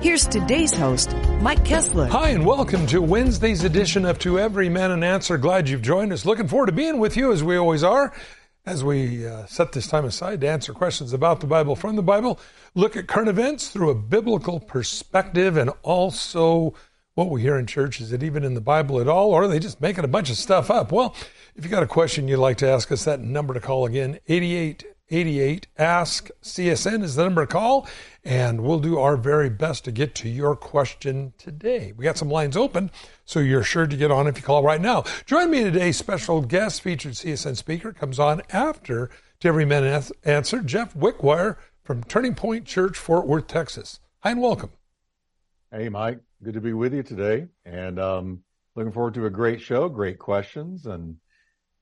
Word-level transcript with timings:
Here's 0.00 0.26
today's 0.26 0.74
host, 0.76 1.16
Mike 1.40 1.64
Kessler. 1.64 2.06
Hi, 2.08 2.28
and 2.28 2.44
welcome 2.44 2.86
to 2.88 3.00
Wednesday's 3.00 3.64
edition 3.64 4.04
of 4.04 4.18
To 4.20 4.38
Every 4.38 4.68
Man 4.68 4.90
an 4.90 5.02
Answer. 5.02 5.38
Glad 5.38 5.68
you've 5.70 5.80
joined 5.82 6.12
us. 6.12 6.26
Looking 6.26 6.48
forward 6.48 6.66
to 6.66 6.72
being 6.72 6.98
with 6.98 7.16
you 7.16 7.32
as 7.32 7.42
we 7.42 7.56
always 7.56 7.82
are, 7.82 8.12
as 8.66 8.84
we 8.84 9.26
uh, 9.26 9.46
set 9.46 9.72
this 9.72 9.86
time 9.86 10.04
aside 10.04 10.42
to 10.42 10.48
answer 10.48 10.74
questions 10.74 11.14
about 11.14 11.40
the 11.40 11.46
Bible 11.46 11.74
from 11.74 11.96
the 11.96 12.02
Bible, 12.02 12.38
look 12.74 12.94
at 12.94 13.08
current 13.08 13.30
events 13.30 13.70
through 13.70 13.88
a 13.88 13.94
biblical 13.94 14.60
perspective, 14.60 15.56
and 15.56 15.70
also 15.82 16.74
what 17.14 17.30
we 17.30 17.40
hear 17.40 17.58
in 17.58 17.66
church. 17.66 17.98
Is 17.98 18.12
it 18.12 18.22
even 18.22 18.44
in 18.44 18.52
the 18.52 18.60
Bible 18.60 19.00
at 19.00 19.08
all, 19.08 19.30
or 19.30 19.44
are 19.44 19.48
they 19.48 19.58
just 19.58 19.80
making 19.80 20.04
a 20.04 20.08
bunch 20.08 20.28
of 20.28 20.36
stuff 20.36 20.70
up? 20.70 20.92
Well, 20.92 21.16
if 21.56 21.64
you 21.64 21.70
got 21.70 21.82
a 21.82 21.88
question 21.88 22.28
you'd 22.28 22.36
like 22.36 22.58
to 22.58 22.68
ask 22.68 22.92
us, 22.92 23.04
that 23.04 23.20
number 23.20 23.54
to 23.54 23.60
call 23.60 23.86
again, 23.86 24.20
88 24.28 24.84
88 25.08 25.68
Ask 25.78 26.30
CSN 26.42 27.04
is 27.04 27.14
the 27.14 27.22
number 27.22 27.46
to 27.46 27.52
call, 27.52 27.86
and 28.24 28.62
we'll 28.62 28.80
do 28.80 28.98
our 28.98 29.16
very 29.16 29.48
best 29.48 29.84
to 29.84 29.92
get 29.92 30.14
to 30.16 30.28
your 30.28 30.56
question 30.56 31.32
today. 31.38 31.92
We 31.96 32.04
got 32.04 32.18
some 32.18 32.28
lines 32.28 32.56
open, 32.56 32.90
so 33.24 33.38
you're 33.38 33.62
sure 33.62 33.86
to 33.86 33.96
get 33.96 34.10
on 34.10 34.26
if 34.26 34.36
you 34.36 34.42
call 34.42 34.64
right 34.64 34.80
now. 34.80 35.04
Join 35.24 35.50
me 35.50 35.62
today, 35.62 35.92
special 35.92 36.42
guest 36.42 36.82
featured 36.82 37.12
CSN 37.12 37.56
speaker 37.56 37.92
comes 37.92 38.18
on 38.18 38.42
after 38.50 39.10
to 39.40 39.48
every 39.48 39.64
man 39.64 40.02
answer, 40.24 40.60
Jeff 40.60 40.94
Wickwire 40.94 41.56
from 41.84 42.02
Turning 42.02 42.34
Point 42.34 42.64
Church, 42.64 42.98
Fort 42.98 43.28
Worth, 43.28 43.46
Texas. 43.46 44.00
Hi 44.20 44.32
and 44.32 44.40
welcome. 44.40 44.70
Hey, 45.70 45.88
Mike. 45.88 46.18
Good 46.42 46.54
to 46.54 46.60
be 46.60 46.72
with 46.72 46.92
you 46.92 47.02
today, 47.02 47.46
and 47.64 48.00
um, 48.00 48.42
looking 48.74 48.92
forward 48.92 49.14
to 49.14 49.26
a 49.26 49.30
great 49.30 49.60
show, 49.60 49.88
great 49.88 50.18
questions, 50.18 50.86
and 50.86 51.16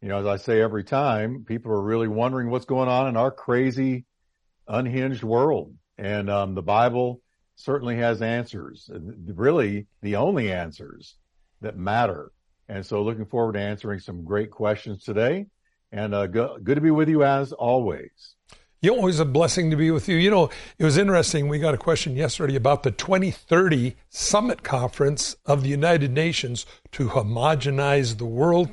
you 0.05 0.11
know, 0.11 0.19
as 0.19 0.27
I 0.27 0.37
say 0.37 0.61
every 0.61 0.85
time, 0.85 1.47
people 1.49 1.73
are 1.73 1.81
really 1.81 2.09
wondering 2.09 2.51
what's 2.51 2.67
going 2.67 2.91
on 2.91 3.09
in 3.09 3.17
our 3.17 3.31
crazy, 3.31 4.05
unhinged 4.69 5.25
world. 5.25 5.73
And 5.97 6.29
um, 6.29 6.55
the 6.55 6.61
Bible 6.61 7.23
certainly 7.57 7.97
has 7.97 8.21
answers, 8.21 8.91
really 8.93 9.87
the 10.03 10.17
only 10.17 10.53
answers 10.53 11.17
that 11.63 11.79
matter. 11.79 12.33
And 12.69 12.85
so 12.85 13.03
looking 13.03 13.25
forward 13.25 13.55
to 13.55 13.61
answering 13.61 13.99
some 13.99 14.25
great 14.25 14.51
questions 14.51 15.05
today. 15.05 15.47
And 15.91 16.15
uh, 16.15 16.27
go, 16.27 16.59
good 16.63 16.75
to 16.75 16.83
be 16.83 16.91
with 16.91 17.09
you 17.09 17.25
as 17.25 17.55
always. 17.55 18.35
You 18.83 18.95
always 18.95 19.21
a 19.21 19.25
blessing 19.25 19.71
to 19.71 19.77
be 19.77 19.91
with 19.91 20.07
you. 20.07 20.17
You 20.17 20.31
know, 20.31 20.51
it 20.79 20.85
was 20.85 20.99
interesting. 20.99 21.49
We 21.49 21.59
got 21.59 21.73
a 21.73 21.79
question 21.79 22.15
yesterday 22.15 22.57
about 22.57 22.83
the 22.83 22.91
2030 22.91 23.97
Summit 24.11 24.63
Conference 24.63 25.37
of 25.47 25.63
the 25.63 25.71
United 25.71 26.11
Nations 26.13 26.67
to 26.93 27.09
homogenize 27.09 28.19
the 28.19 28.27
world 28.27 28.69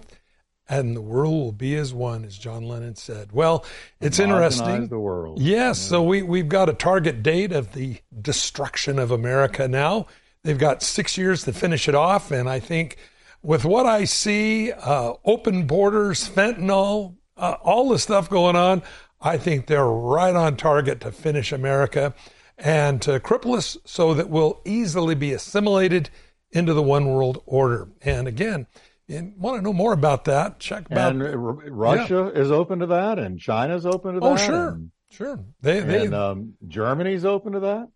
and 0.71 0.95
the 0.95 1.01
world 1.01 1.33
will 1.33 1.51
be 1.51 1.75
as 1.75 1.93
one, 1.93 2.23
as 2.23 2.37
John 2.37 2.63
Lennon 2.63 2.95
said. 2.95 3.33
Well, 3.33 3.65
it's 3.99 4.19
interesting. 4.19 4.87
The 4.87 4.97
world. 4.97 5.41
Yes, 5.41 5.57
yeah. 5.57 5.73
so 5.73 6.01
we 6.01 6.23
we've 6.23 6.47
got 6.47 6.69
a 6.69 6.73
target 6.73 7.21
date 7.21 7.51
of 7.51 7.73
the 7.73 7.97
destruction 8.21 8.97
of 8.97 9.11
America 9.11 9.67
now. 9.67 10.07
They've 10.43 10.57
got 10.57 10.81
six 10.81 11.17
years 11.17 11.43
to 11.43 11.51
finish 11.51 11.89
it 11.89 11.93
off, 11.93 12.31
and 12.31 12.49
I 12.49 12.59
think 12.59 12.97
with 13.43 13.65
what 13.65 13.85
I 13.85 14.05
see, 14.05 14.71
uh, 14.71 15.13
open 15.25 15.67
borders, 15.67 16.29
fentanyl, 16.29 17.15
uh, 17.35 17.57
all 17.61 17.89
the 17.89 17.99
stuff 17.99 18.29
going 18.29 18.55
on, 18.55 18.81
I 19.19 19.37
think 19.37 19.67
they're 19.67 19.85
right 19.85 20.35
on 20.35 20.55
target 20.55 21.01
to 21.01 21.11
finish 21.11 21.51
America 21.51 22.13
and 22.57 23.01
to 23.01 23.19
cripple 23.19 23.57
us 23.57 23.77
so 23.83 24.13
that 24.13 24.29
we'll 24.29 24.61
easily 24.63 25.15
be 25.15 25.33
assimilated 25.33 26.09
into 26.51 26.73
the 26.73 26.83
one 26.83 27.07
world 27.07 27.43
order. 27.45 27.89
And 28.03 28.27
again, 28.27 28.67
and 29.11 29.37
want 29.37 29.57
to 29.57 29.61
know 29.61 29.73
more 29.73 29.93
about 29.93 30.25
that, 30.25 30.59
check 30.59 30.85
about. 30.89 31.15
And 31.15 31.77
Russia 31.77 32.31
yeah. 32.33 32.41
is 32.41 32.51
open 32.51 32.79
to 32.79 32.87
that, 32.87 33.19
and 33.19 33.39
China's 33.39 33.85
open 33.85 34.15
to 34.15 34.19
oh, 34.21 34.35
that. 34.35 34.41
Oh, 34.41 34.45
sure, 34.45 34.67
and, 34.69 34.91
sure. 35.09 35.39
They, 35.61 35.79
they, 35.81 36.05
and 36.05 36.15
um, 36.15 36.53
Germany's 36.67 37.25
open 37.25 37.53
to 37.53 37.59
that. 37.61 37.89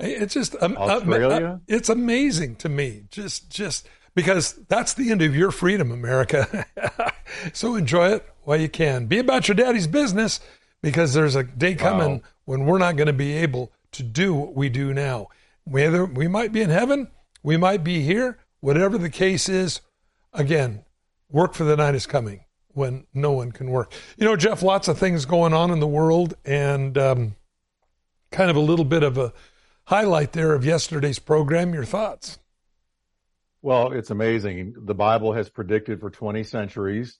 It's 0.00 0.34
just 0.34 0.56
um, 0.60 0.76
Australia. 0.76 1.46
Uh, 1.46 1.58
it's 1.68 1.88
amazing 1.88 2.56
to 2.56 2.68
me, 2.68 3.04
just 3.10 3.50
just 3.50 3.88
because 4.14 4.54
that's 4.68 4.94
the 4.94 5.10
end 5.10 5.22
of 5.22 5.36
your 5.36 5.50
freedom, 5.50 5.92
America. 5.92 6.66
so 7.52 7.76
enjoy 7.76 8.10
it 8.10 8.28
while 8.42 8.60
you 8.60 8.68
can. 8.68 9.06
Be 9.06 9.18
about 9.18 9.48
your 9.48 9.54
daddy's 9.54 9.86
business, 9.86 10.40
because 10.82 11.14
there's 11.14 11.36
a 11.36 11.44
day 11.44 11.74
coming 11.74 12.14
wow. 12.14 12.20
when 12.44 12.64
we're 12.64 12.78
not 12.78 12.96
going 12.96 13.06
to 13.06 13.12
be 13.12 13.32
able 13.34 13.72
to 13.92 14.02
do 14.02 14.34
what 14.34 14.54
we 14.54 14.68
do 14.68 14.92
now. 14.92 15.28
Whether 15.64 16.04
we 16.04 16.26
might 16.26 16.52
be 16.52 16.62
in 16.62 16.70
heaven, 16.70 17.08
we 17.42 17.56
might 17.56 17.84
be 17.84 18.02
here. 18.02 18.38
Whatever 18.60 18.98
the 18.98 19.10
case 19.10 19.48
is, 19.48 19.80
again, 20.32 20.84
work 21.30 21.54
for 21.54 21.64
the 21.64 21.76
night 21.76 21.94
is 21.94 22.06
coming 22.06 22.44
when 22.68 23.06
no 23.12 23.32
one 23.32 23.52
can 23.52 23.70
work. 23.70 23.92
You 24.16 24.26
know, 24.26 24.36
Jeff, 24.36 24.62
lots 24.62 24.88
of 24.88 24.98
things 24.98 25.24
going 25.24 25.52
on 25.52 25.70
in 25.70 25.80
the 25.80 25.86
world, 25.86 26.34
and 26.44 26.96
um, 26.96 27.36
kind 28.30 28.50
of 28.50 28.56
a 28.56 28.60
little 28.60 28.84
bit 28.84 29.02
of 29.02 29.18
a 29.18 29.32
highlight 29.84 30.32
there 30.32 30.54
of 30.54 30.64
yesterday's 30.64 31.18
program. 31.18 31.74
Your 31.74 31.84
thoughts? 31.84 32.38
Well, 33.60 33.92
it's 33.92 34.10
amazing. 34.10 34.74
The 34.76 34.94
Bible 34.94 35.32
has 35.34 35.48
predicted 35.48 36.00
for 36.00 36.10
20 36.10 36.42
centuries 36.44 37.18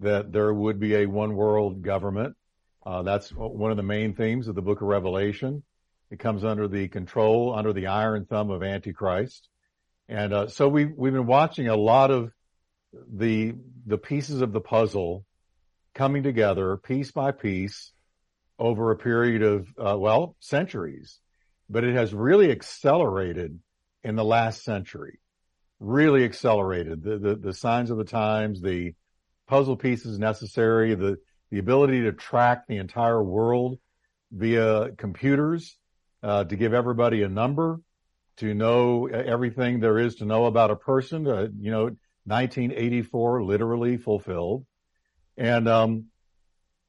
that 0.00 0.32
there 0.32 0.52
would 0.52 0.78
be 0.78 0.96
a 0.96 1.06
one 1.06 1.34
world 1.34 1.82
government. 1.82 2.36
Uh, 2.84 3.02
that's 3.02 3.30
one 3.30 3.70
of 3.70 3.76
the 3.76 3.82
main 3.82 4.14
themes 4.14 4.48
of 4.48 4.54
the 4.54 4.62
book 4.62 4.80
of 4.80 4.88
Revelation. 4.88 5.62
It 6.10 6.18
comes 6.18 6.44
under 6.44 6.68
the 6.68 6.88
control, 6.88 7.54
under 7.54 7.72
the 7.72 7.86
iron 7.86 8.24
thumb 8.24 8.50
of 8.50 8.62
Antichrist. 8.62 9.48
And 10.08 10.32
uh, 10.32 10.48
so 10.48 10.68
we, 10.68 10.86
we've 10.86 11.12
been 11.12 11.26
watching 11.26 11.68
a 11.68 11.76
lot 11.76 12.10
of 12.10 12.32
the 12.92 13.54
the 13.86 13.98
pieces 13.98 14.40
of 14.40 14.52
the 14.52 14.60
puzzle 14.60 15.24
coming 15.94 16.22
together 16.22 16.76
piece 16.76 17.10
by 17.10 17.32
piece 17.32 17.92
over 18.58 18.90
a 18.90 18.96
period 18.96 19.42
of 19.42 19.68
uh, 19.78 19.96
well 19.98 20.36
centuries, 20.40 21.20
but 21.68 21.84
it 21.84 21.94
has 21.94 22.14
really 22.14 22.50
accelerated 22.50 23.58
in 24.02 24.16
the 24.16 24.24
last 24.24 24.62
century. 24.64 25.20
Really 25.80 26.24
accelerated 26.24 27.02
the 27.02 27.18
the, 27.18 27.36
the 27.36 27.54
signs 27.54 27.90
of 27.90 27.98
the 27.98 28.04
times, 28.04 28.60
the 28.60 28.94
puzzle 29.46 29.76
pieces 29.76 30.18
necessary, 30.18 30.94
the 30.94 31.18
the 31.50 31.58
ability 31.58 32.02
to 32.02 32.12
track 32.12 32.66
the 32.66 32.76
entire 32.76 33.22
world 33.22 33.78
via 34.30 34.90
computers 34.92 35.76
uh, 36.22 36.44
to 36.44 36.56
give 36.56 36.74
everybody 36.74 37.22
a 37.22 37.28
number, 37.28 37.80
to 38.38 38.54
know 38.54 39.06
everything 39.06 39.80
there 39.80 39.98
is 39.98 40.16
to 40.16 40.24
know 40.24 40.46
about 40.46 40.70
a 40.70 40.76
person, 40.76 41.26
uh, 41.26 41.46
you 41.58 41.70
know, 41.70 41.90
1984 42.28 43.42
literally 43.42 43.96
fulfilled. 43.96 44.66
And 45.36 45.68
um, 45.68 46.04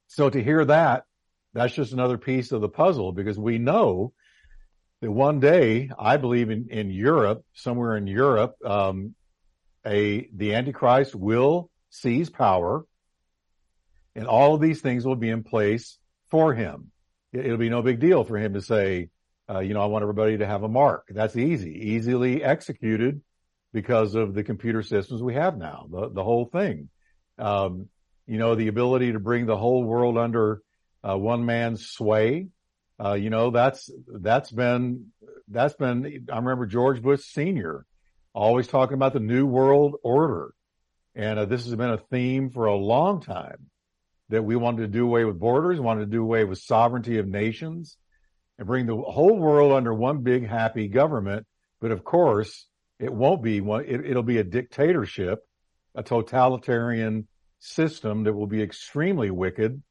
so 0.08 0.30
to 0.30 0.44
hear 0.44 0.66
that, 0.66 1.06
that's 1.54 1.74
just 1.74 1.94
another 1.94 2.18
piece 2.18 2.52
of 2.52 2.62
the 2.62 2.70
puzzle 2.70 3.12
because 3.12 3.38
we 3.38 3.58
know 3.58 4.14
that 5.02 5.12
one 5.12 5.40
day, 5.40 5.90
I 5.98 6.18
believe 6.18 6.50
in, 6.50 6.68
in 6.70 6.90
Europe, 6.90 7.44
somewhere 7.54 7.96
in 7.96 8.08
Europe, 8.08 8.56
um, 8.66 9.16
a 9.86 10.30
the 10.34 10.56
Antichrist 10.56 11.16
will 11.16 11.70
seize 11.90 12.30
power, 12.30 12.86
and 14.16 14.28
all 14.28 14.56
of 14.56 14.62
these 14.62 14.82
things 14.82 15.06
will 15.06 15.16
be 15.16 15.30
in 15.30 15.44
place 15.44 15.98
for 16.30 16.54
him. 16.54 16.92
It, 17.32 17.46
will 17.46 17.58
be 17.58 17.70
no 17.70 17.82
big 17.82 18.00
deal 18.00 18.24
for 18.24 18.38
him 18.38 18.54
to 18.54 18.62
say, 18.62 19.10
uh, 19.50 19.60
you 19.60 19.74
know, 19.74 19.82
I 19.82 19.86
want 19.86 20.04
everybody 20.04 20.38
to 20.38 20.46
have 20.46 20.64
a 20.64 20.68
mark. 20.68 21.06
That's 21.10 21.36
easy, 21.36 21.72
easily 21.72 22.44
executed 22.44 23.22
because 23.74 24.16
of 24.16 24.34
the 24.34 24.44
computer 24.44 24.82
systems 24.82 25.22
we 25.22 25.36
have 25.36 25.58
now, 25.58 25.88
the, 25.92 26.10
the 26.10 26.24
whole 26.24 26.46
thing. 26.46 26.90
Um, 27.38 27.88
you 28.26 28.38
know, 28.38 28.56
the 28.56 28.68
ability 28.68 29.14
to 29.14 29.20
bring 29.20 29.46
the 29.46 29.58
whole 29.58 29.84
world 29.84 30.18
under 30.18 30.62
uh, 31.08 31.18
one 31.18 31.46
man's 31.46 31.88
sway. 31.88 32.48
Uh, 33.04 33.14
you 33.14 33.30
know, 33.30 33.50
that's, 33.50 33.90
that's 34.08 34.52
been, 34.52 35.08
that's 35.48 35.74
been, 35.76 36.28
I 36.32 36.38
remember 36.38 36.66
George 36.66 37.02
Bush 37.02 37.22
Sr. 37.24 37.86
always 38.34 38.68
talking 38.68 38.96
about 38.96 39.14
the 39.14 39.20
new 39.20 39.46
world 39.46 39.96
order. 40.04 40.54
And 41.16 41.40
uh, 41.40 41.46
this 41.46 41.66
has 41.66 41.76
been 41.76 41.90
a 41.90 41.98
theme 41.98 42.50
for 42.50 42.66
a 42.66 42.76
long 42.76 43.22
time 43.22 43.68
that 44.30 44.44
we 44.44 44.56
wanted 44.56 44.82
to 44.82 44.88
do 44.88 45.06
away 45.06 45.26
with 45.26 45.40
borders, 45.40 45.80
wanted 45.80 46.02
to 46.02 46.12
do 46.12 46.22
away 46.22 46.44
with 46.44 46.60
sovereignty 46.60 47.18
of 47.18 47.28
nations 47.28 47.98
and 48.58 48.68
bring 48.68 48.86
the 48.86 48.96
whole 48.96 49.38
world 49.38 49.72
under 49.72 49.94
one 49.94 50.22
big 50.22 50.48
happy 50.48 50.88
government. 50.88 51.48
But 51.82 51.92
of 51.92 52.04
course, 52.04 52.68
it 53.00 53.14
won't 53.14 53.42
be 53.42 53.62
one. 53.62 53.86
It, 53.86 54.14
will 54.14 54.24
be 54.24 54.38
a 54.38 54.44
dictatorship, 54.44 55.40
a 55.96 56.04
totalitarian 56.04 57.28
system 57.60 58.24
that 58.26 58.34
will 58.34 58.48
be 58.48 58.62
extremely 58.62 59.32
wicked. 59.32 59.82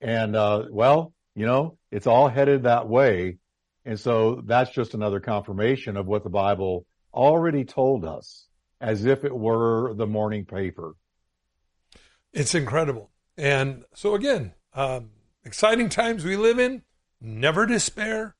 And, 0.00 0.36
uh, 0.36 0.64
well, 0.70 1.12
you 1.34 1.46
know, 1.46 1.78
it's 1.90 2.06
all 2.06 2.28
headed 2.28 2.64
that 2.64 2.88
way. 2.88 3.38
And 3.84 3.98
so 3.98 4.42
that's 4.44 4.70
just 4.70 4.94
another 4.94 5.20
confirmation 5.20 5.96
of 5.96 6.06
what 6.06 6.24
the 6.24 6.30
Bible 6.30 6.84
already 7.14 7.64
told 7.64 8.04
us 8.04 8.46
as 8.80 9.04
if 9.04 9.24
it 9.24 9.34
were 9.34 9.94
the 9.94 10.06
morning 10.06 10.44
paper. 10.44 10.94
It's 12.32 12.54
incredible. 12.54 13.10
And 13.36 13.84
so, 13.94 14.14
again, 14.14 14.52
um, 14.74 15.10
exciting 15.44 15.88
times 15.88 16.24
we 16.24 16.36
live 16.36 16.58
in. 16.58 16.82
Never 17.20 17.66
despair. 17.66 18.36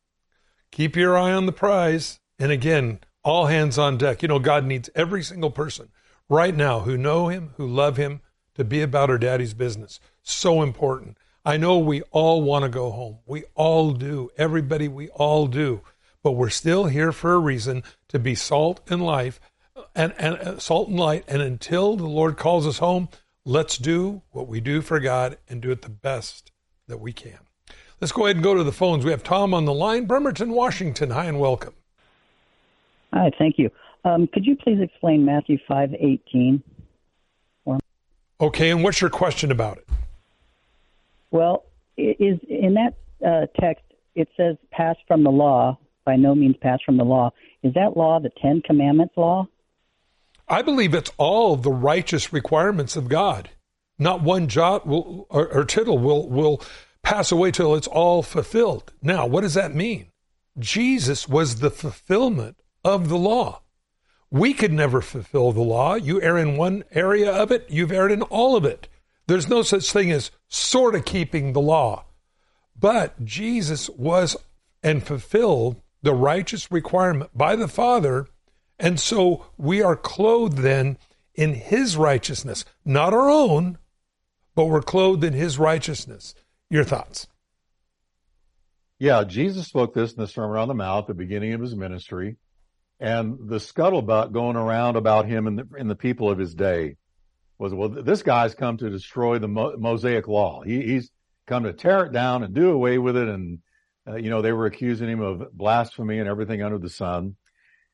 Keep 0.71 0.97
your 0.97 1.17
eye 1.17 1.33
on 1.33 1.47
the 1.47 1.53
prize. 1.53 2.21
And 2.39 2.53
again, 2.53 3.01
all 3.29 3.47
hands 3.47 3.79
on 3.79 3.99
deck. 3.99 4.23
You 4.23 4.29
know, 4.29 4.39
God 4.39 4.65
needs 4.65 4.91
every 4.95 5.23
single 5.23 5.51
person 5.51 5.91
right 6.29 6.57
now 6.57 6.81
who 6.81 6.97
know 6.97 7.29
Him, 7.29 7.51
who 7.57 7.67
love 7.67 7.97
Him, 7.97 8.21
to 8.55 8.65
be 8.65 8.81
about 8.81 9.11
our 9.11 9.19
daddy's 9.19 9.55
business. 9.55 10.01
So 10.23 10.63
important. 10.63 11.17
I 11.45 11.57
know 11.57 11.79
we 11.79 12.03
all 12.11 12.43
want 12.43 12.65
to 12.65 12.69
go 12.69 12.91
home. 12.91 13.19
We 13.27 13.45
all 13.55 13.93
do. 13.93 14.31
Everybody, 14.37 14.89
we 14.89 15.09
all 15.11 15.47
do. 15.47 15.83
But 16.23 16.33
we're 16.33 16.49
still 16.49 16.87
here 16.87 17.13
for 17.13 17.35
a 17.35 17.39
reason 17.39 17.85
to 18.09 18.19
be 18.19 18.35
salt 18.35 18.81
and 18.89 19.05
life 19.05 19.41
and, 19.95 20.13
and 20.19 20.35
uh, 20.37 20.59
salt 20.59 20.89
and 20.89 20.99
light. 20.99 21.25
And 21.29 21.41
until 21.41 21.97
the 21.97 22.07
Lord 22.07 22.37
calls 22.37 22.67
us 22.67 22.79
home, 22.79 23.09
let's 23.45 23.79
do 23.79 24.23
what 24.31 24.49
we 24.49 24.61
do 24.61 24.81
for 24.81 25.01
God 25.01 25.39
and 25.49 25.61
do 25.61 25.71
it 25.71 25.83
the 25.83 25.89
best 25.89 26.51
that 26.89 26.99
we 26.99 27.13
can. 27.13 27.39
Let's 28.01 28.13
go 28.13 28.25
ahead 28.25 28.37
and 28.37 28.45
go 28.45 28.55
to 28.55 28.65
the 28.65 28.73
phones. 28.73 29.05
We 29.05 29.11
have 29.11 29.23
Tom 29.23 29.55
on 29.55 29.65
the 29.65 29.75
line, 29.75 30.07
Bremerton, 30.07 30.51
Washington. 30.51 31.11
Hi 31.11 31.27
and 31.27 31.39
welcome. 31.39 31.75
Hi, 33.13 33.31
thank 33.39 33.59
you. 33.59 33.71
Um, 34.05 34.29
could 34.33 34.47
you 34.47 34.57
please 34.57 34.79
explain 34.81 35.25
Matthew 35.25 35.59
five 35.67 35.93
eighteen? 35.95 36.63
Okay, 38.41 38.71
and 38.71 38.85
what's 38.85 39.01
your 39.01 39.11
question 39.11 39.51
about 39.51 39.79
it? 39.79 39.89
Well, 41.33 41.65
is 41.97 42.39
in 42.49 42.75
that 42.75 42.95
uh, 43.27 43.47
text 43.61 43.83
it 44.15 44.29
says 44.37 44.57
pass 44.71 44.97
from 45.09 45.25
the 45.25 45.31
law, 45.31 45.79
by 46.05 46.15
no 46.17 46.35
means 46.35 46.57
pass 46.61 46.79
from 46.87 46.97
the 46.97 47.05
law. 47.05 47.33
Is 47.65 47.75
that 47.75 47.97
law 47.97 48.21
the 48.21 48.31
Ten 48.41 48.63
Commandments 48.65 49.15
law? 49.17 49.49
I 50.47 50.63
believe 50.63 50.95
it's 50.95 51.11
all 51.19 51.57
the 51.57 51.73
righteous 51.73 52.33
requirements 52.33 52.95
of 52.95 53.09
God. 53.09 53.51
Not 53.99 54.23
one 54.23 54.47
jot 54.47 54.87
will, 54.87 55.27
or, 55.29 55.49
or 55.49 55.65
tittle 55.65 55.99
will 55.99 56.29
will 56.29 56.63
pass 57.03 57.33
away 57.33 57.51
till 57.51 57.75
it's 57.75 57.89
all 57.89 58.23
fulfilled. 58.23 58.93
Now, 59.03 59.27
what 59.27 59.41
does 59.41 59.55
that 59.55 59.75
mean? 59.75 60.13
Jesus 60.59 61.29
was 61.29 61.57
the 61.57 61.71
fulfillment 61.71 62.57
of 62.85 63.09
the 63.09 63.19
law. 63.19 63.63
We 64.31 64.53
could 64.53 64.73
never 64.73 65.01
fulfill 65.01 65.53
the 65.53 65.63
law. 65.63 65.95
You 65.95 66.21
err 66.21 66.37
in 66.37 66.57
one 66.57 66.85
area 66.91 67.33
of 67.33 67.51
it, 67.51 67.67
you've 67.69 67.93
erred 67.93 68.13
in 68.13 68.23
all 68.23 68.57
of 68.57 68.65
it. 68.65 68.89
There's 69.27 69.49
no 69.49 69.63
such 69.63 69.91
thing 69.91 70.11
as 70.11 70.31
sort 70.49 70.95
of 70.95 71.05
keeping 71.05 71.53
the 71.53 71.61
law. 71.61 72.05
But 72.79 73.25
Jesus 73.25 73.89
was 73.91 74.37
and 74.83 75.03
fulfilled 75.03 75.81
the 76.03 76.15
righteous 76.15 76.71
requirement 76.71 77.31
by 77.35 77.57
the 77.57 77.69
Father. 77.69 78.27
And 78.79 79.01
so 79.01 79.47
we 79.57 79.83
are 79.83 79.97
clothed 79.97 80.59
then 80.59 80.99
in 81.35 81.55
his 81.55 81.97
righteousness, 81.97 82.65
not 82.85 83.13
our 83.13 83.29
own, 83.29 83.79
but 84.55 84.67
we're 84.67 84.83
clothed 84.83 85.25
in 85.25 85.33
his 85.33 85.59
righteousness. 85.59 86.35
Your 86.71 86.85
thoughts? 86.85 87.27
Yeah, 88.99 89.25
Jesus 89.25 89.67
spoke 89.67 89.95
this 89.95 90.13
in 90.13 90.21
the 90.21 90.29
Sermon 90.29 90.59
on 90.59 90.69
the 90.69 90.75
Mount, 90.75 91.07
the 91.07 91.15
beginning 91.15 91.53
of 91.55 91.61
his 91.61 91.75
ministry 91.75 92.37
and 93.01 93.49
the 93.49 93.59
scuttlebutt 93.59 94.33
going 94.33 94.57
around 94.57 94.97
about 94.97 95.27
him 95.27 95.47
and 95.47 95.59
the, 95.59 95.69
and 95.79 95.89
the 95.89 95.97
people 95.97 96.31
of 96.31 96.39
his 96.39 96.55
day 96.55 96.97
was, 97.59 97.73
well, 97.73 97.89
this 97.89 98.23
guy's 98.23 98.55
come 98.55 98.77
to 98.79 98.91
destroy 98.91 99.39
the 99.39 99.49
Mo- 99.49 99.77
Mosaic 99.79 100.27
law. 100.29 100.63
He, 100.63 100.83
he's 100.83 101.11
come 101.47 101.65
to 101.65 101.73
tear 101.73 102.07
it 102.07 102.13
down 102.13 102.43
and 102.43 102.55
do 102.55 102.71
away 102.71 102.99
with 102.99 103.17
it. 103.17 103.29
And, 103.29 103.61
uh, 104.07 104.17
you 104.17 104.31
know, 104.31 104.43
they 104.43 104.53
were 104.53 104.67
accusing 104.67 105.09
him 105.09 105.21
of 105.21 105.53
blasphemy 105.53 106.19
and 106.19 106.29
everything 106.29 106.63
under 106.63 106.79
the 106.79 106.89
sun. 106.89 107.37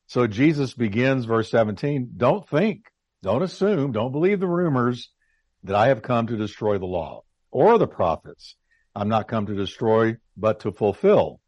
So 0.07 0.27
Jesus 0.27 0.73
begins 0.73 1.25
verse 1.25 1.49
17. 1.49 2.11
Don't 2.17 2.47
think, 2.47 2.85
don't 3.23 3.41
assume, 3.41 3.91
don't 3.91 4.11
believe 4.11 4.39
the 4.39 4.47
rumors 4.47 5.09
that 5.63 5.75
I 5.75 5.87
have 5.87 6.03
come 6.03 6.27
to 6.27 6.37
destroy 6.37 6.77
the 6.77 6.85
law 6.85 7.23
or 7.51 7.77
the 7.77 7.87
prophets. 7.87 8.55
I'm 8.93 9.09
not 9.09 9.27
come 9.27 9.47
to 9.47 9.55
destroy, 9.55 10.17
but 10.37 10.61
to 10.61 10.71
fulfill. 10.71 11.39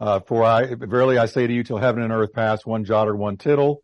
Uh, 0.00 0.20
for 0.20 0.42
I, 0.42 0.74
verily 0.74 1.18
I 1.18 1.26
say 1.26 1.46
to 1.46 1.52
you, 1.52 1.62
till 1.62 1.76
heaven 1.76 2.02
and 2.02 2.12
earth 2.12 2.32
pass, 2.32 2.64
one 2.64 2.84
jot 2.84 3.06
or 3.06 3.14
one 3.14 3.36
tittle, 3.36 3.82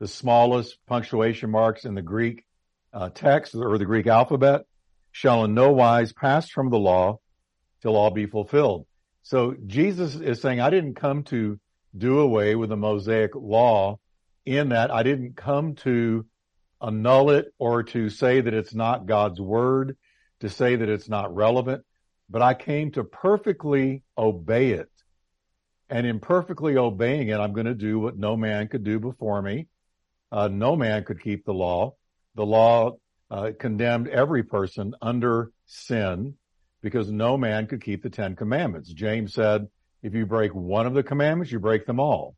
the 0.00 0.08
smallest 0.08 0.76
punctuation 0.88 1.50
marks 1.50 1.84
in 1.84 1.94
the 1.94 2.02
Greek 2.02 2.44
uh, 2.92 3.10
text 3.10 3.54
or 3.54 3.78
the 3.78 3.84
Greek 3.84 4.08
alphabet 4.08 4.62
shall 5.12 5.44
in 5.44 5.54
no 5.54 5.70
wise 5.70 6.12
pass 6.12 6.48
from 6.48 6.70
the 6.70 6.78
law 6.78 7.20
till 7.80 7.96
all 7.96 8.10
be 8.10 8.26
fulfilled. 8.26 8.86
So 9.22 9.54
Jesus 9.66 10.16
is 10.16 10.40
saying, 10.40 10.60
I 10.60 10.70
didn't 10.70 10.94
come 10.94 11.22
to 11.24 11.60
do 11.96 12.18
away 12.18 12.56
with 12.56 12.70
the 12.70 12.76
Mosaic 12.76 13.34
law 13.34 14.00
in 14.44 14.70
that 14.70 14.90
I 14.90 15.04
didn't 15.04 15.36
come 15.36 15.76
to 15.76 16.26
annul 16.80 17.30
it 17.30 17.52
or 17.58 17.84
to 17.84 18.08
say 18.08 18.40
that 18.40 18.54
it's 18.54 18.74
not 18.74 19.06
God's 19.06 19.40
word, 19.40 19.96
to 20.40 20.48
say 20.48 20.74
that 20.74 20.88
it's 20.88 21.08
not 21.08 21.32
relevant, 21.32 21.84
but 22.28 22.42
I 22.42 22.54
came 22.54 22.90
to 22.92 23.04
perfectly 23.04 24.02
obey 24.18 24.72
it 24.72 24.90
and 25.92 26.06
in 26.06 26.20
perfectly 26.20 26.78
obeying 26.78 27.28
it, 27.28 27.38
I'm 27.38 27.52
going 27.52 27.66
to 27.66 27.74
do 27.74 27.98
what 28.00 28.16
no 28.16 28.34
man 28.34 28.66
could 28.66 28.82
do 28.82 28.98
before 28.98 29.42
me. 29.42 29.66
Uh, 30.32 30.48
no 30.48 30.74
man 30.74 31.04
could 31.04 31.22
keep 31.22 31.44
the 31.44 31.52
law. 31.52 31.96
The 32.34 32.46
law 32.46 32.92
uh, 33.30 33.50
condemned 33.60 34.08
every 34.08 34.42
person 34.42 34.94
under 35.02 35.50
sin 35.66 36.34
because 36.80 37.10
no 37.10 37.36
man 37.36 37.66
could 37.66 37.84
keep 37.84 38.02
the 38.02 38.08
Ten 38.08 38.36
Commandments. 38.36 38.90
James 38.90 39.34
said, 39.34 39.68
if 40.02 40.14
you 40.14 40.24
break 40.24 40.54
one 40.54 40.86
of 40.86 40.94
the 40.94 41.02
commandments, 41.02 41.52
you 41.52 41.60
break 41.60 41.84
them 41.84 42.00
all. 42.00 42.36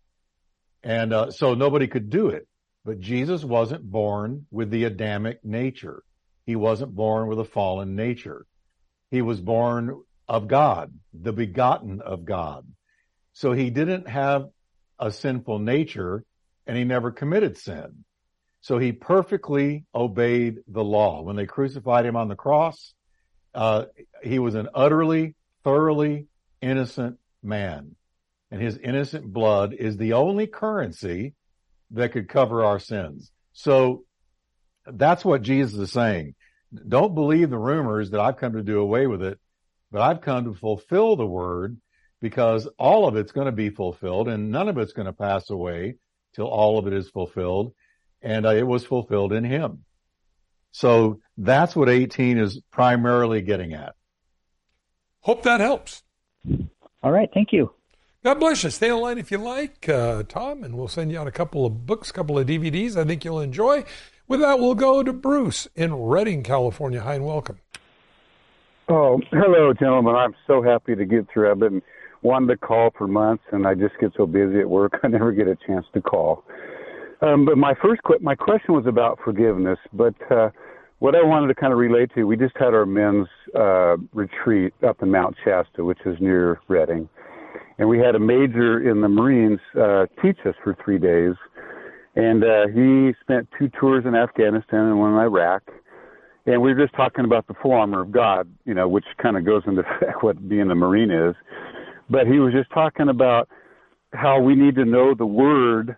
And 0.82 1.12
uh, 1.12 1.30
so 1.30 1.54
nobody 1.54 1.86
could 1.86 2.10
do 2.10 2.30
it. 2.30 2.48
But 2.84 2.98
Jesus 2.98 3.44
wasn't 3.44 3.88
born 3.88 4.46
with 4.50 4.70
the 4.70 4.82
Adamic 4.82 5.44
nature. 5.44 6.02
He 6.44 6.56
wasn't 6.56 6.96
born 6.96 7.28
with 7.28 7.38
a 7.38 7.44
fallen 7.44 7.94
nature. 7.94 8.46
He 9.12 9.22
was 9.22 9.40
born 9.40 10.02
of 10.26 10.48
God, 10.48 10.92
the 11.12 11.32
begotten 11.32 12.00
of 12.02 12.24
God. 12.24 12.66
So 13.34 13.52
he 13.52 13.70
didn't 13.70 14.08
have 14.08 14.46
a 14.98 15.10
sinful 15.10 15.58
nature 15.58 16.24
and 16.66 16.76
he 16.76 16.84
never 16.84 17.10
committed 17.10 17.58
sin. 17.58 18.04
So 18.60 18.78
he 18.78 18.92
perfectly 18.92 19.84
obeyed 19.94 20.60
the 20.66 20.82
law. 20.82 21.20
When 21.20 21.36
they 21.36 21.44
crucified 21.44 22.06
him 22.06 22.16
on 22.16 22.28
the 22.28 22.36
cross, 22.36 22.94
uh, 23.54 23.84
he 24.22 24.38
was 24.38 24.54
an 24.54 24.68
utterly, 24.74 25.34
thoroughly 25.62 26.28
innocent 26.62 27.18
man. 27.42 27.96
And 28.50 28.62
his 28.62 28.78
innocent 28.78 29.30
blood 29.32 29.74
is 29.74 29.96
the 29.96 30.14
only 30.14 30.46
currency 30.46 31.34
that 31.90 32.12
could 32.12 32.28
cover 32.28 32.64
our 32.64 32.78
sins. 32.78 33.30
So 33.52 34.04
that's 34.86 35.24
what 35.24 35.42
Jesus 35.42 35.78
is 35.78 35.92
saying. 35.92 36.34
Don't 36.88 37.14
believe 37.14 37.50
the 37.50 37.58
rumors 37.58 38.10
that 38.10 38.20
I've 38.20 38.36
come 38.36 38.54
to 38.54 38.62
do 38.62 38.80
away 38.80 39.06
with 39.06 39.22
it, 39.22 39.38
but 39.90 40.00
I've 40.00 40.20
come 40.20 40.44
to 40.44 40.54
fulfill 40.54 41.16
the 41.16 41.26
word 41.26 41.76
because 42.24 42.66
all 42.78 43.06
of 43.06 43.16
it's 43.16 43.32
going 43.32 43.44
to 43.44 43.52
be 43.52 43.68
fulfilled 43.68 44.28
and 44.28 44.50
none 44.50 44.66
of 44.66 44.78
it's 44.78 44.94
going 44.94 45.04
to 45.04 45.12
pass 45.12 45.50
away 45.50 45.96
till 46.34 46.46
all 46.46 46.78
of 46.78 46.86
it 46.86 46.94
is 46.94 47.10
fulfilled. 47.10 47.74
And 48.22 48.46
uh, 48.46 48.54
it 48.54 48.66
was 48.66 48.82
fulfilled 48.82 49.34
in 49.34 49.44
him. 49.44 49.84
So 50.70 51.20
that's 51.36 51.76
what 51.76 51.90
18 51.90 52.38
is 52.38 52.62
primarily 52.72 53.42
getting 53.42 53.74
at. 53.74 53.94
Hope 55.20 55.42
that 55.42 55.60
helps. 55.60 56.02
All 57.02 57.12
right. 57.12 57.28
Thank 57.34 57.52
you. 57.52 57.74
God 58.24 58.40
bless 58.40 58.64
you. 58.64 58.70
Stay 58.70 58.90
online 58.90 59.18
if 59.18 59.30
you 59.30 59.36
like, 59.36 59.86
uh, 59.86 60.22
Tom, 60.26 60.64
and 60.64 60.78
we'll 60.78 60.88
send 60.88 61.12
you 61.12 61.18
out 61.18 61.26
a 61.26 61.30
couple 61.30 61.66
of 61.66 61.84
books, 61.84 62.08
a 62.08 62.14
couple 62.14 62.38
of 62.38 62.46
DVDs 62.46 62.96
I 62.96 63.04
think 63.04 63.22
you'll 63.22 63.42
enjoy. 63.42 63.84
With 64.26 64.40
that, 64.40 64.58
we'll 64.58 64.74
go 64.74 65.02
to 65.02 65.12
Bruce 65.12 65.68
in 65.74 65.94
Redding, 65.94 66.42
California. 66.42 67.02
Hi 67.02 67.16
and 67.16 67.26
welcome. 67.26 67.58
Oh, 68.88 69.20
hello, 69.30 69.74
gentlemen. 69.74 70.14
I'm 70.14 70.34
so 70.46 70.62
happy 70.62 70.94
to 70.94 71.04
get 71.04 71.28
through. 71.30 71.50
I've 71.50 71.58
been 71.58 71.82
wanted 72.24 72.48
to 72.48 72.56
call 72.56 72.90
for 72.96 73.06
months, 73.06 73.44
and 73.52 73.66
I 73.66 73.74
just 73.74 73.94
get 74.00 74.12
so 74.16 74.26
busy 74.26 74.58
at 74.58 74.68
work 74.68 74.98
I 75.04 75.08
never 75.08 75.30
get 75.30 75.46
a 75.46 75.56
chance 75.66 75.86
to 75.94 76.00
call. 76.00 76.42
Um, 77.20 77.44
but 77.44 77.56
my 77.56 77.74
first 77.80 78.02
qu- 78.02 78.18
my 78.20 78.34
question 78.34 78.74
was 78.74 78.86
about 78.86 79.18
forgiveness, 79.24 79.78
but 79.92 80.14
uh, 80.30 80.50
what 80.98 81.14
I 81.14 81.22
wanted 81.22 81.48
to 81.48 81.54
kind 81.54 81.72
of 81.72 81.78
relate 81.78 82.10
to, 82.14 82.24
we 82.24 82.36
just 82.36 82.56
had 82.58 82.74
our 82.74 82.86
men's 82.86 83.28
uh, 83.54 83.96
retreat 84.12 84.72
up 84.86 85.02
in 85.02 85.10
Mount 85.10 85.36
Shasta, 85.44 85.84
which 85.84 86.00
is 86.06 86.16
near 86.20 86.60
Redding, 86.66 87.08
and 87.78 87.88
we 87.88 87.98
had 87.98 88.14
a 88.14 88.18
major 88.18 88.90
in 88.90 89.00
the 89.00 89.08
Marines 89.08 89.60
uh, 89.80 90.06
teach 90.22 90.38
us 90.44 90.54
for 90.64 90.76
three 90.84 90.98
days, 90.98 91.34
and 92.16 92.42
uh, 92.42 92.66
he 92.68 93.12
spent 93.20 93.48
two 93.58 93.70
tours 93.78 94.04
in 94.06 94.14
Afghanistan 94.14 94.80
and 94.80 94.98
one 94.98 95.12
in 95.12 95.18
Iraq. 95.18 95.62
And 96.46 96.60
we 96.60 96.74
were 96.74 96.84
just 96.84 96.94
talking 96.94 97.24
about 97.24 97.46
the 97.46 97.54
full 97.62 97.72
armor 97.72 98.02
of 98.02 98.12
God, 98.12 98.46
you 98.66 98.74
know, 98.74 98.86
which 98.86 99.06
kind 99.22 99.38
of 99.38 99.46
goes 99.46 99.62
into 99.66 99.82
what 100.20 100.46
being 100.46 100.70
a 100.70 100.74
Marine 100.74 101.10
is 101.10 101.34
but 102.10 102.26
he 102.26 102.38
was 102.38 102.52
just 102.52 102.70
talking 102.70 103.08
about 103.08 103.48
how 104.12 104.40
we 104.40 104.54
need 104.54 104.74
to 104.76 104.84
know 104.84 105.14
the 105.14 105.26
word 105.26 105.96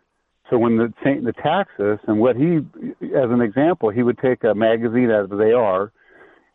so 0.50 0.58
when 0.58 0.76
the 0.76 0.92
Satan 1.02 1.26
attacks 1.26 1.72
us, 1.80 1.98
and 2.06 2.20
what 2.20 2.36
he, 2.36 2.58
as 3.02 3.30
an 3.30 3.40
example, 3.40 3.90
he 3.90 4.02
would 4.02 4.18
take 4.18 4.44
a 4.44 4.54
magazine 4.54 5.10
as 5.10 5.28
they 5.30 5.52
are, 5.52 5.92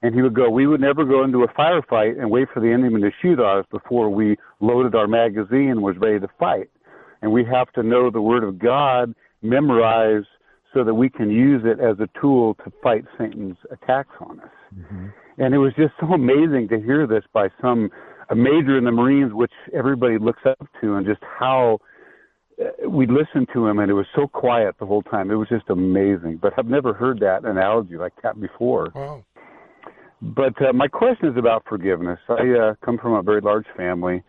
and 0.02 0.16
he 0.16 0.22
would 0.22 0.34
go, 0.34 0.50
we 0.50 0.66
would 0.66 0.82
never 0.82 1.04
go 1.04 1.24
into 1.24 1.44
a 1.44 1.48
firefight 1.50 2.20
and 2.20 2.32
wait 2.32 2.48
for 2.54 2.60
the 2.62 2.72
enemy 2.72 3.02
to 3.02 3.12
shoot 3.22 3.40
us 3.40 3.66
before 3.70 4.10
we 4.10 4.38
loaded 4.62 4.96
our 4.96 5.08
magazine 5.08 5.70
and 5.70 5.82
was 5.82 5.96
ready 5.98 6.20
to 6.20 6.30
fight. 6.40 6.70
And 7.22 7.32
we 7.32 7.46
have 7.46 7.72
to 7.74 7.84
know 7.84 8.10
the 8.10 8.22
word 8.22 8.44
of 8.44 8.58
God, 8.58 9.14
memorize 9.42 10.24
so 10.74 10.84
that 10.84 10.94
we 10.94 11.10
can 11.10 11.30
use 11.30 11.62
it 11.66 11.80
as 11.80 12.00
a 12.00 12.10
tool 12.20 12.56
to 12.64 12.72
fight 12.82 13.04
Satan's 13.18 13.58
attacks 13.72 14.16
on 14.22 14.40
us. 14.40 14.50
Mm-hmm. 14.76 15.08
And 15.38 15.54
it 15.54 15.58
was 15.58 15.74
just 15.76 15.94
so 16.00 16.14
amazing 16.14 16.70
to 16.70 16.80
hear 16.80 17.06
this 17.06 17.24
by 17.34 17.50
some 17.62 17.92
a 18.32 18.36
major 18.36 18.78
in 18.78 18.86
the 18.86 18.92
Marines, 18.92 19.34
which 19.34 19.52
everybody 19.74 20.18
looks 20.18 20.42
up 20.46 20.58
to, 20.80 20.96
and 20.96 21.06
just 21.06 21.22
how 21.22 21.80
uh, 22.60 22.90
we 22.90 23.06
listened 23.06 23.50
to 23.54 23.68
him, 23.68 23.80
and 23.80 23.92
it 23.92 23.94
was 23.94 24.06
so 24.16 24.26
quiet 24.26 24.76
the 24.80 24.86
whole 24.86 25.04
time. 25.04 25.30
It 25.30 25.36
was 25.36 25.50
just 25.50 25.70
amazing. 25.70 26.40
But 26.42 26.54
I've 26.58 26.68
never 26.68 26.94
heard 26.94 27.20
that 27.20 27.44
analogy 27.44 27.98
like 27.98 28.14
that 28.24 28.40
before. 28.40 28.92
Wow. 28.96 29.26
But 30.22 30.54
uh, 30.62 30.72
my 30.72 30.88
question 30.88 31.28
is 31.28 31.38
about 31.38 31.64
forgiveness. 31.68 32.20
I 32.30 32.34
uh, 32.34 32.76
come 32.86 32.98
from 32.98 33.14
a 33.14 33.22
very 33.22 33.42
large 33.42 33.66
family, 33.76 34.24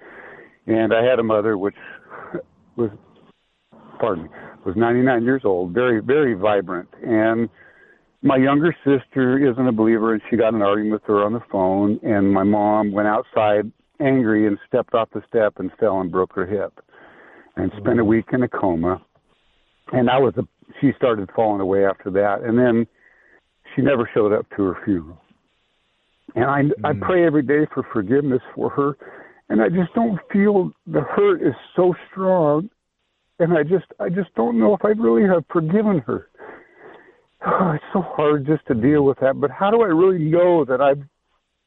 and 0.66 0.92
I 0.92 1.04
had 1.04 1.20
a 1.20 1.22
mother 1.22 1.56
which 1.56 1.76
was, 2.76 2.90
pardon 4.00 4.24
me, 4.24 4.30
was 4.64 4.74
99 4.76 5.22
years 5.22 5.42
old, 5.44 5.72
very, 5.72 6.00
very 6.00 6.34
vibrant. 6.34 6.88
And 7.04 7.48
my 8.22 8.36
younger 8.36 8.74
sister 8.84 9.38
isn't 9.48 9.68
a 9.68 9.72
believer, 9.72 10.14
and 10.14 10.22
she 10.28 10.36
got 10.36 10.54
an 10.54 10.62
argument 10.62 10.92
with 10.92 11.04
her 11.04 11.22
on 11.22 11.34
the 11.34 11.42
phone. 11.52 12.00
And 12.02 12.32
my 12.32 12.42
mom 12.42 12.90
went 12.90 13.06
outside 13.06 13.70
angry 14.00 14.46
and 14.46 14.58
stepped 14.66 14.94
off 14.94 15.08
the 15.14 15.22
step 15.28 15.54
and 15.58 15.70
fell 15.78 16.00
and 16.00 16.10
broke 16.10 16.34
her 16.34 16.46
hip, 16.46 16.80
and 17.56 17.70
spent 17.78 18.00
a 18.00 18.04
week 18.04 18.26
in 18.32 18.42
a 18.42 18.48
coma. 18.48 19.00
And 19.92 20.08
I 20.08 20.18
was 20.18 20.34
a, 20.36 20.42
she 20.80 20.92
started 20.96 21.28
falling 21.34 21.60
away 21.60 21.84
after 21.84 22.10
that, 22.10 22.42
and 22.42 22.58
then 22.58 22.86
she 23.74 23.82
never 23.82 24.08
showed 24.12 24.32
up 24.32 24.46
to 24.56 24.62
her 24.62 24.76
funeral. 24.84 25.20
And 26.34 26.44
I 26.44 26.62
mm. 26.62 26.70
I 26.84 26.92
pray 26.94 27.26
every 27.26 27.42
day 27.42 27.66
for 27.72 27.86
forgiveness 27.92 28.42
for 28.54 28.70
her, 28.70 28.96
and 29.48 29.60
I 29.60 29.68
just 29.68 29.94
don't 29.94 30.18
feel 30.32 30.70
the 30.86 31.02
hurt 31.02 31.42
is 31.42 31.54
so 31.76 31.94
strong 32.10 32.70
and 33.42 33.58
I 33.58 33.62
just 33.62 33.86
I 33.98 34.08
just 34.08 34.34
don't 34.34 34.58
know 34.58 34.74
if 34.74 34.84
I 34.84 34.88
really 34.88 35.28
have 35.28 35.44
forgiven 35.52 35.98
her. 36.06 36.28
Oh, 37.44 37.72
it's 37.74 37.84
so 37.92 38.02
hard 38.02 38.46
just 38.46 38.66
to 38.68 38.74
deal 38.74 39.02
with 39.02 39.18
that. 39.20 39.40
But 39.40 39.50
how 39.50 39.70
do 39.70 39.82
I 39.82 39.86
really 39.86 40.24
know 40.24 40.64
that 40.64 40.80
I've 40.80 41.02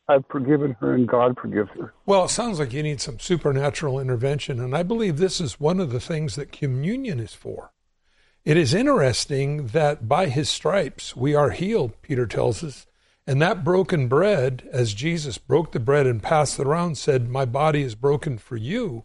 I've 0.08 0.26
forgiven 0.30 0.76
her 0.80 0.94
and 0.94 1.08
God 1.08 1.38
forgives 1.40 1.70
her? 1.72 1.94
Well, 2.06 2.26
it 2.26 2.30
sounds 2.30 2.60
like 2.60 2.74
you 2.74 2.84
need 2.84 3.02
some 3.02 3.20
supernatural 3.20 4.00
intervention, 4.00 4.60
and 4.60 4.76
I 4.76 4.84
believe 4.84 5.18
this 5.18 5.42
is 5.42 5.60
one 5.60 5.80
of 5.80 5.92
the 5.92 6.00
things 6.00 6.36
that 6.36 6.52
communion 6.52 7.20
is 7.20 7.34
for. 7.34 7.72
It 8.44 8.58
is 8.58 8.76
interesting 8.76 9.68
that 9.68 10.08
by 10.08 10.28
his 10.28 10.50
stripes 10.50 11.16
we 11.16 11.34
are 11.34 11.50
healed, 11.50 12.00
Peter 12.04 12.28
tells 12.28 12.64
us. 12.64 12.86
And 13.26 13.42
that 13.42 13.64
broken 13.64 14.08
bread, 14.08 14.70
as 14.72 14.94
Jesus 14.94 15.40
broke 15.40 15.72
the 15.72 15.80
bread 15.80 16.06
and 16.06 16.22
passed 16.22 16.60
it 16.60 16.68
around, 16.68 17.00
said, 17.00 17.28
My 17.28 17.46
body 17.46 17.82
is 17.82 17.96
broken 17.96 18.38
for 18.38 18.56
you. 18.56 19.04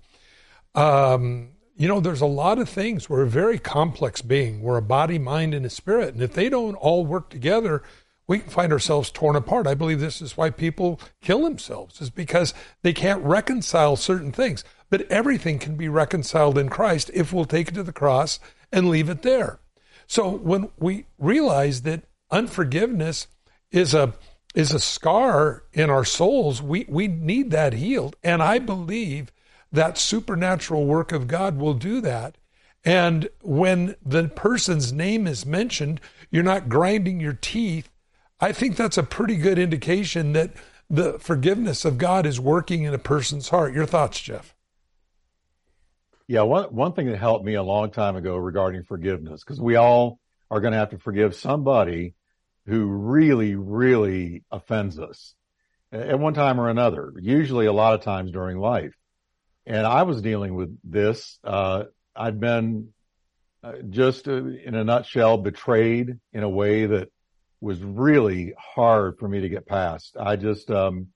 Um, 0.75 1.53
you 1.75 1.89
know, 1.89 2.01
there's 2.01 2.21
a 2.21 2.27
lot 2.27 2.59
of 2.59 2.69
things. 2.69 3.09
We're 3.09 3.23
a 3.23 3.27
very 3.27 3.59
complex 3.59 4.21
being. 4.21 4.61
We're 4.61 4.77
a 4.77 4.83
body, 4.83 5.19
mind, 5.19 5.55
and 5.55 5.65
a 5.65 5.71
spirit. 5.71 6.13
And 6.13 6.23
if 6.23 6.35
they 6.35 6.51
don't 6.51 6.75
all 6.75 7.07
work 7.07 7.31
together, 7.31 7.83
we 8.31 8.39
can 8.39 8.49
find 8.49 8.73
ourselves 8.73 9.11
torn 9.11 9.35
apart. 9.35 9.67
I 9.67 9.75
believe 9.75 9.99
this 9.99 10.23
is 10.23 10.37
why 10.37 10.51
people 10.51 11.01
kill 11.21 11.43
themselves, 11.43 12.01
is 12.01 12.11
because 12.11 12.55
they 12.83 12.93
can't 12.93 13.25
reconcile 13.25 13.97
certain 13.97 14.31
things. 14.31 14.63
But 14.89 15.11
everything 15.11 15.59
can 15.59 15.75
be 15.75 15.89
reconciled 15.89 16.57
in 16.57 16.69
Christ 16.69 17.11
if 17.13 17.33
we'll 17.33 17.45
take 17.45 17.67
it 17.67 17.75
to 17.75 17.83
the 17.83 17.93
cross 17.93 18.39
and 18.71 18.89
leave 18.89 19.09
it 19.09 19.23
there. 19.23 19.59
So 20.07 20.31
when 20.31 20.71
we 20.79 21.07
realize 21.19 21.83
that 21.83 22.05
unforgiveness 22.31 23.27
is 23.73 23.95
a 23.95 24.15
is 24.55 24.73
a 24.73 24.79
scar 24.79 25.65
in 25.73 25.91
our 25.91 26.05
souls, 26.05 26.63
we, 26.63 26.87
we 26.89 27.09
need 27.09 27.51
that 27.51 27.73
healed. 27.73 28.15
And 28.23 28.45
I 28.45 28.61
believe 28.61 29.33
that 29.73 29.99
supernatural 29.99 30.87
work 30.87 31.11
of 31.11 31.27
God 31.27 31.59
will 31.59 31.75
do 31.75 32.01
that. 32.03 32.37
And 32.85 33.29
when 33.43 33.97
the 34.05 34.29
person's 34.29 34.93
name 34.93 35.27
is 35.27 35.45
mentioned, 35.45 36.01
you're 36.31 36.45
not 36.45 36.69
grinding 36.69 37.21
your 37.21 37.33
teeth. 37.41 37.90
I 38.41 38.53
think 38.53 38.77
that's 38.77 38.97
a 38.99 39.03
pretty 39.03 39.37
good 39.37 39.59
indication 39.59 40.33
that 40.33 40.53
the 40.89 41.19
forgiveness 41.19 41.85
of 41.85 41.99
God 41.99 42.27
is 42.27 42.41
working 42.41 42.85
in 42.85 42.95
a 42.95 42.99
person's 42.99 43.51
heart. 43.51 43.75
Your 43.75 43.87
thoughts, 43.87 44.21
Jeff? 44.21 44.55
Yeah, 46.27 46.43
one 46.43 46.65
one 46.75 46.93
thing 46.93 47.07
that 47.07 47.19
helped 47.19 47.45
me 47.45 47.55
a 47.55 47.63
long 47.63 47.91
time 47.91 48.17
ago 48.17 48.37
regarding 48.37 48.85
forgiveness, 48.85 49.43
because 49.45 49.61
we 49.61 49.77
all 49.77 50.19
are 50.51 50.61
going 50.61 50.73
to 50.73 50.79
have 50.79 50.91
to 50.91 50.99
forgive 50.99 51.35
somebody 51.35 52.15
who 52.67 52.87
really, 52.87 53.57
really 53.57 54.45
offends 54.51 54.99
us 54.99 55.35
at 55.93 56.19
one 56.19 56.35
time 56.35 56.61
or 56.61 56.69
another. 56.69 57.13
Usually, 57.21 57.67
a 57.67 57.73
lot 57.73 57.95
of 57.95 58.03
times 58.03 58.31
during 58.31 58.59
life. 58.59 58.95
And 59.67 59.87
I 59.87 60.05
was 60.05 60.23
dealing 60.23 60.55
with 60.55 60.77
this. 60.85 61.39
Uh, 61.45 61.85
I'd 62.17 62.41
been 62.41 62.93
uh, 63.63 63.75
just 63.89 64.29
uh, 64.29 64.45
in 64.45 64.75
a 64.75 64.85
nutshell 64.85 65.37
betrayed 65.37 66.19
in 66.33 66.43
a 66.43 66.49
way 66.49 66.87
that 66.87 67.09
was 67.61 67.83
really 67.83 68.55
hard 68.59 69.19
for 69.19 69.29
me 69.29 69.43
to 69.43 69.49
get 69.49 69.67
past. 69.67 70.17
I 70.19 70.37
just, 70.37 70.71
um, 70.71 71.09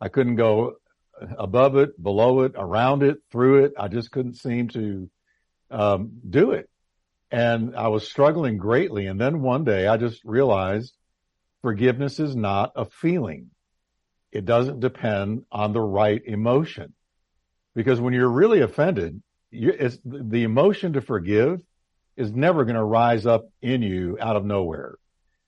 I 0.00 0.08
couldn't 0.08 0.36
go 0.36 0.76
above 1.38 1.76
it, 1.76 2.02
below 2.02 2.40
it, 2.40 2.52
around 2.56 3.02
it, 3.02 3.18
through 3.30 3.64
it. 3.64 3.74
I 3.78 3.88
just 3.88 4.10
couldn't 4.10 4.34
seem 4.34 4.68
to, 4.68 5.10
um, 5.70 6.12
do 6.28 6.52
it. 6.52 6.68
And 7.30 7.76
I 7.76 7.88
was 7.88 8.06
struggling 8.06 8.56
greatly. 8.58 9.06
And 9.06 9.20
then 9.20 9.42
one 9.42 9.64
day 9.64 9.86
I 9.86 9.96
just 9.96 10.24
realized 10.24 10.94
forgiveness 11.62 12.18
is 12.20 12.34
not 12.34 12.72
a 12.76 12.84
feeling. 12.84 13.50
It 14.30 14.44
doesn't 14.44 14.80
depend 14.80 15.44
on 15.52 15.72
the 15.72 15.80
right 15.80 16.22
emotion. 16.24 16.94
Because 17.74 18.00
when 18.00 18.12
you're 18.12 18.28
really 18.28 18.60
offended, 18.60 19.22
you, 19.50 19.72
the 20.04 20.42
emotion 20.42 20.94
to 20.94 21.00
forgive 21.00 21.60
is 22.16 22.32
never 22.32 22.64
going 22.64 22.76
to 22.76 22.84
rise 22.84 23.24
up 23.26 23.48
in 23.60 23.82
you 23.82 24.18
out 24.20 24.36
of 24.36 24.44
nowhere. 24.44 24.96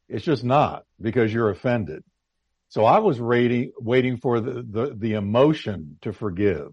It's 0.09 0.25
just 0.25 0.45
not 0.45 0.85
because 1.01 1.33
you're 1.33 1.51
offended. 1.51 2.03
So 2.69 2.85
I 2.85 2.99
was 2.99 3.21
waiting, 3.21 3.73
waiting 3.79 4.17
for 4.17 4.41
the, 4.41 4.63
the, 4.69 4.95
the 4.97 5.13
emotion 5.15 5.99
to 6.03 6.13
forgive, 6.13 6.69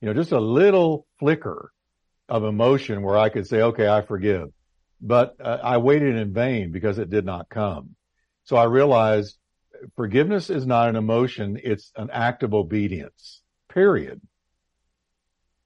you 0.00 0.08
know, 0.08 0.14
just 0.14 0.32
a 0.32 0.40
little 0.40 1.06
flicker 1.18 1.70
of 2.28 2.44
emotion 2.44 3.02
where 3.02 3.18
I 3.18 3.28
could 3.28 3.46
say, 3.46 3.60
okay, 3.60 3.88
I 3.88 4.02
forgive. 4.02 4.48
But 5.00 5.36
uh, 5.40 5.58
I 5.62 5.76
waited 5.76 6.16
in 6.16 6.32
vain 6.32 6.72
because 6.72 6.98
it 6.98 7.10
did 7.10 7.26
not 7.26 7.48
come. 7.50 7.96
So 8.44 8.56
I 8.56 8.64
realized 8.64 9.36
forgiveness 9.96 10.50
is 10.50 10.66
not 10.66 10.88
an 10.88 10.96
emotion. 10.96 11.60
It's 11.62 11.92
an 11.96 12.10
act 12.10 12.42
of 12.42 12.54
obedience, 12.54 13.42
period. 13.68 14.20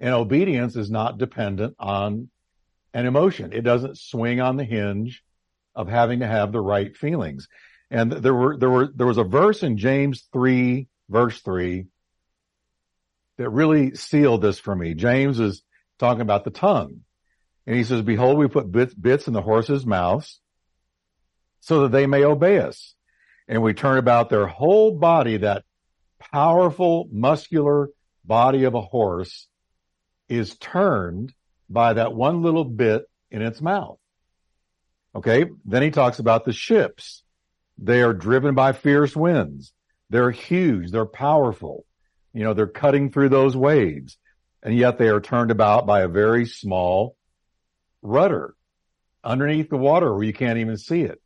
And 0.01 0.15
obedience 0.15 0.77
is 0.77 0.91
not 0.91 1.19
dependent 1.19 1.77
on 1.79 2.31
an 2.95 3.07
emotion. 3.07 3.53
It 3.53 3.63
doesn't 3.63 3.99
swing 3.99 4.41
on 4.41 4.57
the 4.57 4.65
hinge 4.65 5.23
of 5.79 5.89
having 5.89 6.21
to 6.21 6.27
have 6.27 6.51
the 6.51 6.61
right 6.61 6.97
feelings. 6.97 7.47
And 7.89 8.11
there 8.11 8.35
were, 8.35 8.57
there 8.59 8.69
were, 8.69 8.89
there 8.93 9.07
was 9.07 9.17
a 9.17 9.25
verse 9.25 9.63
in 9.63 9.79
James 9.79 10.29
3 10.33 10.89
verse 11.09 11.41
3 11.41 11.87
that 13.39 13.49
really 13.51 13.95
sealed 13.95 14.43
this 14.43 14.59
for 14.59 14.75
me. 14.75 14.95
James 14.95 15.39
is 15.39 15.63
talking 16.01 16.21
about 16.21 16.43
the 16.43 16.51
tongue. 16.51 17.03
And 17.65 17.77
he 17.77 17.85
says, 17.85 18.03
behold, 18.03 18.39
we 18.39 18.49
put 18.49 18.73
bits, 18.73 18.93
bits 18.93 19.29
in 19.29 19.35
the 19.35 19.41
horse's 19.41 19.87
mouths 19.87 20.41
so 21.61 21.83
that 21.83 21.93
they 21.93 22.07
may 22.07 22.25
obey 22.25 22.59
us. 22.59 22.97
And 23.47 23.63
we 23.63 23.73
turn 23.73 23.99
about 23.99 24.31
their 24.31 24.49
whole 24.49 24.99
body, 24.99 25.37
that 25.39 25.65
powerful 26.19 27.09
muscular 27.13 27.91
body 28.25 28.65
of 28.65 28.75
a 28.75 28.81
horse 28.81 29.47
is 30.29 30.57
turned 30.57 31.33
by 31.71 31.93
that 31.93 32.13
one 32.13 32.43
little 32.43 32.65
bit 32.65 33.05
in 33.31 33.43
its 33.43 33.61
mouth. 33.61 33.99
Okay. 35.19 35.47
Then 35.65 35.83
he 35.83 35.91
talks 35.91 36.21
about 36.21 36.45
the 36.45 36.53
ships. 36.53 37.25
They 37.77 38.03
are 38.03 38.15
driven 38.15 38.55
by 38.55 38.73
fierce 38.73 39.17
winds. 39.17 39.73
They're 40.11 40.31
huge. 40.31 40.91
They're 40.91 41.07
powerful. 41.07 41.85
You 42.33 42.45
know, 42.45 42.55
they're 42.55 42.67
cutting 42.69 43.11
through 43.11 43.31
those 43.31 43.57
waves 43.57 44.17
and 44.63 44.77
yet 44.77 44.99
they 44.99 45.09
are 45.09 45.21
turned 45.21 45.51
about 45.51 45.87
by 45.87 46.03
a 46.03 46.09
very 46.09 46.47
small 46.47 47.17
rudder 48.03 48.55
underneath 49.25 49.71
the 49.71 49.77
water 49.77 50.15
where 50.15 50.23
you 50.23 50.33
can't 50.33 50.59
even 50.59 50.77
see 50.77 51.03
it. 51.03 51.21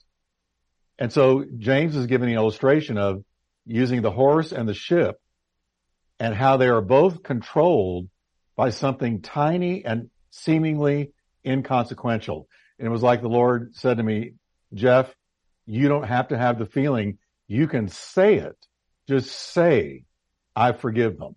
And 0.98 1.12
so 1.12 1.44
James 1.58 1.94
is 1.94 2.06
giving 2.06 2.30
an 2.30 2.34
illustration 2.34 2.96
of 2.96 3.24
using 3.66 4.00
the 4.00 4.10
horse 4.10 4.52
and 4.52 4.68
the 4.68 4.74
ship 4.74 5.20
and 6.18 6.34
how 6.34 6.56
they 6.56 6.68
are 6.68 6.80
both 6.80 7.22
controlled 7.22 8.08
by 8.56 8.70
something 8.70 9.20
tiny 9.20 9.84
and 9.84 10.08
seemingly 10.30 11.12
inconsequential. 11.44 12.48
And 12.82 12.88
it 12.88 12.90
was 12.90 13.02
like 13.04 13.22
the 13.22 13.28
Lord 13.28 13.76
said 13.76 13.98
to 13.98 14.02
me, 14.02 14.32
Jeff, 14.74 15.08
you 15.66 15.88
don't 15.88 16.02
have 16.02 16.28
to 16.28 16.36
have 16.36 16.58
the 16.58 16.66
feeling. 16.66 17.18
You 17.46 17.68
can 17.68 17.86
say 17.86 18.38
it. 18.38 18.56
Just 19.08 19.30
say, 19.30 20.02
I 20.56 20.72
forgive 20.72 21.16
them. 21.16 21.36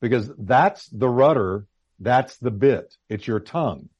Because 0.00 0.30
that's 0.38 0.88
the 0.88 1.10
rudder. 1.10 1.66
That's 2.00 2.38
the 2.38 2.50
bit. 2.50 2.96
It's 3.10 3.26
your 3.26 3.38
tongue. 3.38 3.90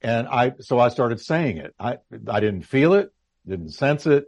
And 0.00 0.26
I, 0.28 0.54
so 0.60 0.78
I 0.78 0.88
started 0.88 1.20
saying 1.20 1.58
it. 1.58 1.74
I, 1.78 1.98
I 2.26 2.40
didn't 2.40 2.62
feel 2.62 2.94
it, 2.94 3.12
didn't 3.46 3.74
sense 3.74 4.06
it. 4.06 4.24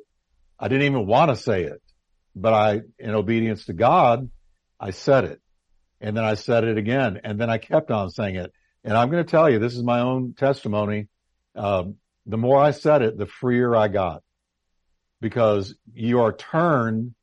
I 0.61 0.69
didn't 0.69 0.85
even 0.85 1.07
want 1.07 1.31
to 1.31 1.37
say 1.37 1.63
it, 1.63 1.81
but 2.37 2.53
I, 2.53 2.83
in 2.99 3.15
obedience 3.15 3.65
to 3.65 3.73
God, 3.73 4.29
I 4.79 4.91
said 4.91 5.25
it. 5.25 5.41
And 5.99 6.15
then 6.15 6.25
I 6.25 6.35
said 6.35 6.65
it 6.65 6.77
again. 6.77 7.23
And 7.25 7.41
then 7.41 7.49
I 7.49 7.57
kept 7.57 7.91
on 7.91 8.11
saying 8.11 8.37
it. 8.37 8.53
And 8.85 8.99
I'm 8.99 9.11
going 9.11 9.25
to 9.25 9.31
tell 9.31 9.49
you, 9.49 9.59
this 9.59 9.75
is 9.75 9.83
my 9.83 10.01
own 10.01 10.35
testimony. 10.35 11.09
Um, 11.55 11.97
the 12.27 12.37
more 12.37 12.61
I 12.61 12.71
said 12.71 13.03
it, 13.03 13.19
the 13.19 13.27
freer 13.27 13.75
I 13.75 13.89
got 13.89 14.23
because 15.21 15.75
you 15.95 16.21
are 16.21 16.33
turned 16.33 17.15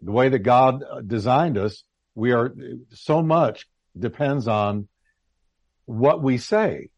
the 0.00 0.12
way 0.12 0.28
that 0.28 0.40
God 0.40 0.84
designed 1.06 1.56
us. 1.56 1.84
We 2.14 2.32
are 2.32 2.52
so 2.90 3.22
much 3.22 3.66
depends 3.98 4.48
on 4.48 4.88
what 5.86 6.22
we 6.22 6.38
say. 6.38 6.88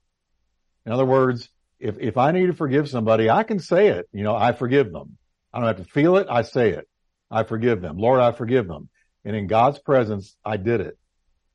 In 0.87 0.93
other 0.93 1.05
words, 1.05 1.49
if, 1.79 1.99
if 1.99 2.17
I 2.17 2.33
need 2.33 2.47
to 2.47 2.53
forgive 2.53 2.89
somebody, 2.89 3.31
I 3.31 3.43
can 3.43 3.59
say 3.59 3.89
it. 3.89 4.09
You 4.13 4.23
know, 4.23 4.35
I 4.35 4.53
forgive 4.53 4.93
them. 4.93 5.19
I 5.53 5.59
don't 5.59 5.69
have 5.69 5.87
to 5.87 5.93
feel 5.93 6.17
it. 6.17 6.27
I 6.31 6.43
say 6.43 6.71
it. 6.71 6.89
I 7.31 7.45
forgive 7.45 7.81
them. 7.81 7.97
Lord, 7.97 8.21
I 8.21 8.33
forgive 8.33 8.67
them. 8.67 8.89
And 9.25 9.37
in 9.37 9.47
God's 9.47 9.79
presence, 9.79 10.37
I 10.45 10.57
did 10.57 10.81
it 10.81 10.99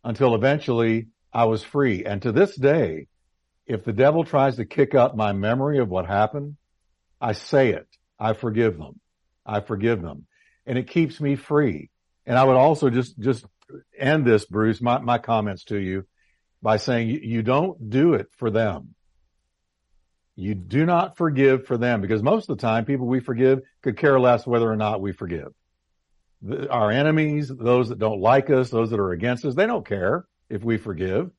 until 0.04 0.36
eventually 0.36 1.08
I 1.34 1.46
was 1.46 1.64
free. 1.64 2.06
And 2.06 2.22
to 2.22 2.32
this 2.32 2.56
day, 2.56 3.08
if 3.70 3.84
the 3.84 3.94
devil 3.94 4.24
tries 4.24 4.56
to 4.56 4.66
kick 4.66 4.96
up 4.96 5.16
my 5.16 5.32
memory 5.32 5.78
of 5.78 5.90
what 5.90 6.08
happened, 6.08 6.58
I 7.22 7.34
say 7.34 7.70
it. 7.70 7.88
I 8.20 8.34
forgive 8.34 8.78
them. 8.78 9.00
I 9.46 9.60
forgive 9.60 10.02
them. 10.02 10.26
And 10.66 10.78
it 10.78 10.90
keeps 10.90 11.22
me 11.22 11.36
free. 11.36 11.92
And 12.26 12.38
I 12.38 12.44
would 12.44 12.56
also 12.56 12.90
just, 12.90 13.18
just 13.20 13.46
end 13.98 14.26
this, 14.26 14.46
Bruce, 14.46 14.82
my, 14.82 14.98
my 14.98 15.20
comments 15.20 15.66
to 15.66 15.78
you 15.78 16.06
by 16.64 16.78
saying 16.78 17.10
you, 17.10 17.20
you 17.22 17.44
don't 17.44 17.92
do 17.92 18.16
it 18.16 18.28
for 18.38 18.50
them. 18.50 18.96
You 20.36 20.56
do 20.56 20.84
not 20.84 21.16
forgive 21.16 21.68
for 21.68 21.78
them 21.78 22.02
because 22.02 22.24
most 22.24 22.50
of 22.50 22.58
the 22.58 22.62
time 22.62 22.86
people 22.86 23.06
we 23.06 23.20
forgive 23.20 23.60
could 23.84 23.98
care 23.98 24.20
less 24.20 24.48
whether 24.48 24.70
or 24.70 24.78
not 24.78 25.00
we 25.00 25.12
forgive. 25.12 25.50
The, 26.42 26.72
our 26.72 26.90
enemies, 26.90 27.50
those 27.50 27.90
that 27.90 28.00
don't 28.00 28.20
like 28.20 28.50
us, 28.50 28.72
those 28.72 28.90
that 28.90 29.00
are 29.00 29.12
against 29.12 29.46
us, 29.46 29.54
they 29.54 29.68
don't 29.68 29.86
care 29.86 30.26
if 30.50 30.64
we 30.64 30.78
forgive. 30.78 31.30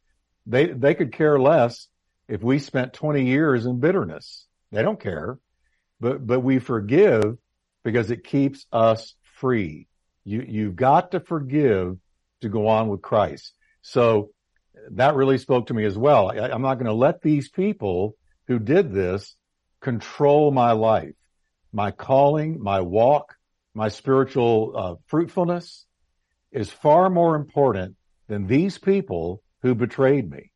They, 0.47 0.67
they 0.67 0.95
could 0.95 1.13
care 1.13 1.39
less 1.39 1.89
if 2.31 2.43
we 2.45 2.61
spent 2.61 2.93
20 2.93 3.27
years 3.27 3.67
in 3.67 3.81
bitterness. 3.81 4.47
They 4.71 4.83
don't 4.83 5.01
care, 5.01 5.39
but, 5.99 6.25
but 6.25 6.41
we 6.41 6.61
forgive 6.61 7.37
because 7.83 8.13
it 8.13 8.23
keeps 8.23 8.67
us 8.73 9.17
free. 9.35 9.89
You, 10.25 10.45
you've 10.47 10.77
got 10.77 11.11
to 11.11 11.21
forgive 11.21 11.97
to 12.43 12.49
go 12.49 12.69
on 12.69 12.89
with 12.89 13.03
Christ. 13.03 13.53
So 13.83 14.31
that 14.93 15.17
really 15.17 15.39
spoke 15.39 15.67
to 15.67 15.75
me 15.75 15.85
as 15.85 15.99
well. 15.99 16.31
I, 16.31 16.51
I'm 16.51 16.63
not 16.63 16.77
going 16.77 16.87
to 16.87 16.93
let 16.93 17.21
these 17.21 17.49
people 17.49 18.15
who 18.47 18.61
did 18.61 18.93
this 18.93 19.35
control 19.81 20.53
my 20.53 20.71
life, 20.73 21.17
my 21.73 21.91
calling, 21.91 22.63
my 22.63 22.81
walk, 22.81 23.35
my 23.75 23.89
spiritual 23.89 24.73
uh, 24.77 24.95
fruitfulness 25.07 25.85
is 26.53 26.71
far 26.71 27.11
more 27.11 27.35
important 27.35 27.97
than 28.29 28.47
these 28.47 28.79
people 28.79 29.43
who 29.63 29.75
betrayed 29.75 30.31
me. 30.31 30.53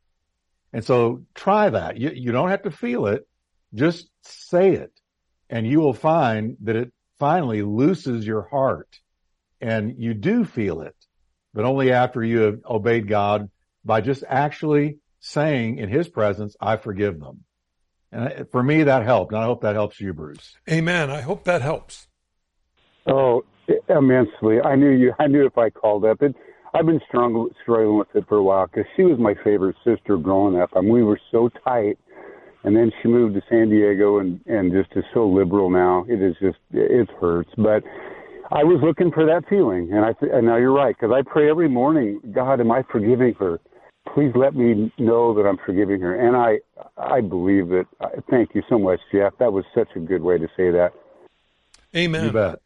And 0.74 0.84
so 0.84 1.22
try 1.34 1.70
that. 1.70 1.96
You, 1.96 2.10
you 2.10 2.32
don't 2.32 2.50
have 2.50 2.64
to 2.64 2.70
feel 2.70 3.06
it. 3.06 3.26
Just 3.72 4.10
say 4.22 4.74
it 4.74 4.92
and 5.48 5.66
you 5.66 5.80
will 5.80 5.94
find 5.94 6.56
that 6.62 6.74
it 6.74 6.92
finally 7.18 7.62
looses 7.62 8.26
your 8.26 8.42
heart 8.42 8.88
and 9.60 9.94
you 9.98 10.14
do 10.14 10.44
feel 10.44 10.80
it, 10.80 10.96
but 11.54 11.64
only 11.64 11.92
after 11.92 12.22
you 12.22 12.40
have 12.40 12.58
obeyed 12.68 13.08
God 13.08 13.50
by 13.84 14.00
just 14.00 14.24
actually 14.28 14.98
saying 15.20 15.78
in 15.78 15.88
his 15.88 16.08
presence, 16.08 16.56
I 16.60 16.76
forgive 16.76 17.20
them. 17.20 17.44
And 18.10 18.48
for 18.50 18.62
me, 18.62 18.82
that 18.82 19.04
helped. 19.04 19.32
And 19.32 19.40
I 19.40 19.44
hope 19.44 19.62
that 19.62 19.74
helps 19.74 20.00
you, 20.00 20.12
Bruce. 20.12 20.56
Amen. 20.68 21.10
I 21.10 21.20
hope 21.20 21.44
that 21.44 21.62
helps. 21.62 22.08
Oh, 23.06 23.44
immensely. 23.88 24.60
I 24.60 24.74
knew 24.74 24.90
you. 24.90 25.14
I 25.18 25.28
knew 25.28 25.46
if 25.46 25.56
I 25.56 25.70
called 25.70 26.04
up 26.04 26.22
it. 26.22 26.34
I've 26.74 26.86
been 26.86 27.00
struggling 27.08 27.50
struggling 27.62 27.98
with 27.98 28.08
it 28.14 28.26
for 28.28 28.38
a 28.38 28.42
while 28.42 28.66
because 28.66 28.84
she 28.96 29.04
was 29.04 29.18
my 29.18 29.34
favorite 29.44 29.76
sister 29.84 30.16
growing 30.16 30.60
up. 30.60 30.70
I 30.74 30.80
mean, 30.80 30.92
we 30.92 31.04
were 31.04 31.20
so 31.30 31.48
tight, 31.64 31.96
and 32.64 32.76
then 32.76 32.90
she 33.00 33.08
moved 33.08 33.34
to 33.36 33.42
San 33.48 33.70
Diego 33.70 34.18
and 34.18 34.40
and 34.46 34.72
just 34.72 34.90
is 34.96 35.04
so 35.14 35.26
liberal 35.26 35.70
now. 35.70 36.04
It 36.08 36.20
is 36.20 36.34
just 36.40 36.58
it 36.72 37.08
hurts. 37.20 37.50
But 37.56 37.84
I 38.50 38.64
was 38.64 38.80
looking 38.82 39.12
for 39.12 39.24
that 39.24 39.48
feeling, 39.48 39.92
and 39.92 40.04
I 40.04 40.14
and 40.36 40.46
now 40.46 40.56
you're 40.56 40.72
right 40.72 40.96
because 40.98 41.14
I 41.14 41.22
pray 41.22 41.48
every 41.48 41.68
morning. 41.68 42.20
God, 42.32 42.60
am 42.60 42.72
I 42.72 42.82
forgiving 42.90 43.34
her? 43.34 43.60
Please 44.12 44.32
let 44.34 44.54
me 44.54 44.92
know 44.98 45.32
that 45.34 45.46
I'm 45.48 45.58
forgiving 45.64 46.00
her. 46.00 46.16
And 46.16 46.36
I 46.36 46.58
I 46.96 47.20
believe 47.20 47.68
that. 47.68 47.86
Thank 48.28 48.54
you 48.56 48.62
so 48.68 48.80
much, 48.80 48.98
Jeff. 49.12 49.32
That 49.38 49.52
was 49.52 49.64
such 49.76 49.88
a 49.94 50.00
good 50.00 50.22
way 50.22 50.38
to 50.38 50.48
say 50.56 50.72
that. 50.72 50.90
Amen. 51.94 52.24
You 52.24 52.32
bet. 52.32 52.63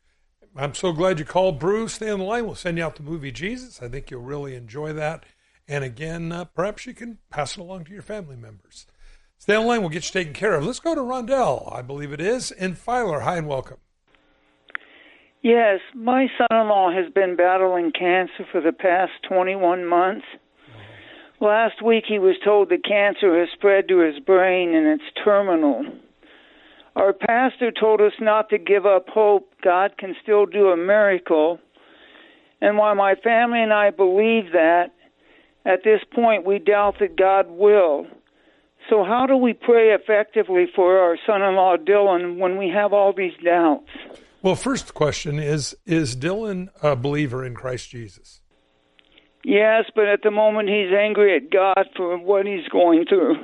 I'm 0.59 0.75
so 0.75 0.93
glad 0.93 1.21
you 1.21 1.25
called, 1.25 1.61
Bruce. 1.61 1.95
Stay 1.95 2.11
on 2.11 2.19
the 2.19 2.25
line. 2.25 2.45
We'll 2.45 2.57
send 2.57 2.79
you 2.79 2.85
out 2.85 2.97
the 2.97 3.05
movie 3.05 3.31
Jesus. 3.31 3.81
I 3.81 3.87
think 3.87 4.11
you'll 4.11 4.23
really 4.23 4.57
enjoy 4.57 4.93
that. 4.93 5.25
And 5.69 5.85
again, 5.85 6.33
uh, 6.33 6.47
perhaps 6.47 6.85
you 6.85 6.95
can 6.95 7.19
pass 7.31 7.57
it 7.57 7.61
along 7.61 7.85
to 7.85 7.93
your 7.93 8.03
family 8.03 8.35
members. 8.35 8.85
Stay 9.39 9.55
on 9.55 9.63
the 9.63 9.69
line. 9.69 9.81
We'll 9.83 9.91
get 9.91 10.07
you 10.07 10.21
taken 10.21 10.33
care 10.33 10.55
of. 10.55 10.67
Let's 10.67 10.81
go 10.81 10.97
to 10.97 11.01
Rondell, 11.01 11.73
I 11.73 11.83
believe 11.83 12.13
it 12.13 12.21
is, 12.21 12.51
in 12.51 12.75
Filer. 12.75 13.21
Hi 13.21 13.37
and 13.37 13.47
welcome. 13.47 13.77
Yes, 15.43 15.79
my 15.95 16.27
son 16.37 16.49
in 16.51 16.67
law 16.67 16.91
has 16.91 17.13
been 17.13 17.37
battling 17.37 17.93
cancer 17.93 18.45
for 18.51 18.61
the 18.61 18.73
past 18.73 19.13
21 19.29 19.87
months. 19.87 20.27
Last 21.41 21.85
week 21.85 22.03
he 22.09 22.19
was 22.19 22.35
told 22.45 22.69
the 22.69 22.79
cancer 22.79 23.39
has 23.39 23.49
spread 23.55 23.87
to 23.87 23.99
his 24.01 24.19
brain 24.19 24.75
and 24.75 24.89
it's 24.89 25.25
terminal. 25.25 25.85
Our 26.99 27.13
pastor 27.13 27.71
told 27.71 28.01
us 28.01 28.13
not 28.21 28.49
to 28.51 28.59
give 28.59 28.85
up 28.85 29.09
hope. 29.09 29.53
God 29.63 29.97
can 29.99 30.17
still 30.21 30.47
do 30.47 30.71
a 30.71 30.77
miracle. 30.77 31.61
And 32.61 32.77
while 32.77 32.97
my 32.97 33.15
family 33.15 33.63
and 33.63 33.73
I 33.73 33.91
believe 33.91 34.51
that, 34.53 34.87
at 35.65 35.85
this 35.85 36.01
point 36.13 36.45
we 36.45 36.59
doubt 36.59 36.97
that 36.99 37.17
God 37.17 37.49
will. 37.49 38.09
So, 38.91 39.05
how 39.05 39.27
do 39.27 39.37
we 39.37 39.53
pray 39.53 39.95
effectively 39.95 40.67
for 40.75 40.99
our 40.99 41.17
son 41.25 41.41
in 41.41 41.55
law 41.55 41.77
Dylan 41.77 42.39
when 42.39 42.57
we 42.57 42.69
have 42.75 42.93
all 42.93 43.13
these 43.13 43.35
doubts? 43.45 43.87
Well, 44.43 44.57
first 44.57 44.93
question 44.95 45.39
is 45.39 45.77
Is 45.87 46.17
Dylan 46.17 46.69
a 46.83 46.97
believer 46.97 47.45
in 47.45 47.55
Christ 47.55 47.91
Jesus? 47.91 48.41
Yes, 49.45 49.85
but 49.95 50.09
at 50.09 50.23
the 50.25 50.33
moment 50.33 50.69
he's 50.69 50.93
angry 50.93 51.37
at 51.37 51.53
God 51.53 51.87
for 51.97 52.19
what 52.19 52.45
he's 52.45 52.67
going 52.73 53.05
through. 53.09 53.37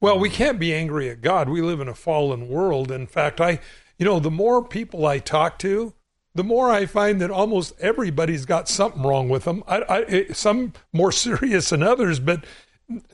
Well, 0.00 0.18
we 0.18 0.28
can't 0.28 0.58
be 0.58 0.74
angry 0.74 1.08
at 1.08 1.22
God. 1.22 1.48
We 1.48 1.62
live 1.62 1.80
in 1.80 1.88
a 1.88 1.94
fallen 1.94 2.48
world. 2.48 2.90
In 2.90 3.06
fact, 3.06 3.40
I, 3.40 3.60
you 3.98 4.04
know, 4.04 4.20
the 4.20 4.30
more 4.30 4.62
people 4.62 5.06
I 5.06 5.18
talk 5.18 5.58
to, 5.60 5.94
the 6.34 6.44
more 6.44 6.70
I 6.70 6.84
find 6.84 7.20
that 7.22 7.30
almost 7.30 7.74
everybody's 7.80 8.44
got 8.44 8.68
something 8.68 9.02
wrong 9.02 9.30
with 9.30 9.44
them. 9.44 9.64
I, 9.66 9.82
I, 9.88 10.32
some 10.32 10.74
more 10.92 11.12
serious 11.12 11.70
than 11.70 11.82
others, 11.82 12.20
but 12.20 12.44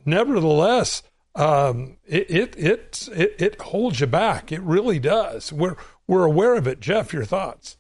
nevertheless, 0.05 1.03
um, 1.35 1.97
it, 2.05 2.31
it, 2.31 2.57
it 2.59 3.09
it 3.15 3.35
it 3.39 3.61
holds 3.61 4.01
you 4.01 4.07
back. 4.07 4.53
It 4.53 4.61
really 4.61 4.99
does. 4.99 5.53
We're 5.53 5.77
we're 6.07 6.25
aware 6.25 6.57
of 6.57 6.67
it. 6.67 6.81
Jeff, 6.81 7.13
your 7.13 7.25
thoughts? 7.25 7.79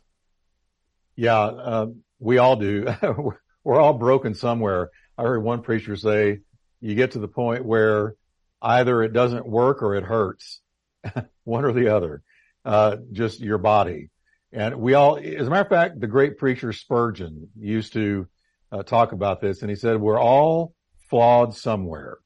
Yeah, 1.16 1.38
uh, 1.38 1.86
we 2.18 2.38
all 2.38 2.56
do. 2.56 2.86
we're 3.64 3.80
all 3.80 3.92
broken 3.94 4.34
somewhere. 4.34 4.90
I 5.18 5.22
heard 5.22 5.42
one 5.42 5.60
preacher 5.60 5.96
say, 5.96 6.40
"You 6.80 6.94
get 6.94 7.10
to 7.12 7.18
the 7.18 7.28
point 7.28 7.64
where." 7.64 8.16
Either 8.62 9.02
it 9.02 9.12
doesn't 9.12 9.46
work 9.46 9.82
or 9.82 9.96
it 9.96 10.04
hurts, 10.04 10.60
one 11.44 11.64
or 11.64 11.72
the 11.72 11.94
other, 11.94 12.22
uh, 12.64 12.96
just 13.10 13.40
your 13.40 13.58
body. 13.58 14.10
And 14.52 14.76
we 14.76 14.94
all, 14.94 15.16
as 15.16 15.46
a 15.46 15.50
matter 15.50 15.62
of 15.62 15.68
fact, 15.68 16.00
the 16.00 16.06
great 16.06 16.38
preacher 16.38 16.72
Spurgeon 16.72 17.48
used 17.58 17.94
to 17.94 18.28
uh, 18.70 18.82
talk 18.82 19.12
about 19.12 19.40
this 19.40 19.62
and 19.62 19.70
he 19.70 19.76
said, 19.76 20.00
we're 20.00 20.20
all 20.20 20.74
flawed 21.10 21.54
somewhere. 21.54 22.18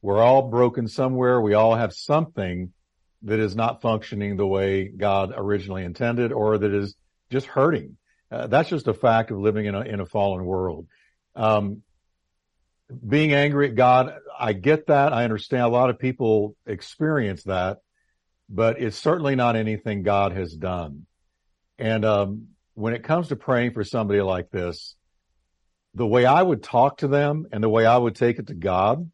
We're 0.00 0.22
all 0.22 0.48
broken 0.48 0.88
somewhere. 0.88 1.40
We 1.40 1.54
all 1.54 1.74
have 1.74 1.92
something 1.92 2.72
that 3.22 3.40
is 3.40 3.56
not 3.56 3.82
functioning 3.82 4.36
the 4.36 4.46
way 4.46 4.88
God 4.88 5.32
originally 5.34 5.84
intended 5.84 6.32
or 6.32 6.58
that 6.58 6.72
is 6.72 6.94
just 7.30 7.46
hurting. 7.46 7.96
Uh, 8.30 8.46
that's 8.46 8.68
just 8.68 8.88
a 8.88 8.94
fact 8.94 9.30
of 9.30 9.38
living 9.38 9.66
in 9.66 9.74
a, 9.74 9.80
in 9.80 10.00
a 10.00 10.06
fallen 10.06 10.44
world. 10.44 10.86
Um, 11.34 11.82
being 13.06 13.32
angry 13.32 13.68
at 13.68 13.74
God, 13.74 14.14
I 14.38 14.52
get 14.52 14.88
that. 14.88 15.12
I 15.12 15.24
understand 15.24 15.62
a 15.62 15.68
lot 15.68 15.90
of 15.90 15.98
people 15.98 16.56
experience 16.66 17.44
that, 17.44 17.78
but 18.48 18.80
it's 18.80 18.98
certainly 18.98 19.36
not 19.36 19.56
anything 19.56 20.02
God 20.02 20.32
has 20.32 20.54
done. 20.54 21.06
And 21.78 22.04
um, 22.04 22.48
when 22.74 22.94
it 22.94 23.04
comes 23.04 23.28
to 23.28 23.36
praying 23.36 23.72
for 23.72 23.84
somebody 23.84 24.20
like 24.20 24.50
this, 24.50 24.96
the 25.94 26.06
way 26.06 26.26
I 26.26 26.42
would 26.42 26.62
talk 26.62 26.98
to 26.98 27.08
them 27.08 27.46
and 27.52 27.62
the 27.62 27.68
way 27.68 27.86
I 27.86 27.96
would 27.96 28.16
take 28.16 28.38
it 28.38 28.48
to 28.48 28.54
God 28.54 29.10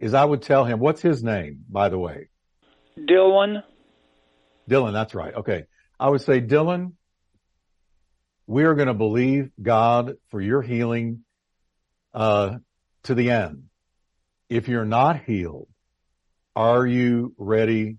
is 0.00 0.14
I 0.14 0.24
would 0.24 0.42
tell 0.42 0.64
him, 0.64 0.78
what's 0.78 1.02
his 1.02 1.22
name, 1.22 1.64
by 1.68 1.88
the 1.88 1.98
way? 1.98 2.28
Dylan. 2.98 3.62
Dylan, 4.68 4.92
that's 4.92 5.14
right. 5.14 5.34
Okay. 5.34 5.64
I 6.00 6.08
would 6.08 6.20
say, 6.20 6.40
Dylan, 6.40 6.92
we 8.46 8.64
are 8.64 8.74
going 8.74 8.88
to 8.88 8.94
believe 8.94 9.50
God 9.60 10.14
for 10.30 10.40
your 10.40 10.62
healing 10.62 11.24
uh, 12.18 12.58
to 13.04 13.14
the 13.14 13.30
end. 13.30 13.64
If 14.48 14.68
you're 14.68 14.84
not 14.84 15.22
healed, 15.24 15.68
are 16.56 16.86
you 16.86 17.34
ready 17.38 17.98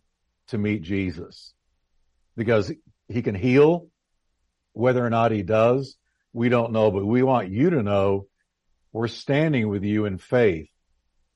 to 0.49 0.57
meet 0.57 0.81
Jesus? 0.81 1.53
Because 2.35 2.71
he 3.07 3.21
can 3.21 3.35
heal. 3.35 3.87
Whether 4.73 5.05
or 5.05 5.09
not 5.09 5.31
he 5.31 5.41
does, 5.41 5.97
we 6.31 6.49
don't 6.49 6.71
know, 6.71 6.91
but 6.91 7.05
we 7.05 7.23
want 7.23 7.49
you 7.49 7.71
to 7.71 7.83
know 7.83 8.27
we're 8.93 9.07
standing 9.07 9.67
with 9.67 9.83
you 9.83 10.05
in 10.05 10.17
faith 10.17 10.69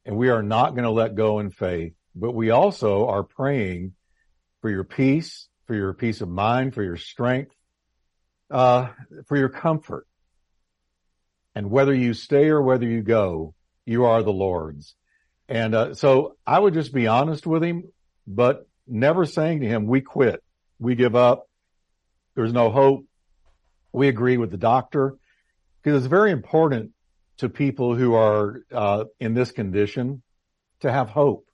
and 0.06 0.15
we 0.15 0.30
are 0.30 0.43
not 0.43 0.72
going 0.72 0.84
to 0.84 0.91
let 0.91 1.15
go 1.15 1.39
in 1.39 1.50
faith 1.50 1.93
but 2.15 2.34
we 2.34 2.52
also 2.52 3.08
are 3.08 3.24
praying 3.24 3.93
for 4.62 4.69
your 4.69 4.84
peace, 4.84 5.48
for 5.65 5.76
your 5.76 5.93
peace 5.93 6.22
of 6.22 6.30
mind, 6.30 6.74
for 6.74 6.84
your 6.84 6.98
strength, 6.98 7.56
uh, 8.52 8.89
for 9.28 9.38
your 9.38 9.50
comfort. 9.50 10.08
And 11.56 11.70
whether 11.70 11.94
you 11.94 12.13
stay 12.13 12.48
or 12.48 12.62
whether 12.62 12.88
you 12.88 13.02
go, 13.02 13.54
you 13.86 14.06
are 14.06 14.24
the 14.24 14.32
Lord's. 14.32 14.96
And 15.48 15.76
uh, 15.76 15.94
so 15.94 16.36
I 16.48 16.58
would 16.58 16.74
just 16.74 16.94
be 16.94 17.08
honest 17.08 17.46
with 17.46 17.63
him, 17.63 17.84
but 18.26 18.68
never 18.88 19.26
saying 19.26 19.62
to 19.62 19.68
him, 19.68 19.86
we 19.86 20.02
quit, 20.02 20.44
we 20.80 20.96
give 20.96 21.16
up, 21.16 21.48
there's 22.36 22.54
no 22.54 22.72
hope. 22.72 23.06
We 23.92 24.08
agree 24.08 24.38
with 24.38 24.50
the 24.50 24.58
doctor 24.58 25.16
because 25.82 25.98
it's 25.98 26.10
very 26.10 26.32
important 26.32 26.92
to 27.38 27.50
people 27.50 27.96
who 27.96 28.16
are 28.16 28.63
uh, 28.72 29.06
in 29.20 29.34
this 29.34 29.52
condition 29.52 30.24
to 30.80 30.92
have 30.92 31.10
hope. 31.10 31.46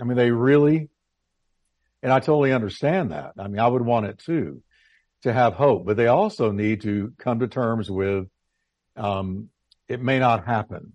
I 0.00 0.04
mean, 0.04 0.16
they 0.16 0.30
really, 0.30 0.88
and 2.02 2.12
I 2.12 2.20
totally 2.20 2.52
understand 2.52 3.10
that. 3.10 3.32
I 3.38 3.48
mean, 3.48 3.58
I 3.58 3.68
would 3.68 3.82
want 3.82 4.06
it 4.06 4.18
too, 4.18 4.62
to 5.22 5.32
have 5.32 5.54
hope, 5.54 5.84
but 5.84 5.96
they 5.96 6.06
also 6.06 6.50
need 6.50 6.82
to 6.82 7.12
come 7.18 7.40
to 7.40 7.48
terms 7.48 7.90
with, 7.90 8.26
um, 8.96 9.48
it 9.88 10.00
may 10.00 10.18
not 10.18 10.46
happen. 10.46 10.92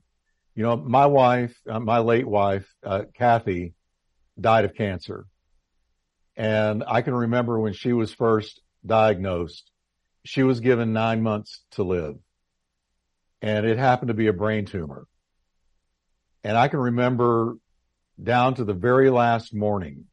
You 0.55 0.63
know, 0.63 0.75
my 0.75 1.05
wife, 1.05 1.55
uh, 1.69 1.79
my 1.79 1.99
late 1.99 2.27
wife, 2.27 2.67
uh, 2.83 3.03
Kathy, 3.13 3.73
died 4.39 4.65
of 4.65 4.73
cancer. 4.73 5.27
And 6.35 6.83
I 6.87 7.01
can 7.01 7.13
remember 7.13 7.59
when 7.59 7.73
she 7.73 7.93
was 7.93 8.13
first 8.13 8.61
diagnosed, 8.85 9.71
she 10.23 10.43
was 10.43 10.59
given 10.59 10.93
nine 10.93 11.21
months 11.21 11.63
to 11.71 11.83
live. 11.83 12.15
And 13.41 13.65
it 13.65 13.77
happened 13.77 14.09
to 14.09 14.13
be 14.13 14.27
a 14.27 14.33
brain 14.33 14.65
tumor. 14.65 15.07
And 16.43 16.57
I 16.57 16.67
can 16.67 16.79
remember 16.79 17.57
down 18.21 18.55
to 18.55 18.63
the 18.63 18.73
very 18.73 19.09
last 19.09 19.53
morning, 19.53 20.05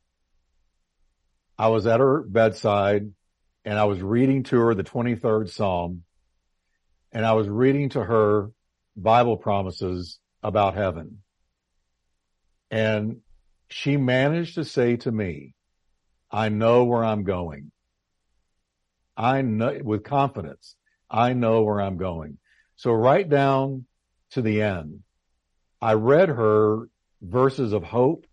I 1.59 1.69
was 1.69 1.87
at 1.87 2.01
her 2.01 2.23
bedside 2.23 3.11
and 3.65 3.79
I 3.79 3.85
was 3.85 4.03
reading 4.03 4.43
to 4.45 4.59
her 4.59 4.75
the 4.75 4.85
23rd 4.85 5.51
Psalm 5.51 6.04
and 7.15 7.25
I 7.25 7.33
was 7.33 7.49
reading 7.49 7.91
to 7.91 8.03
her 8.03 8.51
Bible 8.97 9.37
promises 9.37 10.19
about 10.43 10.75
heaven. 10.75 11.23
And 12.71 13.21
she 13.69 13.97
managed 13.97 14.57
to 14.57 14.65
say 14.65 14.97
to 14.97 15.13
me, 15.13 15.55
I 16.31 16.49
know 16.49 16.85
where 16.85 17.05
I'm 17.05 17.23
going. 17.23 17.71
I 19.17 19.43
know 19.43 19.79
with 19.83 20.03
confidence, 20.03 20.75
I 21.09 21.35
know 21.35 21.63
where 21.63 21.81
I'm 21.81 21.97
going. 21.97 22.39
So 22.75 22.91
right 22.91 23.29
down 23.29 23.87
to 24.33 24.43
the 24.43 24.63
end, 24.63 25.01
I 25.81 25.93
read 25.93 26.29
her 26.29 26.89
verses 27.23 27.73
of 27.73 27.85
hope, 27.85 28.27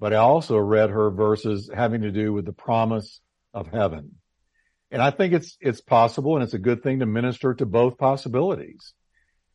but 0.00 0.12
I 0.12 0.16
also 0.16 0.58
read 0.58 0.90
her 0.90 1.10
verses 1.10 1.70
having 1.72 2.02
to 2.02 2.10
do 2.10 2.32
with 2.32 2.44
the 2.44 2.52
promise 2.52 3.20
of 3.54 3.68
heaven. 3.68 4.16
And 4.90 5.02
I 5.02 5.10
think 5.10 5.32
it's, 5.32 5.56
it's 5.60 5.80
possible 5.80 6.36
and 6.36 6.44
it's 6.44 6.54
a 6.54 6.58
good 6.58 6.82
thing 6.82 7.00
to 7.00 7.06
minister 7.06 7.54
to 7.54 7.66
both 7.66 7.98
possibilities. 7.98 8.94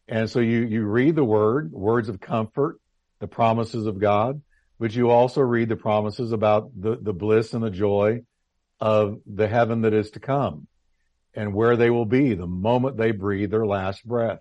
And 0.07 0.29
so 0.29 0.39
you, 0.39 0.65
you 0.65 0.83
read 0.83 1.15
the 1.15 1.23
word, 1.23 1.71
words 1.71 2.09
of 2.09 2.19
comfort, 2.19 2.79
the 3.19 3.27
promises 3.27 3.85
of 3.85 3.99
God, 3.99 4.41
but 4.79 4.93
you 4.93 5.09
also 5.09 5.41
read 5.41 5.69
the 5.69 5.75
promises 5.75 6.31
about 6.31 6.69
the, 6.79 6.97
the 7.01 7.13
bliss 7.13 7.53
and 7.53 7.63
the 7.63 7.69
joy 7.69 8.21
of 8.79 9.19
the 9.25 9.47
heaven 9.47 9.81
that 9.81 9.93
is 9.93 10.11
to 10.11 10.19
come 10.19 10.67
and 11.33 11.53
where 11.53 11.77
they 11.77 11.89
will 11.89 12.05
be 12.05 12.33
the 12.33 12.47
moment 12.47 12.97
they 12.97 13.11
breathe 13.11 13.51
their 13.51 13.65
last 13.65 14.05
breath. 14.05 14.39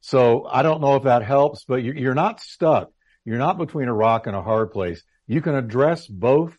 So 0.00 0.46
I 0.46 0.62
don't 0.62 0.80
know 0.80 0.96
if 0.96 1.04
that 1.04 1.22
helps, 1.22 1.64
but 1.64 1.82
you're 1.82 2.14
not 2.14 2.40
stuck. 2.40 2.90
You're 3.24 3.38
not 3.38 3.58
between 3.58 3.88
a 3.88 3.94
rock 3.94 4.26
and 4.26 4.34
a 4.34 4.42
hard 4.42 4.72
place. 4.72 5.02
You 5.26 5.40
can 5.40 5.54
address 5.54 6.06
both 6.06 6.56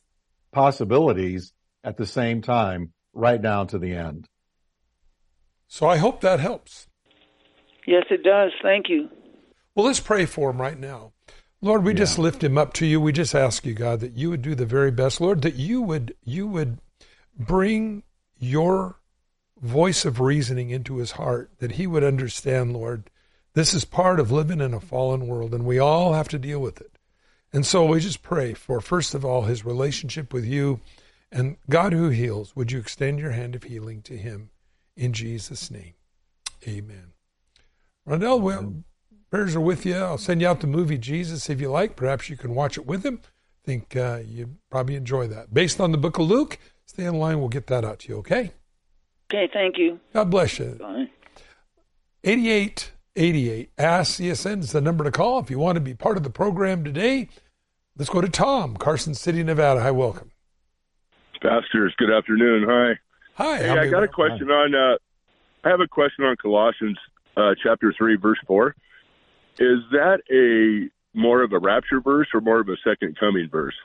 possibilities 0.51 1.53
at 1.83 1.97
the 1.97 2.05
same 2.05 2.41
time, 2.41 2.93
right 3.13 3.41
down 3.41 3.67
to 3.67 3.77
the 3.77 3.93
end. 3.93 4.27
So 5.67 5.87
I 5.87 5.97
hope 5.97 6.21
that 6.21 6.39
helps. 6.39 6.87
Yes, 7.87 8.05
it 8.09 8.23
does. 8.23 8.51
Thank 8.61 8.89
you. 8.89 9.09
Well, 9.73 9.85
let's 9.85 9.99
pray 9.99 10.25
for 10.25 10.49
him 10.49 10.61
right 10.61 10.79
now. 10.79 11.13
Lord, 11.61 11.83
we 11.83 11.93
yeah. 11.93 11.99
just 11.99 12.19
lift 12.19 12.43
him 12.43 12.57
up 12.57 12.73
to 12.73 12.85
you. 12.85 12.99
We 12.99 13.11
just 13.11 13.35
ask 13.35 13.65
you, 13.65 13.73
God, 13.73 13.99
that 13.99 14.17
you 14.17 14.29
would 14.29 14.41
do 14.41 14.55
the 14.55 14.65
very 14.65 14.91
best, 14.91 15.21
Lord, 15.21 15.43
that 15.43 15.55
you 15.55 15.81
would 15.81 16.15
you 16.23 16.47
would 16.47 16.79
bring 17.37 18.03
your 18.39 18.97
voice 19.61 20.05
of 20.05 20.19
reasoning 20.19 20.71
into 20.71 20.97
his 20.97 21.11
heart, 21.11 21.51
that 21.59 21.73
he 21.73 21.85
would 21.85 22.03
understand, 22.03 22.73
Lord, 22.73 23.09
this 23.53 23.73
is 23.73 23.85
part 23.85 24.19
of 24.19 24.31
living 24.31 24.59
in 24.59 24.73
a 24.73 24.79
fallen 24.79 25.27
world, 25.27 25.53
and 25.53 25.65
we 25.65 25.77
all 25.77 26.13
have 26.13 26.27
to 26.29 26.39
deal 26.39 26.59
with 26.59 26.81
it. 26.81 26.91
And 27.53 27.65
so 27.65 27.85
we 27.85 27.99
just 27.99 28.23
pray 28.23 28.53
for, 28.53 28.81
first 28.81 29.13
of 29.13 29.23
all, 29.23 29.43
his 29.43 29.65
relationship 29.65 30.33
with 30.33 30.45
you. 30.45 30.79
And 31.31 31.57
God 31.69 31.93
who 31.93 32.09
heals, 32.09 32.55
would 32.55 32.71
you 32.71 32.79
extend 32.79 33.19
your 33.19 33.31
hand 33.31 33.55
of 33.55 33.63
healing 33.63 34.01
to 34.03 34.17
him 34.17 34.49
in 34.97 35.13
Jesus' 35.13 35.71
name? 35.71 35.93
Amen. 36.67 37.13
Rondell, 38.07 38.41
well, 38.41 38.83
prayers 39.29 39.55
are 39.55 39.61
with 39.61 39.85
you. 39.85 39.95
I'll 39.95 40.17
send 40.17 40.41
you 40.41 40.47
out 40.47 40.59
the 40.59 40.67
movie 40.67 40.97
Jesus 40.97 41.49
if 41.49 41.61
you 41.61 41.69
like. 41.69 41.95
Perhaps 41.95 42.29
you 42.29 42.35
can 42.35 42.53
watch 42.53 42.77
it 42.77 42.85
with 42.85 43.05
him. 43.05 43.21
I 43.23 43.65
think 43.65 43.95
uh, 43.95 44.21
you 44.25 44.57
probably 44.69 44.95
enjoy 44.95 45.27
that. 45.27 45.53
Based 45.53 45.79
on 45.79 45.91
the 45.91 45.97
book 45.97 46.19
of 46.19 46.27
Luke, 46.27 46.57
stay 46.85 47.05
in 47.05 47.15
line. 47.15 47.39
We'll 47.39 47.49
get 47.49 47.67
that 47.67 47.85
out 47.85 47.99
to 47.99 48.09
you, 48.09 48.17
okay? 48.17 48.51
Okay, 49.31 49.49
thank 49.53 49.77
you. 49.77 49.99
God 50.13 50.29
bless 50.29 50.59
you. 50.59 50.75
Bye. 50.79 51.09
88 52.23 52.91
88. 53.15 53.71
Ask 53.77 54.19
CSN 54.19 54.59
is 54.59 54.71
the 54.71 54.81
number 54.81 55.03
to 55.03 55.11
call 55.11 55.39
if 55.39 55.49
you 55.49 55.59
want 55.59 55.75
to 55.75 55.81
be 55.81 55.93
part 55.93 56.17
of 56.17 56.23
the 56.23 56.29
program 56.29 56.83
today. 56.83 57.29
Let's 57.97 58.09
go 58.09 58.21
to 58.21 58.29
Tom, 58.29 58.77
Carson 58.77 59.13
City, 59.13 59.43
Nevada. 59.43 59.81
Hi, 59.81 59.91
welcome. 59.91 60.31
Pastors, 61.41 61.93
good 61.97 62.11
afternoon. 62.11 62.65
Hi. 62.69 62.99
Hi. 63.35 63.57
Hey, 63.57 63.69
I 63.69 63.87
got 63.87 64.03
a 64.03 64.07
question 64.07 64.47
Hi. 64.49 64.55
on. 64.55 64.75
Uh, 64.75 64.97
I 65.63 65.69
have 65.69 65.79
a 65.79 65.87
question 65.87 66.23
on 66.23 66.35
Colossians 66.37 66.97
uh, 67.35 67.55
chapter 67.61 67.93
three, 67.97 68.15
verse 68.15 68.37
four. 68.45 68.75
Is 69.57 69.79
that 69.91 70.19
a 70.31 70.89
more 71.17 71.41
of 71.41 71.51
a 71.51 71.59
rapture 71.59 71.99
verse 71.99 72.27
or 72.33 72.41
more 72.41 72.59
of 72.59 72.69
a 72.69 72.77
second 72.83 73.17
coming 73.19 73.49
verse? 73.49 73.75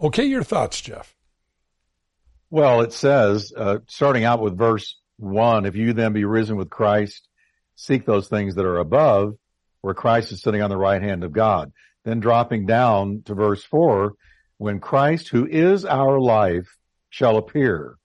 Okay, 0.00 0.24
your 0.24 0.44
thoughts, 0.44 0.80
Jeff. 0.80 1.14
Well, 2.50 2.80
it 2.80 2.92
says, 2.92 3.52
uh, 3.56 3.78
starting 3.88 4.24
out 4.24 4.40
with 4.40 4.56
verse 4.56 4.96
one, 5.18 5.66
if 5.66 5.74
you 5.74 5.92
then 5.92 6.12
be 6.12 6.24
risen 6.24 6.56
with 6.56 6.70
Christ, 6.70 7.28
seek 7.74 8.06
those 8.06 8.28
things 8.28 8.54
that 8.54 8.64
are 8.64 8.78
above 8.78 9.34
where 9.80 9.94
Christ 9.94 10.32
is 10.32 10.42
sitting 10.42 10.62
on 10.62 10.70
the 10.70 10.76
right 10.76 11.02
hand 11.02 11.24
of 11.24 11.32
God. 11.32 11.72
Then 12.04 12.20
dropping 12.20 12.66
down 12.66 13.22
to 13.26 13.34
verse 13.34 13.64
four, 13.64 14.14
when 14.58 14.80
Christ, 14.80 15.28
who 15.28 15.46
is 15.46 15.84
our 15.84 16.20
life, 16.20 16.76
shall 17.10 17.36
appear, 17.36 17.96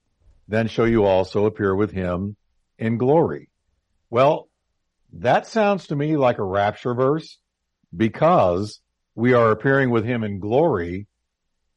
then 0.47 0.67
shall 0.67 0.87
you 0.87 1.03
also 1.03 1.45
appear 1.45 1.75
with 1.75 1.91
him 1.91 2.35
in 2.77 2.97
glory. 2.97 3.49
Well, 4.09 4.49
that 5.13 5.47
sounds 5.47 5.87
to 5.87 5.95
me 5.95 6.15
like 6.15 6.37
a 6.37 6.43
rapture 6.43 6.93
verse 6.93 7.37
because 7.95 8.79
we 9.15 9.33
are 9.33 9.51
appearing 9.51 9.89
with 9.89 10.05
him 10.05 10.23
in 10.23 10.39
glory, 10.39 11.07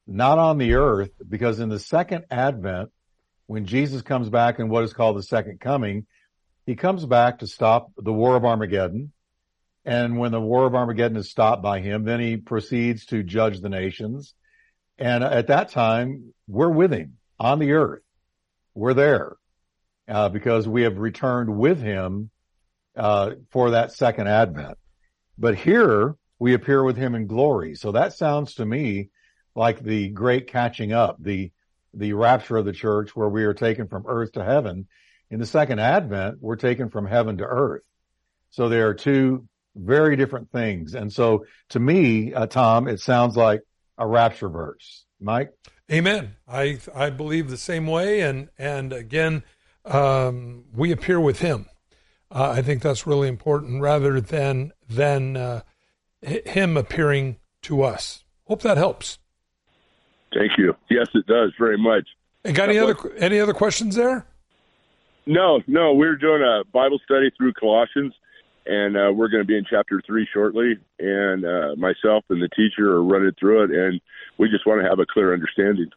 not 0.07 0.39
on 0.39 0.59
the 0.59 0.75
earth, 0.75 1.11
because 1.27 1.61
in 1.61 1.69
the 1.69 1.79
second 1.79 2.25
advent, 2.31 2.91
when 3.47 3.67
Jesus 3.67 4.03
comes 4.03 4.29
back 4.29 4.59
in 4.59 4.69
what 4.69 4.85
is 4.85 4.93
called 4.93 5.17
the 5.17 5.23
second 5.23 5.61
coming, 5.61 6.07
he 6.65 6.75
comes 6.75 7.07
back 7.07 7.39
to 7.39 7.47
stop 7.47 7.93
the 7.97 8.13
War 8.13 8.37
of 8.37 8.45
Armageddon. 8.45 9.13
And 9.85 10.19
when 10.19 10.33
the 10.33 10.41
War 10.41 10.67
of 10.67 10.75
Armageddon 10.75 11.17
is 11.17 11.31
stopped 11.31 11.63
by 11.63 11.81
him, 11.81 12.05
then 12.05 12.19
he 12.19 12.37
proceeds 12.37 13.07
to 13.07 13.23
judge 13.23 13.61
the 13.61 13.69
nations. 13.69 14.35
And 14.99 15.23
at 15.23 15.49
that 15.49 15.71
time, 15.71 16.33
we're 16.49 16.71
with 16.71 16.93
him 16.93 17.19
on 17.39 17.59
the 17.59 17.73
earth. 17.73 18.03
We're 18.75 18.95
there 18.95 19.37
uh, 20.09 20.29
because 20.29 20.67
we 20.69 20.83
have 20.83 20.99
returned 20.99 21.57
with 21.57 21.81
him 21.81 22.31
uh, 22.97 23.33
for 23.51 23.71
that 23.71 23.93
second 23.93 24.29
advent. 24.29 24.79
But 25.39 25.57
here 25.57 26.17
we 26.39 26.55
appear 26.55 26.83
with 26.83 26.97
him 26.97 27.15
in 27.15 27.27
glory. 27.27 27.75
So 27.75 27.93
that 27.93 28.15
sounds 28.15 28.55
to 28.55 28.65
me 28.65 29.11
like 29.55 29.81
the 29.81 30.09
great 30.09 30.49
catching 30.49 30.93
up, 30.93 31.17
the 31.21 31.51
the 31.95 32.13
rapture 32.13 32.59
of 32.59 32.67
the 32.67 32.75
church, 32.75 33.17
where 33.17 33.29
we 33.29 33.45
are 33.45 33.55
taken 33.55 33.89
from 33.89 34.05
earth 34.07 34.33
to 34.33 34.45
heaven 34.45 34.87
in 35.31 35.41
the 35.41 35.47
second 35.47 35.81
advent, 35.81 36.39
we're 36.41 36.57
taken 36.57 36.89
from 36.89 37.07
heaven 37.07 37.39
to 37.39 37.45
earth. 37.45 37.83
So 38.51 38.69
there 38.69 38.89
are 38.89 38.95
two 38.95 39.49
very 39.75 40.17
different 40.17 40.51
things. 40.51 40.95
And 40.95 41.13
so 41.13 41.47
to 41.71 41.81
me, 41.81 42.33
uh, 42.33 42.47
Tom, 42.47 42.89
it 42.89 43.01
sounds 43.01 43.37
like 43.37 43.61
a 43.99 44.07
rapture 44.07 44.49
verse. 44.49 45.05
Mike? 45.21 45.53
Amen. 45.91 46.37
I, 46.49 46.79
I 46.95 47.11
believe 47.11 47.49
the 47.49 47.57
same 47.57 47.87
way. 47.87 48.21
And, 48.21 48.49
and 48.59 48.93
again, 48.93 49.45
um, 49.85 50.65
we 50.75 50.93
appear 50.93 51.21
with 51.21 51.41
him. 51.41 51.67
Uh, 52.31 52.51
I 52.51 52.63
think 52.63 52.83
that's 52.83 53.07
really 53.07 53.29
important 53.29 53.81
rather 53.81 54.21
than, 54.21 54.73
than, 54.89 55.37
uh, 55.37 55.61
him 56.23 56.77
appearing 56.77 57.37
to 57.63 57.83
us. 57.83 58.25
Hope 58.45 58.63
that 58.63 58.77
helps. 58.77 59.19
Thank 60.35 60.53
you. 60.59 60.75
Yes, 60.91 61.07
it 61.15 61.27
does 61.27 61.53
very 61.59 61.79
much. 61.79 62.05
And 62.45 62.55
got 62.55 62.69
any 62.69 62.79
other, 62.79 62.97
any 63.17 63.39
other 63.39 63.55
questions 63.55 63.95
there? 63.95 64.27
No, 65.27 65.61
no, 65.67 65.93
we 65.93 66.07
are 66.07 66.17
doing 66.17 66.43
a 66.43 66.63
Bible 66.73 67.01
study 67.05 67.31
through 67.37 67.53
Colossians, 67.55 68.15
and 68.67 68.97
uh, 68.97 69.13
we're 69.13 69.29
going 69.29 69.43
to 69.43 69.47
be 69.47 69.57
in 69.57 69.65
chapter 69.69 70.03
three 70.07 70.27
shortly. 70.33 70.79
And 70.99 71.45
uh, 71.45 71.75
myself 71.77 72.25
and 72.31 72.43
the 72.43 72.49
teacher 72.49 72.91
are 72.93 73.03
running 73.03 73.33
through 73.39 73.65
it, 73.65 73.71
and 73.71 74.01
we 74.39 74.49
just 74.49 74.67
want 74.67 74.83
to 74.83 74.89
have 74.89 74.99
a 74.99 75.07
clear 75.07 75.33
understanding. 75.33 75.91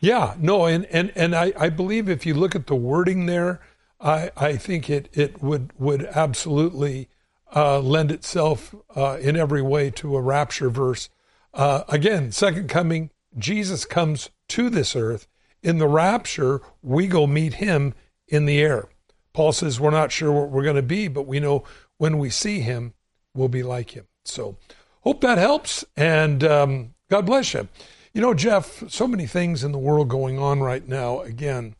Yeah, 0.00 0.34
no, 0.38 0.66
and 0.66 0.84
and 0.86 1.12
and 1.14 1.34
I, 1.34 1.52
I 1.56 1.68
believe 1.68 2.08
if 2.08 2.26
you 2.26 2.34
look 2.34 2.54
at 2.54 2.66
the 2.66 2.74
wording 2.74 3.26
there, 3.26 3.60
I 4.00 4.30
I 4.36 4.56
think 4.56 4.90
it 4.90 5.08
it 5.12 5.42
would 5.42 5.70
would 5.78 6.04
absolutely 6.06 7.08
uh, 7.54 7.78
lend 7.80 8.10
itself 8.10 8.74
uh, 8.96 9.18
in 9.20 9.36
every 9.36 9.62
way 9.62 9.90
to 9.90 10.16
a 10.16 10.20
rapture 10.20 10.70
verse. 10.70 11.08
Uh, 11.54 11.84
again, 11.88 12.32
second 12.32 12.68
coming, 12.68 13.10
Jesus 13.38 13.84
comes 13.84 14.30
to 14.48 14.70
this 14.70 14.96
earth. 14.96 15.28
In 15.62 15.78
the 15.78 15.86
rapture, 15.86 16.60
we 16.82 17.06
go 17.06 17.26
meet 17.26 17.54
him 17.54 17.94
in 18.26 18.46
the 18.46 18.60
air. 18.60 18.88
Paul 19.32 19.52
says 19.52 19.78
we're 19.78 19.90
not 19.90 20.12
sure 20.12 20.32
what 20.32 20.50
we're 20.50 20.64
going 20.64 20.76
to 20.76 20.82
be, 20.82 21.08
but 21.08 21.26
we 21.26 21.40
know 21.40 21.64
when 22.02 22.18
we 22.18 22.28
see 22.28 22.58
him, 22.58 22.94
we'll 23.32 23.46
be 23.46 23.62
like 23.62 23.92
him. 23.92 24.08
So, 24.24 24.56
hope 25.02 25.20
that 25.20 25.38
helps, 25.38 25.84
and 25.96 26.42
um, 26.42 26.94
God 27.08 27.26
bless 27.26 27.54
you. 27.54 27.68
You 28.12 28.20
know, 28.20 28.34
Jeff, 28.34 28.90
so 28.90 29.06
many 29.06 29.24
things 29.24 29.62
in 29.62 29.70
the 29.70 29.78
world 29.78 30.08
going 30.08 30.36
on 30.36 30.58
right 30.58 30.86
now 30.88 31.20
again, 31.20 31.76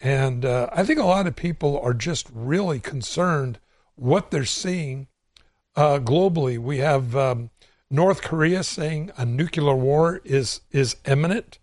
and 0.00 0.44
uh, 0.44 0.68
I 0.72 0.82
think 0.82 0.98
a 0.98 1.04
lot 1.04 1.28
of 1.28 1.36
people 1.36 1.78
are 1.78 1.94
just 1.94 2.26
really 2.34 2.80
concerned 2.80 3.60
what 3.94 4.32
they're 4.32 4.44
seeing 4.44 5.06
uh, 5.76 6.00
globally. 6.00 6.58
We 6.58 6.78
have 6.78 7.14
um, 7.14 7.50
North 7.88 8.22
Korea 8.22 8.64
saying 8.64 9.12
a 9.16 9.24
nuclear 9.24 9.76
war 9.76 10.20
is 10.24 10.62
is 10.72 10.96
imminent. 11.06 11.60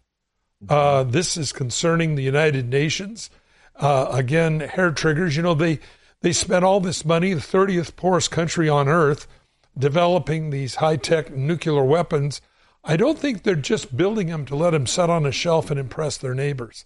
Uh, 0.70 1.04
this 1.04 1.36
is 1.36 1.52
concerning 1.52 2.16
the 2.16 2.24
United 2.24 2.70
Nations. 2.70 3.30
Uh, 3.76 4.08
again, 4.12 4.62
hair 4.62 4.92
triggers. 4.92 5.36
You 5.36 5.44
know, 5.44 5.54
they 5.54 5.80
they 6.22 6.34
spent 6.34 6.66
all 6.66 6.80
this 6.80 7.06
money, 7.06 7.34
the 7.34 7.42
30th 7.42 7.96
poorest 7.96 8.32
country 8.32 8.68
on 8.68 8.88
earth, 8.88 9.28
developing 9.78 10.50
these 10.50 10.76
high 10.76 10.96
tech 10.98 11.32
nuclear 11.32 11.84
weapons. 11.84 12.42
I 12.84 12.98
don't 12.98 13.20
think 13.20 13.44
they're 13.44 13.56
just 13.56 13.96
building 13.96 14.28
them 14.28 14.46
to 14.46 14.56
let 14.56 14.72
them 14.72 14.88
sit 14.88 15.10
on 15.10 15.26
a 15.26 15.32
shelf 15.32 15.70
and 15.70 15.80
impress 15.80 16.18
their 16.18 16.34
neighbors. 16.34 16.86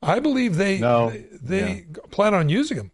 I 0.00 0.20
believe 0.20 0.56
they 0.56 0.78
no. 0.78 1.10
they, 1.10 1.26
they 1.42 1.86
Yeah. 1.90 2.02
plan 2.10 2.34
on 2.34 2.48
using 2.48 2.76
them. 2.76 2.90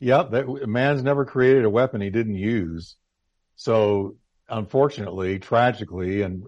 Yep, 0.00 0.30
that 0.30 0.68
man's 0.68 1.02
never 1.02 1.24
created 1.24 1.64
a 1.64 1.70
weapon 1.70 2.00
he 2.00 2.10
didn't 2.10 2.36
use. 2.36 2.96
So 3.56 4.16
unfortunately, 4.48 5.38
tragically, 5.40 6.22
and 6.22 6.44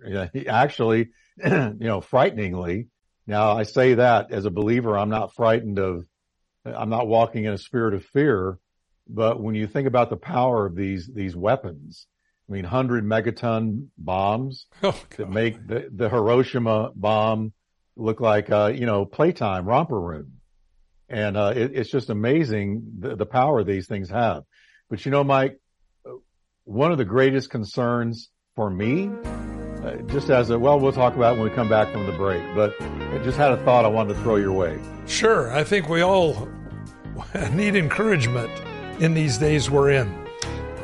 actually, 0.49 1.09
you 1.45 1.75
know, 1.79 2.01
frighteningly. 2.01 2.87
Now 3.27 3.53
I 3.53 3.65
say 3.65 3.95
that 3.95 4.31
as 4.31 4.45
a 4.45 4.51
believer, 4.51 4.97
I'm 4.97 5.11
not 5.11 5.35
frightened 5.35 5.79
of, 5.79 6.07
I'm 6.65 6.91
not 6.91 7.07
walking 7.07 7.45
in 7.45 7.53
a 7.53 7.59
spirit 7.59 7.95
of 7.95 8.05
fear. 8.05 8.59
But 9.09 9.41
when 9.41 9.55
you 9.55 9.67
think 9.67 9.89
about 9.89 10.09
the 10.09 10.17
power 10.17 10.67
of 10.67 10.77
these, 10.77 11.11
these 11.13 11.35
weapons, 11.35 12.07
I 12.49 12.53
mean, 12.53 12.65
hundred 12.65 13.05
megaton 13.05 13.89
bombs 13.99 14.67
Oh, 14.83 15.01
that 15.17 15.29
make 15.29 15.67
the, 15.67 15.89
the 15.93 16.09
Hiroshima 16.09 16.91
bomb 16.95 17.53
look 17.97 18.21
like, 18.21 18.51
uh, 18.51 18.73
you 18.75 18.87
know, 18.87 19.05
playtime 19.05 19.67
romper 19.67 20.01
room. 20.01 20.35
And, 21.09 21.37
uh, 21.37 21.53
it, 21.57 21.73
it's 21.75 21.91
just 21.91 22.09
amazing 22.09 22.85
the, 23.01 23.17
the 23.17 23.27
power 23.27 23.65
these 23.65 23.89
things 23.89 24.11
have. 24.11 24.45
But 24.89 25.05
you 25.05 25.11
know, 25.11 25.25
Mike, 25.25 25.59
one 26.65 26.93
of 26.93 26.99
the 26.99 27.05
greatest 27.05 27.51
concerns 27.51 28.31
for 28.55 28.71
me, 28.71 29.11
uh, 29.83 29.97
just 30.07 30.31
as 30.31 30.51
a, 30.51 30.59
well, 30.59 30.79
we'll 30.79 30.93
talk 30.93 31.17
about 31.17 31.35
it 31.35 31.41
when 31.41 31.49
we 31.49 31.55
come 31.55 31.69
back 31.69 31.91
from 31.91 32.07
the 32.07 32.13
break, 32.13 32.43
but 32.55 32.75
I 33.11 33.19
just 33.19 33.37
had 33.37 33.53
a 33.53 33.57
thought 33.65 33.85
I 33.85 33.89
wanted 33.89 34.15
to 34.15 34.21
throw 34.23 34.37
your 34.37 34.53
way. 34.53 34.79
Sure, 35.07 35.53
I 35.53 35.65
think 35.65 35.89
we 35.89 36.03
all 36.03 36.49
need 37.53 37.75
encouragement 37.77 38.51
in 39.01 39.15
these 39.15 39.39
days 39.39 39.71
we're 39.71 39.91
in. 39.91 40.09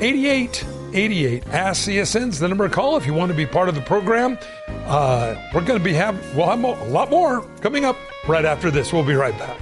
8888 0.00 1.46
Ask 1.48 1.88
CSN's 1.88 2.38
the 2.38 2.48
number 2.48 2.68
to 2.68 2.74
call 2.74 2.96
if 2.96 3.06
you 3.06 3.14
want 3.14 3.30
to 3.30 3.36
be 3.36 3.46
part 3.46 3.68
of 3.68 3.74
the 3.74 3.80
program. 3.80 4.38
Uh, 4.86 5.34
we're 5.54 5.64
going 5.64 5.78
to 5.78 5.84
be 5.84 5.94
have 5.94 6.16
we'll 6.36 6.46
have 6.46 6.58
mo- 6.58 6.82
a 6.82 6.88
lot 6.88 7.10
more 7.10 7.42
coming 7.60 7.84
up 7.84 7.96
right 8.28 8.44
after 8.44 8.70
this. 8.70 8.92
We'll 8.92 9.04
be 9.04 9.14
right 9.14 9.36
back. 9.38 9.60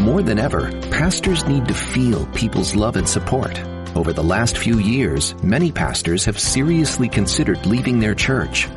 More 0.00 0.22
than 0.22 0.38
ever, 0.38 0.70
pastors 0.90 1.44
need 1.46 1.68
to 1.68 1.74
feel 1.74 2.26
people's 2.26 2.74
love 2.74 2.96
and 2.96 3.08
support. 3.08 3.58
Over 3.94 4.12
the 4.12 4.22
last 4.24 4.58
few 4.58 4.78
years, 4.78 5.34
many 5.42 5.72
pastors 5.72 6.24
have 6.24 6.38
seriously 6.38 7.08
considered 7.08 7.64
leaving 7.66 8.00
their 8.00 8.14
church. 8.14 8.68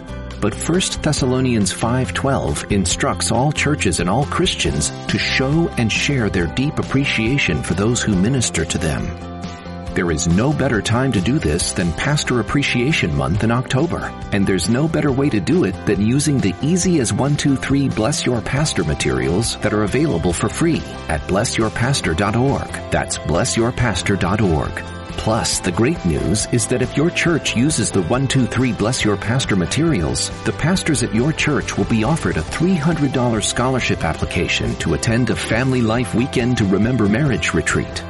But 0.44 0.56
1 0.56 1.02
Thessalonians 1.02 1.72
5:12 1.72 2.70
instructs 2.70 3.32
all 3.32 3.54
churches 3.54 4.02
and 4.02 4.10
all 4.10 4.26
Christians 4.26 4.92
to 5.08 5.18
show 5.18 5.70
and 5.78 5.90
share 5.90 6.30
their 6.30 6.48
deep 6.48 6.80
appreciation 6.80 7.64
for 7.64 7.76
those 7.76 8.02
who 8.02 8.14
minister 8.14 8.66
to 8.66 8.78
them. 8.78 9.08
There 9.94 10.12
is 10.12 10.28
no 10.28 10.52
better 10.52 10.82
time 10.82 11.14
to 11.14 11.22
do 11.22 11.40
this 11.40 11.72
than 11.72 11.94
Pastor 11.94 12.42
Appreciation 12.42 13.16
Month 13.16 13.46
in 13.46 13.52
October. 13.52 14.12
And 14.34 14.46
there's 14.46 14.68
no 14.68 14.86
better 14.86 15.14
way 15.14 15.30
to 15.30 15.40
do 15.40 15.64
it 15.64 15.76
than 15.86 16.06
using 16.06 16.40
the 16.40 16.56
easy 16.62 17.00
as 17.00 17.14
123 17.14 17.88
Bless 17.88 18.26
Your 18.26 18.42
Pastor 18.42 18.84
materials 18.84 19.56
that 19.62 19.72
are 19.72 19.84
available 19.84 20.34
for 20.34 20.50
free 20.50 20.82
at 21.08 21.22
blessyourpastor.org. 21.22 22.92
That's 22.92 23.18
blessyourpastor.org. 23.18 24.93
Plus, 25.18 25.60
the 25.60 25.72
great 25.72 26.04
news 26.06 26.48
is 26.52 26.68
that 26.68 26.82
if 26.82 26.98
your 26.98 27.10
church 27.10 27.56
uses 27.56 27.92
the 27.92 28.02
123 28.02 28.74
Bless 28.74 29.06
Your 29.06 29.16
Pastor 29.16 29.56
materials, 29.56 30.30
the 30.44 30.52
pastors 30.54 31.02
at 31.04 31.16
your 31.16 31.32
church 31.32 31.78
will 31.78 31.86
be 31.86 32.04
offered 32.04 32.38
a 32.38 32.42
$300 32.42 33.44
scholarship 33.44 34.04
application 34.04 34.76
to 34.76 34.96
attend 34.96 35.30
a 35.30 35.36
Family 35.36 35.82
Life 35.82 36.14
Weekend 36.14 36.58
to 36.58 36.66
Remember 36.66 37.08
Marriage 37.08 37.54
retreat. 37.54 38.04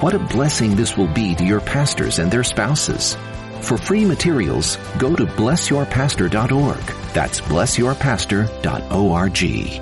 What 0.00 0.14
a 0.14 0.18
blessing 0.18 0.76
this 0.76 0.96
will 0.96 1.06
be 1.06 1.34
to 1.36 1.44
your 1.44 1.60
pastors 1.60 2.18
and 2.18 2.30
their 2.30 2.44
spouses. 2.44 3.16
For 3.60 3.78
free 3.78 4.04
materials, 4.04 4.76
go 4.98 5.14
to 5.14 5.24
blessyourpastor.org. 5.24 7.14
That's 7.14 7.40
blessyourpastor.org. 7.40 9.36
Hey, 9.36 9.80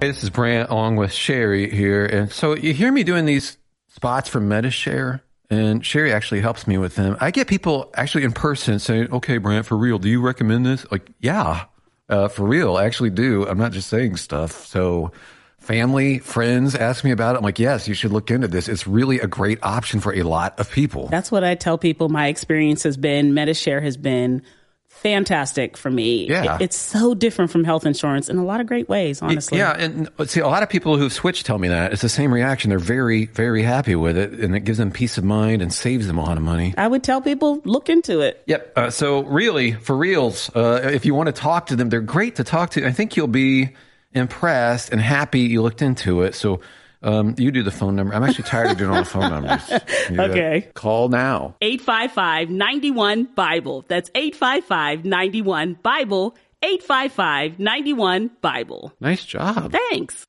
this 0.00 0.22
is 0.22 0.30
Brant 0.30 0.70
along 0.70 0.96
with 0.96 1.12
Sherry 1.12 1.68
here. 1.70 2.06
And 2.06 2.30
so 2.30 2.54
you 2.56 2.72
hear 2.72 2.92
me 2.92 3.02
doing 3.02 3.24
these 3.26 3.58
spots 3.88 4.28
for 4.28 4.40
Medi-Share, 4.40 5.22
and 5.54 5.86
Sherry 5.86 6.12
actually 6.12 6.40
helps 6.40 6.66
me 6.66 6.78
with 6.78 6.96
them. 6.96 7.16
I 7.20 7.30
get 7.30 7.46
people 7.46 7.92
actually 7.94 8.24
in 8.24 8.32
person 8.32 8.78
saying, 8.78 9.12
okay, 9.12 9.38
Brant, 9.38 9.66
for 9.66 9.76
real, 9.76 9.98
do 9.98 10.08
you 10.08 10.20
recommend 10.20 10.66
this? 10.66 10.84
Like, 10.90 11.08
yeah, 11.20 11.66
uh, 12.08 12.28
for 12.28 12.44
real, 12.44 12.76
I 12.76 12.84
actually 12.84 13.10
do. 13.10 13.46
I'm 13.46 13.58
not 13.58 13.72
just 13.72 13.88
saying 13.88 14.16
stuff. 14.16 14.66
So 14.66 15.12
family, 15.58 16.18
friends 16.18 16.74
ask 16.74 17.04
me 17.04 17.10
about 17.10 17.34
it. 17.34 17.38
I'm 17.38 17.44
like, 17.44 17.58
yes, 17.58 17.88
you 17.88 17.94
should 17.94 18.12
look 18.12 18.30
into 18.30 18.48
this. 18.48 18.68
It's 18.68 18.86
really 18.86 19.20
a 19.20 19.26
great 19.26 19.58
option 19.62 20.00
for 20.00 20.12
a 20.14 20.22
lot 20.22 20.58
of 20.60 20.70
people. 20.70 21.08
That's 21.08 21.30
what 21.30 21.44
I 21.44 21.54
tell 21.54 21.78
people. 21.78 22.08
My 22.08 22.26
experience 22.26 22.82
has 22.82 22.96
been 22.96 23.32
Medi-Share 23.32 23.80
has 23.80 23.96
been 23.96 24.42
fantastic 24.94 25.76
for 25.76 25.90
me. 25.90 26.26
Yeah. 26.28 26.56
It- 26.56 26.62
it's 26.62 26.76
so 26.76 27.14
different 27.14 27.50
from 27.50 27.64
health 27.64 27.84
insurance 27.84 28.28
in 28.28 28.38
a 28.38 28.44
lot 28.44 28.60
of 28.60 28.66
great 28.66 28.88
ways, 28.88 29.20
honestly. 29.20 29.58
Yeah, 29.58 29.72
and 29.72 30.08
see, 30.26 30.40
a 30.40 30.46
lot 30.46 30.62
of 30.62 30.68
people 30.70 30.96
who've 30.96 31.12
switched 31.12 31.44
tell 31.44 31.58
me 31.58 31.68
that 31.68 31.92
it's 31.92 32.00
the 32.02 32.08
same 32.08 32.32
reaction. 32.32 32.70
They're 32.70 32.78
very, 32.78 33.26
very 33.26 33.62
happy 33.62 33.94
with 33.96 34.16
it, 34.16 34.32
and 34.32 34.56
it 34.56 34.60
gives 34.60 34.78
them 34.78 34.90
peace 34.90 35.18
of 35.18 35.24
mind 35.24 35.60
and 35.60 35.72
saves 35.72 36.06
them 36.06 36.16
a 36.16 36.22
lot 36.24 36.36
of 36.36 36.42
money. 36.42 36.72
I 36.78 36.88
would 36.88 37.02
tell 37.02 37.20
people 37.20 37.60
look 37.64 37.88
into 37.90 38.20
it. 38.20 38.42
Yep. 38.46 38.72
Uh, 38.76 38.90
so 38.90 39.22
really, 39.24 39.72
for 39.72 39.96
reals, 39.96 40.50
uh, 40.56 40.90
if 40.92 41.04
you 41.04 41.14
want 41.14 41.26
to 41.26 41.32
talk 41.32 41.66
to 41.66 41.76
them, 41.76 41.90
they're 41.90 42.00
great 42.00 42.36
to 42.36 42.44
talk 42.44 42.70
to. 42.70 42.86
I 42.86 42.92
think 42.92 43.16
you'll 43.16 43.26
be 43.26 43.74
impressed 44.14 44.90
and 44.90 45.00
happy 45.00 45.40
you 45.40 45.60
looked 45.60 45.82
into 45.82 46.22
it. 46.22 46.34
So 46.34 46.60
um, 47.04 47.34
you 47.38 47.50
do 47.52 47.62
the 47.62 47.70
phone 47.70 47.94
number. 47.96 48.14
I'm 48.14 48.22
actually 48.24 48.44
tired 48.44 48.70
of 48.72 48.78
doing 48.78 48.90
all 48.90 48.96
the 48.96 49.04
phone 49.04 49.30
numbers. 49.30 49.62
You, 50.10 50.20
Okay. 50.20 50.68
Call 50.74 51.08
now. 51.08 51.54
855 51.62 52.50
91 52.50 53.24
Bible. 53.34 53.84
That's 53.88 54.10
855 54.14 55.04
91 55.04 55.78
Bible. 55.82 56.34
855 56.62 57.58
91 57.58 58.30
Bible. 58.40 58.92
Nice 59.00 59.24
job. 59.24 59.72
Thanks. 59.90 60.26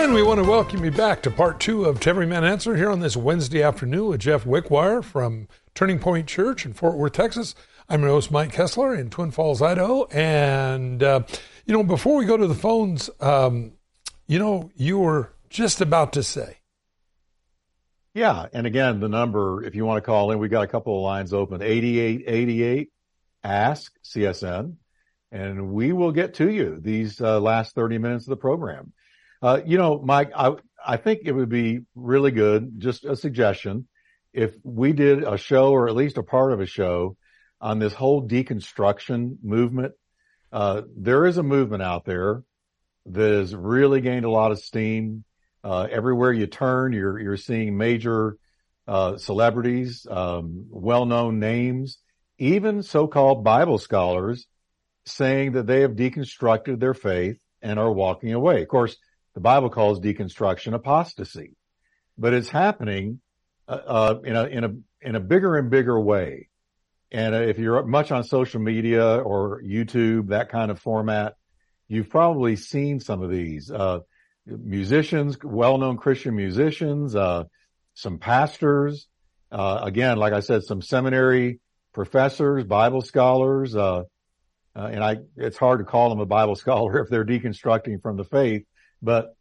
And 0.00 0.14
we 0.14 0.22
want 0.22 0.42
to 0.42 0.48
welcome 0.48 0.82
you 0.82 0.90
back 0.90 1.22
to 1.22 1.30
part 1.30 1.60
two 1.60 1.84
of 1.84 2.04
Every 2.06 2.24
Man 2.24 2.42
Answer 2.42 2.74
here 2.74 2.90
on 2.90 3.00
this 3.00 3.18
Wednesday 3.18 3.62
afternoon 3.62 4.06
with 4.06 4.22
Jeff 4.22 4.44
Wickwire 4.44 5.04
from 5.04 5.46
Turning 5.74 5.98
Point 5.98 6.26
Church 6.26 6.64
in 6.64 6.72
Fort 6.72 6.96
Worth, 6.96 7.12
Texas. 7.12 7.54
I'm 7.86 8.00
your 8.00 8.08
host, 8.08 8.30
Mike 8.30 8.50
Kessler 8.50 8.94
in 8.94 9.10
Twin 9.10 9.30
Falls, 9.30 9.60
Idaho. 9.60 10.06
And, 10.06 11.02
uh, 11.02 11.24
you 11.66 11.74
know, 11.74 11.82
before 11.82 12.16
we 12.16 12.24
go 12.24 12.38
to 12.38 12.46
the 12.46 12.54
phones, 12.54 13.10
um, 13.20 13.72
you 14.26 14.38
know, 14.38 14.70
you 14.74 14.98
were 14.98 15.34
just 15.50 15.82
about 15.82 16.14
to 16.14 16.22
say, 16.22 16.56
Yeah. 18.14 18.46
And 18.54 18.66
again, 18.66 19.00
the 19.00 19.08
number, 19.08 19.62
if 19.62 19.74
you 19.74 19.84
want 19.84 19.98
to 19.98 20.06
call 20.06 20.32
in, 20.32 20.38
we 20.38 20.48
got 20.48 20.64
a 20.64 20.66
couple 20.66 20.96
of 20.96 21.02
lines 21.02 21.34
open, 21.34 21.60
8888 21.60 22.90
ask 23.44 23.92
CSN 24.02 24.76
and 25.32 25.72
we 25.72 25.92
will 25.92 26.12
get 26.12 26.34
to 26.34 26.50
you 26.50 26.78
these 26.80 27.20
uh, 27.20 27.40
last 27.40 27.74
30 27.74 27.98
minutes 27.98 28.24
of 28.24 28.30
the 28.30 28.36
program. 28.36 28.92
Uh, 29.42 29.60
you 29.64 29.78
know, 29.78 29.98
Mike, 29.98 30.32
I, 30.36 30.52
I 30.84 30.96
think 30.96 31.22
it 31.24 31.32
would 31.32 31.48
be 31.48 31.80
really 31.94 32.30
good, 32.30 32.78
just 32.78 33.04
a 33.04 33.16
suggestion, 33.16 33.88
if 34.32 34.54
we 34.62 34.92
did 34.92 35.24
a 35.24 35.36
show 35.38 35.70
or 35.70 35.88
at 35.88 35.96
least 35.96 36.18
a 36.18 36.22
part 36.22 36.52
of 36.52 36.60
a 36.60 36.66
show 36.66 37.16
on 37.60 37.78
this 37.78 37.92
whole 37.92 38.26
deconstruction 38.26 39.36
movement. 39.42 39.92
Uh, 40.52 40.82
there 40.96 41.26
is 41.26 41.38
a 41.38 41.42
movement 41.42 41.82
out 41.82 42.04
there 42.04 42.42
that 43.06 43.32
has 43.32 43.54
really 43.54 44.00
gained 44.00 44.24
a 44.24 44.30
lot 44.30 44.52
of 44.52 44.58
steam. 44.58 45.24
Uh, 45.62 45.86
everywhere 45.90 46.32
you 46.32 46.46
turn, 46.46 46.92
you're, 46.92 47.18
you're 47.18 47.36
seeing 47.36 47.76
major, 47.76 48.36
uh, 48.88 49.16
celebrities, 49.18 50.06
um, 50.10 50.66
well-known 50.70 51.38
names, 51.38 51.98
even 52.38 52.82
so-called 52.82 53.44
Bible 53.44 53.78
scholars 53.78 54.46
saying 55.04 55.52
that 55.52 55.66
they 55.66 55.80
have 55.82 55.92
deconstructed 55.92 56.80
their 56.80 56.94
faith 56.94 57.38
and 57.62 57.78
are 57.78 57.92
walking 57.92 58.32
away. 58.32 58.62
Of 58.62 58.68
course, 58.68 58.96
the 59.34 59.40
Bible 59.40 59.70
calls 59.70 60.00
deconstruction 60.00 60.74
apostasy, 60.74 61.54
but 62.18 62.34
it's 62.34 62.48
happening 62.48 63.20
uh, 63.68 63.72
uh, 63.86 64.20
in 64.24 64.36
a 64.36 64.44
in 64.44 64.64
a 64.64 64.74
in 65.00 65.14
a 65.14 65.20
bigger 65.20 65.56
and 65.56 65.70
bigger 65.70 65.98
way. 65.98 66.48
And 67.12 67.34
uh, 67.34 67.38
if 67.38 67.58
you're 67.58 67.84
much 67.84 68.12
on 68.12 68.24
social 68.24 68.60
media 68.60 69.18
or 69.18 69.62
YouTube, 69.62 70.28
that 70.28 70.50
kind 70.50 70.70
of 70.70 70.78
format, 70.78 71.34
you've 71.88 72.10
probably 72.10 72.56
seen 72.56 73.00
some 73.00 73.22
of 73.22 73.30
these 73.30 73.70
uh, 73.70 74.00
musicians, 74.46 75.36
well-known 75.42 75.96
Christian 75.96 76.36
musicians, 76.36 77.16
uh, 77.16 77.44
some 77.94 78.18
pastors, 78.18 79.08
uh, 79.50 79.80
again, 79.82 80.18
like 80.18 80.32
I 80.32 80.40
said, 80.40 80.62
some 80.62 80.82
seminary 80.82 81.58
professors, 81.92 82.64
Bible 82.64 83.02
scholars, 83.02 83.74
and 83.74 85.04
I, 85.04 85.16
it's 85.36 85.56
hard 85.56 85.80
to 85.80 85.84
call 85.84 86.10
them 86.10 86.20
a 86.20 86.26
Bible 86.26 86.54
scholar 86.56 87.00
if 87.00 87.08
they're 87.08 87.24
deconstructing 87.24 88.02
from 88.02 88.16
the 88.16 88.24
faith 88.24 88.64
but 89.02 89.34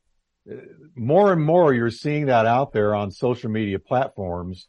uh, 0.50 0.56
more 0.96 1.32
and 1.32 1.44
more 1.44 1.74
you're 1.74 1.90
seeing 1.90 2.28
that 2.28 2.46
out 2.46 2.72
there 2.72 2.96
on 2.96 3.12
social 3.12 3.50
media 3.50 3.80
platforms. 3.80 4.68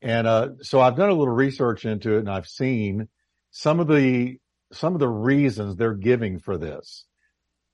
And, 0.00 0.26
uh, 0.26 0.48
so 0.62 0.80
I've 0.80 0.96
done 0.96 1.10
a 1.10 1.14
little 1.14 1.34
research 1.34 1.84
into 1.84 2.16
it 2.16 2.20
and 2.20 2.30
I've 2.30 2.46
seen 2.46 3.08
some 3.50 3.80
of 3.80 3.88
the, 3.88 4.38
some 4.72 4.94
of 4.94 5.00
the 5.00 5.08
reasons 5.08 5.76
they're 5.76 5.94
giving 5.94 6.38
for 6.38 6.56
this. 6.58 7.04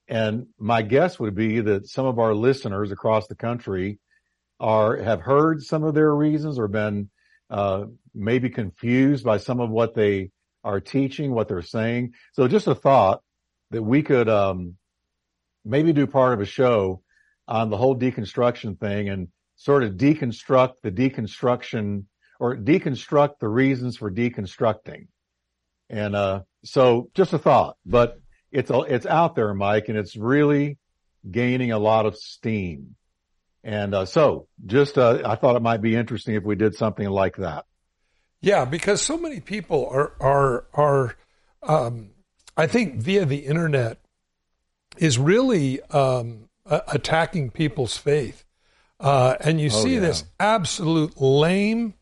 And 0.09 0.47
my 0.59 0.83
guess 0.83 1.19
would 1.19 1.35
be 1.35 1.61
that 1.61 1.89
some 1.89 2.07
of 2.07 2.19
our 2.19 2.35
listeners 2.35 2.93
across 2.93 3.27
the 3.27 3.35
country 3.35 3.99
are, 4.61 4.97
have 4.97 5.21
heard 5.21 5.63
some 5.63 5.83
of 5.83 5.95
their 5.95 6.15
reasons 6.15 6.59
or 6.59 6.69
been, 6.69 7.11
uh, 7.51 7.85
maybe 8.15 8.49
confused 8.49 9.25
by 9.25 9.37
some 9.39 9.61
of 9.61 9.71
what 9.71 9.95
they 9.95 10.31
are 10.63 10.81
teaching, 10.81 11.33
what 11.33 11.49
they're 11.49 11.63
saying. 11.63 12.13
So 12.33 12.49
just 12.49 12.67
a 12.67 12.75
thought 12.75 13.23
that 13.71 13.83
we 13.83 14.03
could, 14.03 14.29
um, 14.29 14.77
maybe 15.65 15.93
do 15.93 16.07
part 16.07 16.33
of 16.33 16.41
a 16.41 16.45
show 16.45 17.03
on 17.47 17.71
the 17.71 17.77
whole 17.77 17.97
deconstruction 17.97 18.79
thing 18.79 19.09
and 19.09 19.29
sort 19.57 19.83
of 19.83 19.93
deconstruct 19.93 20.75
the 20.83 20.91
deconstruction 20.91 22.05
or 22.41 22.57
deconstruct 22.57 23.39
the 23.41 23.49
reasons 23.49 23.97
for 23.97 24.11
deconstructing. 24.11 25.07
And, 25.89 26.17
uh, 26.17 26.41
so 26.65 27.11
just 27.15 27.33
a 27.33 27.39
thought, 27.39 27.77
but 27.85 28.19
it's, 28.51 28.71
it's 28.73 29.07
out 29.07 29.35
there, 29.35 29.53
Mike, 29.55 29.89
and 29.89 29.99
it's 29.99 30.17
really 30.17 30.79
gaining 31.31 31.73
a 31.73 31.79
lot 31.79 32.07
of 32.07 32.17
steam. 32.17 32.97
And, 33.63 33.95
uh, 33.95 34.05
so 34.05 34.49
just, 34.67 34.99
uh, 34.99 35.23
I 35.25 35.37
thought 35.37 35.57
it 35.57 35.63
might 35.63 35.83
be 35.83 35.95
interesting 35.95 36.35
if 36.35 36.45
we 36.45 36.55
did 36.55 36.75
something 36.75 37.09
like 37.09 37.37
that. 37.37 37.65
Yeah, 38.41 38.65
because 38.67 39.01
so 39.01 39.17
many 39.17 39.41
people 39.41 39.89
are, 39.91 40.13
are, 40.21 40.67
are, 40.75 41.17
um, 41.63 42.11
I 42.57 42.67
think 42.67 42.97
via 42.97 43.25
the 43.25 43.39
internet 43.39 43.99
is 44.97 45.19
really 45.19 45.81
um, 45.91 46.49
attacking 46.67 47.51
people's 47.51 47.97
faith. 47.97 48.45
Uh, 49.01 49.37
and 49.41 49.61
you 49.61 49.67
oh, 49.73 49.83
see 49.83 49.95
yeah. 49.95 50.01
this 50.01 50.25
absolute 50.39 51.21
lame 51.21 51.95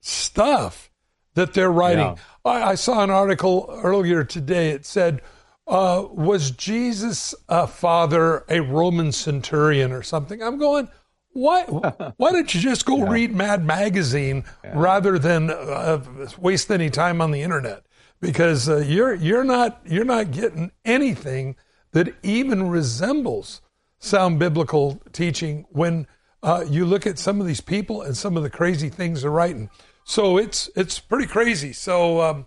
stuff 0.00 0.90
that 1.34 1.54
they're 1.54 1.72
writing. 1.72 2.06
Yeah. 2.06 2.16
I, 2.44 2.62
I, 2.70 2.74
saw 2.76 3.02
an 3.02 3.10
article 3.10 3.68
earlier 3.82 4.24
today. 4.24 4.70
It 4.70 4.86
said, 4.86 5.20
uh, 5.66 6.06
Was 6.10 6.52
Jesus 6.52 7.34
a 7.48 7.66
father 7.66 8.44
a 8.48 8.60
Roman 8.60 9.12
centurion 9.12 9.92
or 9.92 10.02
something? 10.02 10.42
I'm 10.42 10.58
going, 10.58 10.88
why, 11.36 11.64
why 12.16 12.32
don't 12.32 12.52
you 12.54 12.60
just 12.60 12.86
go 12.86 12.98
yeah. 12.98 13.10
read 13.10 13.34
Mad 13.34 13.64
Magazine 13.64 14.44
rather 14.74 15.18
than 15.18 15.50
uh, 15.50 16.02
waste 16.38 16.70
any 16.70 16.90
time 16.90 17.20
on 17.20 17.30
the 17.30 17.42
internet? 17.42 17.84
Because 18.18 18.68
uh, 18.68 18.78
you're 18.78 19.12
you're 19.12 19.44
not 19.44 19.82
you're 19.84 20.06
not 20.06 20.30
getting 20.30 20.72
anything 20.86 21.54
that 21.96 22.14
even 22.22 22.68
resembles 22.68 23.62
sound 23.98 24.38
biblical 24.38 25.00
teaching 25.14 25.64
when 25.70 26.06
uh, 26.42 26.62
you 26.68 26.84
look 26.84 27.06
at 27.06 27.18
some 27.18 27.40
of 27.40 27.46
these 27.46 27.62
people 27.62 28.02
and 28.02 28.14
some 28.14 28.36
of 28.36 28.42
the 28.42 28.50
crazy 28.50 28.90
things 28.90 29.22
they're 29.22 29.30
writing. 29.30 29.70
So 30.04 30.36
it's 30.36 30.68
it's 30.76 30.98
pretty 30.98 31.26
crazy. 31.26 31.72
So 31.72 32.20
um, 32.20 32.46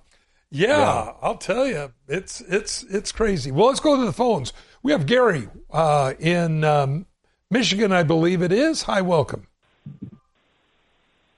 yeah, 0.51 0.77
yeah, 0.77 1.13
I'll 1.23 1.37
tell 1.37 1.65
you, 1.65 1.91
it's 2.07 2.41
it's 2.41 2.83
it's 2.83 3.11
crazy. 3.11 3.49
Well, 3.49 3.65
let's 3.65 3.79
go 3.79 3.97
to 3.97 4.05
the 4.05 4.13
phones. 4.13 4.53
We 4.83 4.91
have 4.91 5.07
Gary 5.07 5.49
uh, 5.71 6.13
in 6.19 6.63
um, 6.63 7.07
Michigan, 7.49 7.91
I 7.91 8.03
believe 8.03 8.43
it 8.43 8.51
is. 8.51 8.83
Hi, 8.83 9.01
welcome. 9.01 9.47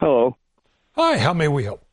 Hello. 0.01 0.35
Hi, 0.97 1.17
how 1.17 1.33
may 1.33 1.47
we 1.47 1.63
help? 1.63 1.85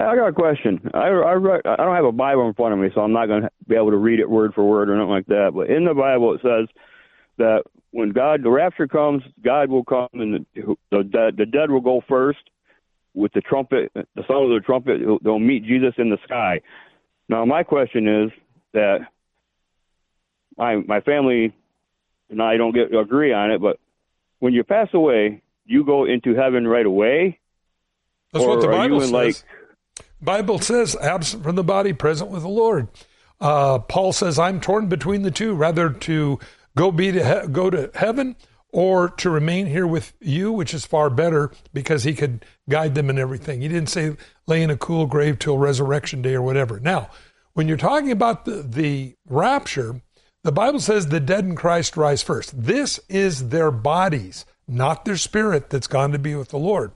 I 0.00 0.14
got 0.14 0.28
a 0.28 0.32
question. 0.32 0.90
I, 0.94 1.08
I, 1.08 1.32
I 1.32 1.76
don't 1.76 1.96
have 1.96 2.04
a 2.04 2.12
Bible 2.12 2.46
in 2.46 2.54
front 2.54 2.72
of 2.72 2.80
me, 2.80 2.88
so 2.94 3.00
I'm 3.00 3.12
not 3.12 3.26
going 3.26 3.42
to 3.42 3.50
be 3.66 3.74
able 3.74 3.90
to 3.90 3.96
read 3.96 4.20
it 4.20 4.30
word 4.30 4.54
for 4.54 4.64
word 4.64 4.90
or 4.90 4.96
nothing 4.96 5.10
like 5.10 5.26
that. 5.26 5.50
But 5.54 5.70
in 5.70 5.84
the 5.84 5.94
Bible, 5.94 6.34
it 6.34 6.40
says 6.42 6.68
that 7.38 7.62
when 7.90 8.10
God, 8.10 8.42
the 8.42 8.50
rapture 8.50 8.86
comes, 8.86 9.22
God 9.42 9.70
will 9.70 9.84
come 9.84 10.08
and 10.12 10.46
the, 10.54 10.76
the, 10.90 11.32
the 11.36 11.46
dead 11.46 11.70
will 11.70 11.80
go 11.80 12.02
first 12.08 12.38
with 13.14 13.32
the 13.32 13.40
trumpet, 13.40 13.90
the 13.94 14.24
sound 14.28 14.52
of 14.52 14.60
the 14.60 14.62
trumpet. 14.64 15.00
They'll 15.22 15.38
meet 15.38 15.64
Jesus 15.64 15.94
in 15.98 16.10
the 16.10 16.18
sky. 16.24 16.60
Now, 17.28 17.44
my 17.44 17.62
question 17.62 18.08
is 18.24 18.30
that 18.72 19.00
my 20.56 20.76
my 20.76 21.00
family 21.00 21.54
and 22.30 22.42
I 22.42 22.56
don't 22.56 22.74
get 22.74 22.94
agree 22.94 23.32
on 23.32 23.50
it, 23.50 23.60
but 23.60 23.78
when 24.38 24.52
you 24.52 24.64
pass 24.64 24.88
away, 24.92 25.42
you 25.64 25.84
go 25.84 26.04
into 26.04 26.34
heaven 26.34 26.66
right 26.66 26.86
away. 26.86 27.38
That's 28.32 28.44
or 28.44 28.50
what 28.50 28.60
the 28.60 28.68
Bible 28.68 29.00
says. 29.00 29.12
Like, 29.12 29.36
Bible 30.20 30.58
says, 30.58 30.96
absent 30.96 31.42
from 31.42 31.56
the 31.56 31.64
body, 31.64 31.92
present 31.92 32.30
with 32.30 32.42
the 32.42 32.48
Lord. 32.48 32.88
Uh, 33.40 33.78
Paul 33.78 34.12
says, 34.12 34.38
I'm 34.38 34.60
torn 34.60 34.88
between 34.88 35.22
the 35.22 35.30
two, 35.30 35.54
rather 35.54 35.90
to 35.90 36.38
go 36.76 36.90
be 36.90 37.12
to 37.12 37.42
he- 37.42 37.48
go 37.48 37.70
to 37.70 37.90
heaven 37.94 38.36
or 38.70 39.08
to 39.08 39.30
remain 39.30 39.66
here 39.66 39.86
with 39.86 40.12
you, 40.20 40.52
which 40.52 40.74
is 40.74 40.84
far 40.84 41.08
better 41.08 41.50
because 41.72 42.04
he 42.04 42.14
could 42.14 42.44
guide 42.68 42.94
them 42.94 43.08
in 43.10 43.18
everything. 43.18 43.60
He 43.60 43.68
didn't 43.68 43.88
say 43.88 44.16
lay 44.46 44.62
in 44.62 44.70
a 44.70 44.76
cool 44.76 45.06
grave 45.06 45.38
till 45.38 45.58
resurrection 45.58 46.20
day 46.22 46.34
or 46.34 46.42
whatever. 46.42 46.78
Now, 46.80 47.10
when 47.54 47.66
you're 47.66 47.76
talking 47.76 48.10
about 48.10 48.44
the, 48.44 48.62
the 48.62 49.14
rapture, 49.28 50.02
the 50.44 50.52
Bible 50.52 50.80
says 50.80 51.06
the 51.06 51.20
dead 51.20 51.44
in 51.44 51.56
Christ 51.56 51.96
rise 51.96 52.22
first. 52.22 52.60
This 52.60 53.00
is 53.08 53.48
their 53.48 53.70
bodies, 53.70 54.44
not 54.66 55.04
their 55.04 55.16
spirit 55.16 55.70
that's 55.70 55.86
gone 55.86 56.12
to 56.12 56.18
be 56.18 56.34
with 56.34 56.50
the 56.50 56.58
Lord. 56.58 56.92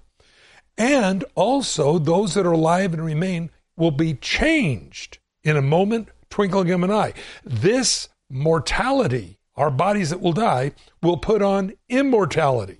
And 0.79 1.25
also, 1.35 1.99
those 1.99 2.35
that 2.35 2.47
are 2.47 2.53
alive 2.53 2.95
and 2.95 3.05
remain 3.05 3.51
will 3.77 3.91
be 3.91 4.15
changed 4.15 5.19
in 5.45 5.57
a 5.57 5.63
moment, 5.63 6.09
twinkling 6.31 6.71
of 6.71 6.83
an 6.83 6.91
eye. 6.91 7.15
This 7.45 8.09
mortality, 8.31 9.39
our 9.57 9.71
bodies 9.71 10.11
that 10.11 10.21
will 10.21 10.33
die, 10.33 10.73
will 11.03 11.19
put 11.19 11.43
on 11.43 11.75
immortality. 11.89 12.79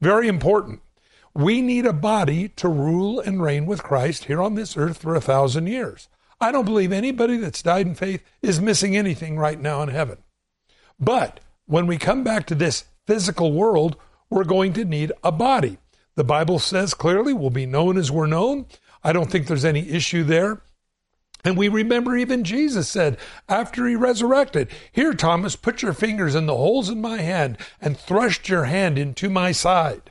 Very 0.00 0.28
important. 0.28 0.80
We 1.34 1.60
need 1.60 1.84
a 1.84 1.92
body 1.92 2.48
to 2.50 2.68
rule 2.68 3.20
and 3.20 3.42
reign 3.42 3.66
with 3.66 3.82
Christ 3.82 4.24
here 4.24 4.40
on 4.40 4.54
this 4.54 4.76
earth 4.76 4.98
for 4.98 5.14
a 5.14 5.20
thousand 5.20 5.66
years. 5.66 6.08
I 6.40 6.52
don't 6.52 6.64
believe 6.64 6.92
anybody 6.92 7.36
that's 7.36 7.62
died 7.62 7.86
in 7.86 7.94
faith 7.94 8.22
is 8.40 8.60
missing 8.60 8.96
anything 8.96 9.36
right 9.36 9.60
now 9.60 9.82
in 9.82 9.88
heaven. 9.88 10.18
But 11.00 11.40
when 11.66 11.86
we 11.86 11.98
come 11.98 12.22
back 12.22 12.46
to 12.46 12.54
this 12.54 12.84
physical 13.06 13.52
world, 13.52 13.96
we're 14.30 14.44
going 14.44 14.72
to 14.74 14.84
need 14.84 15.12
a 15.22 15.32
body. 15.32 15.78
The 16.16 16.24
Bible 16.24 16.58
says 16.58 16.94
clearly 16.94 17.32
we'll 17.32 17.50
be 17.50 17.66
known 17.66 17.96
as 17.96 18.10
we're 18.10 18.26
known. 18.26 18.66
I 19.02 19.12
don't 19.12 19.30
think 19.30 19.46
there's 19.46 19.64
any 19.64 19.88
issue 19.90 20.22
there. 20.22 20.62
And 21.44 21.58
we 21.58 21.68
remember 21.68 22.16
even 22.16 22.42
Jesus 22.42 22.88
said 22.88 23.18
after 23.48 23.86
he 23.86 23.96
resurrected, 23.96 24.68
Here, 24.90 25.12
Thomas, 25.12 25.56
put 25.56 25.82
your 25.82 25.92
fingers 25.92 26.34
in 26.34 26.46
the 26.46 26.56
holes 26.56 26.88
in 26.88 27.02
my 27.02 27.18
hand 27.18 27.58
and 27.80 27.98
thrust 27.98 28.48
your 28.48 28.64
hand 28.64 28.98
into 28.98 29.28
my 29.28 29.52
side. 29.52 30.10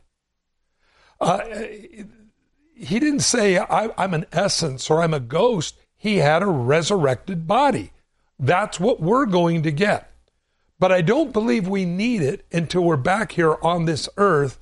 Uh, 1.20 1.41
he 2.76 2.99
didn't 2.99 3.22
say, 3.22 3.58
I'm 3.58 4.14
an 4.14 4.26
essence 4.32 4.91
or 4.91 5.01
I'm 5.01 5.14
a 5.14 5.20
ghost. 5.20 5.76
He 5.95 6.18
had 6.18 6.43
a 6.43 6.47
resurrected 6.47 7.47
body. 7.47 7.93
That's 8.38 8.80
what 8.80 9.01
we're 9.01 9.26
going 9.26 9.64
to 9.64 9.72
get. 9.72 10.12
But 10.78 10.91
I 10.91 11.01
don't 11.01 11.34
believe 11.34 11.68
we 11.68 11.86
need 11.86 12.22
it 12.22 12.45
until 12.51 12.84
we're 12.84 12.97
back 12.97 13.32
here 13.32 13.56
on 13.62 13.86
this 13.86 14.10
earth 14.18 14.60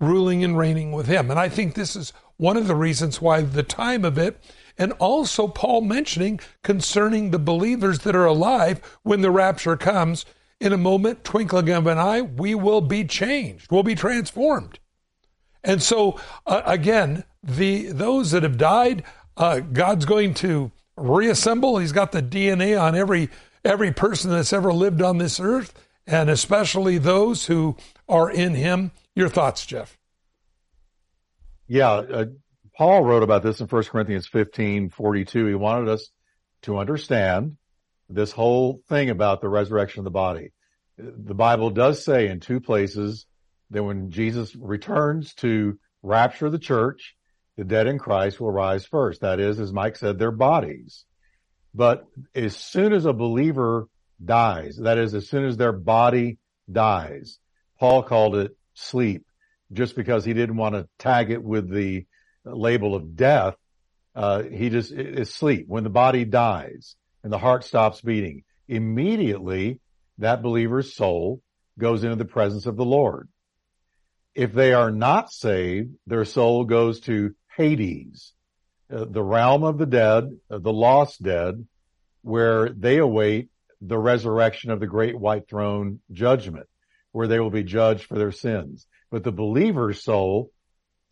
ruling 0.00 0.44
and 0.44 0.58
reigning 0.58 0.92
with 0.92 1.06
him. 1.06 1.30
And 1.30 1.38
I 1.38 1.48
think 1.48 1.74
this 1.74 1.96
is 1.96 2.12
one 2.36 2.56
of 2.56 2.66
the 2.66 2.74
reasons 2.74 3.20
why 3.20 3.42
the 3.42 3.62
time 3.62 4.04
of 4.04 4.18
it, 4.18 4.42
and 4.76 4.92
also 4.92 5.46
Paul 5.46 5.82
mentioning 5.82 6.40
concerning 6.62 7.30
the 7.30 7.38
believers 7.38 8.00
that 8.00 8.16
are 8.16 8.26
alive 8.26 8.80
when 9.02 9.20
the 9.20 9.30
rapture 9.30 9.76
comes 9.76 10.24
in 10.60 10.72
a 10.72 10.78
moment, 10.78 11.24
twinkling 11.24 11.68
of 11.70 11.86
an 11.86 11.98
eye, 11.98 12.22
we 12.22 12.54
will 12.54 12.80
be 12.80 13.04
changed. 13.04 13.70
We'll 13.70 13.82
be 13.82 13.94
transformed. 13.94 14.78
And 15.62 15.82
so, 15.82 16.18
uh, 16.46 16.62
again, 16.64 17.24
the 17.42 17.86
those 17.86 18.30
that 18.30 18.42
have 18.42 18.58
died, 18.58 19.02
uh, 19.36 19.60
God's 19.60 20.04
going 20.04 20.34
to 20.34 20.72
reassemble. 20.96 21.78
He's 21.78 21.92
got 21.92 22.12
the 22.12 22.22
DNA 22.22 22.80
on 22.80 22.94
every 22.94 23.30
every 23.64 23.92
person 23.92 24.30
that's 24.30 24.52
ever 24.52 24.72
lived 24.72 25.02
on 25.02 25.18
this 25.18 25.40
earth, 25.40 25.74
and 26.06 26.30
especially 26.30 26.98
those 26.98 27.46
who 27.46 27.76
are 28.08 28.30
in 28.30 28.54
Him. 28.54 28.92
Your 29.14 29.28
thoughts, 29.28 29.64
Jeff? 29.64 29.96
Yeah, 31.66 31.92
uh, 31.92 32.24
Paul 32.76 33.04
wrote 33.04 33.22
about 33.22 33.42
this 33.42 33.60
in 33.60 33.66
1 33.66 33.84
Corinthians 33.84 34.26
15, 34.26 34.90
42. 34.90 35.46
He 35.46 35.54
wanted 35.54 35.88
us 35.88 36.10
to 36.62 36.78
understand 36.78 37.56
this 38.08 38.32
whole 38.32 38.82
thing 38.88 39.10
about 39.10 39.40
the 39.40 39.48
resurrection 39.48 40.00
of 40.00 40.04
the 40.04 40.10
body. 40.10 40.52
The 40.98 41.34
Bible 41.34 41.70
does 41.70 42.04
say 42.04 42.28
in 42.28 42.40
two 42.40 42.60
places 42.60 43.26
that 43.70 43.82
when 43.82 44.10
Jesus 44.10 44.54
returns 44.54 45.34
to 45.34 45.78
rapture 46.02 46.50
the 46.50 46.58
church, 46.58 47.14
the 47.56 47.64
dead 47.64 47.86
in 47.86 47.98
Christ 47.98 48.40
will 48.40 48.50
rise 48.50 48.84
first. 48.84 49.20
That 49.20 49.40
is, 49.40 49.60
as 49.60 49.72
Mike 49.72 49.96
said, 49.96 50.18
their 50.18 50.30
bodies. 50.30 51.04
But 51.74 52.06
as 52.34 52.56
soon 52.56 52.92
as 52.92 53.04
a 53.04 53.12
believer 53.12 53.88
dies, 54.22 54.76
that 54.76 54.98
is, 54.98 55.14
as 55.14 55.28
soon 55.28 55.44
as 55.44 55.56
their 55.56 55.72
body 55.72 56.38
dies, 56.70 57.38
Paul 57.78 58.02
called 58.02 58.36
it 58.36 58.56
sleep 58.74 59.24
just 59.72 59.96
because 59.96 60.24
he 60.24 60.34
didn't 60.34 60.56
want 60.56 60.74
to 60.74 60.88
tag 60.98 61.30
it 61.30 61.42
with 61.42 61.68
the 61.68 62.06
label 62.44 62.94
of 62.94 63.16
death. 63.16 63.56
Uh, 64.14 64.42
he 64.42 64.70
just 64.70 64.92
is 64.92 65.32
sleep. 65.32 65.66
When 65.66 65.84
the 65.84 65.90
body 65.90 66.24
dies 66.24 66.94
and 67.22 67.32
the 67.32 67.38
heart 67.38 67.64
stops 67.64 68.00
beating, 68.00 68.44
immediately 68.68 69.80
that 70.18 70.42
believer's 70.42 70.94
soul 70.94 71.40
goes 71.78 72.04
into 72.04 72.16
the 72.16 72.24
presence 72.24 72.66
of 72.66 72.76
the 72.76 72.84
Lord. 72.84 73.28
If 74.34 74.52
they 74.52 74.72
are 74.72 74.90
not 74.90 75.32
saved, 75.32 75.94
their 76.06 76.24
soul 76.24 76.64
goes 76.64 77.00
to 77.00 77.34
Hades, 77.56 78.32
uh, 78.92 79.04
the 79.08 79.22
realm 79.22 79.64
of 79.64 79.78
the 79.78 79.86
dead, 79.86 80.38
uh, 80.50 80.58
the 80.58 80.72
lost 80.72 81.22
dead, 81.22 81.66
where 82.22 82.68
they 82.68 82.98
await 82.98 83.48
the 83.80 83.98
resurrection 83.98 84.70
of 84.70 84.80
the 84.80 84.86
great 84.86 85.18
white 85.18 85.48
throne 85.48 86.00
judgment, 86.12 86.66
where 87.12 87.28
they 87.28 87.40
will 87.40 87.50
be 87.50 87.64
judged 87.64 88.04
for 88.04 88.18
their 88.18 88.32
sins. 88.32 88.86
But 89.10 89.24
the 89.24 89.32
believer's 89.32 90.02
soul 90.02 90.50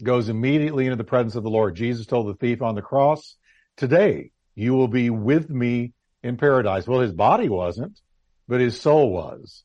goes 0.02 0.28
immediately 0.28 0.86
into 0.86 0.96
the 0.96 1.04
presence 1.04 1.34
of 1.34 1.42
the 1.42 1.50
Lord. 1.50 1.76
Jesus 1.76 2.06
told 2.06 2.28
the 2.28 2.34
thief 2.34 2.62
on 2.62 2.74
the 2.74 2.82
cross, 2.82 3.36
today 3.76 4.30
you 4.54 4.74
will 4.74 4.88
be 4.88 5.10
with 5.10 5.48
me 5.48 5.92
in 6.22 6.36
paradise. 6.36 6.86
Well, 6.86 7.00
his 7.00 7.12
body 7.12 7.48
wasn't, 7.48 8.00
but 8.48 8.60
his 8.60 8.80
soul 8.80 9.10
was. 9.10 9.64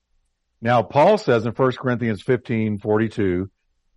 Now, 0.62 0.82
Paul 0.82 1.18
says 1.18 1.45
in 1.45 1.52
1 1.52 1.72
Corinthians 1.74 2.22
15, 2.22 2.80
42, 2.80 3.50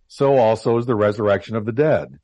so 0.07 0.37
also 0.37 0.77
is 0.77 0.85
the 0.85 0.95
resurrection 0.95 1.55
of 1.55 1.65
the 1.65 1.71
dead. 1.71 2.19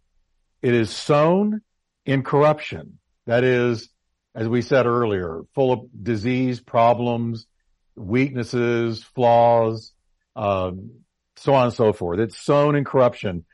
It 0.62 0.74
is 0.74 0.90
sown 0.90 1.62
in 2.06 2.24
corruption. 2.24 3.00
That 3.26 3.44
is, 3.44 3.90
as 4.38 4.48
we 4.48 4.62
said 4.62 4.86
earlier, 4.86 5.42
full 5.56 5.74
of 5.74 5.90
disease, 6.04 6.60
problems, 6.60 7.48
weaknesses, 7.96 9.04
flaws, 9.16 9.92
um, 10.36 10.92
so 11.38 11.56
on 11.56 11.66
and 11.66 11.74
so 11.74 11.92
forth. 11.92 12.20
It's 12.20 12.38
sown 12.38 12.76
in 12.76 12.86
corruption. 12.86 13.46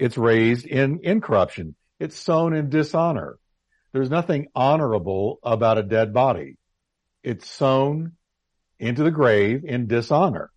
It's 0.00 0.18
raised 0.18 0.66
in 0.66 0.98
incorruption. 1.04 1.76
It's 2.00 2.18
sown 2.18 2.54
in 2.54 2.70
dishonor. 2.70 3.38
There's 3.92 4.10
nothing 4.10 4.48
honorable 4.52 5.38
about 5.44 5.78
a 5.78 5.84
dead 5.84 6.12
body. 6.12 6.56
It's 7.22 7.48
sown 7.48 8.14
into 8.80 9.04
the 9.04 9.12
grave 9.12 9.64
in 9.64 9.86
dishonor, 9.86 10.50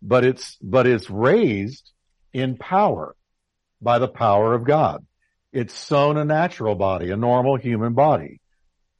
but 0.00 0.24
it's, 0.24 0.56
but 0.62 0.86
it's 0.86 1.10
raised 1.10 1.90
in 2.32 2.56
power 2.56 3.16
by 3.82 3.98
the 3.98 4.06
power 4.06 4.54
of 4.54 4.62
God. 4.62 5.04
It's 5.52 5.74
sown 5.74 6.16
a 6.16 6.24
natural 6.24 6.76
body, 6.76 7.10
a 7.10 7.16
normal 7.16 7.56
human 7.56 7.94
body, 7.94 8.40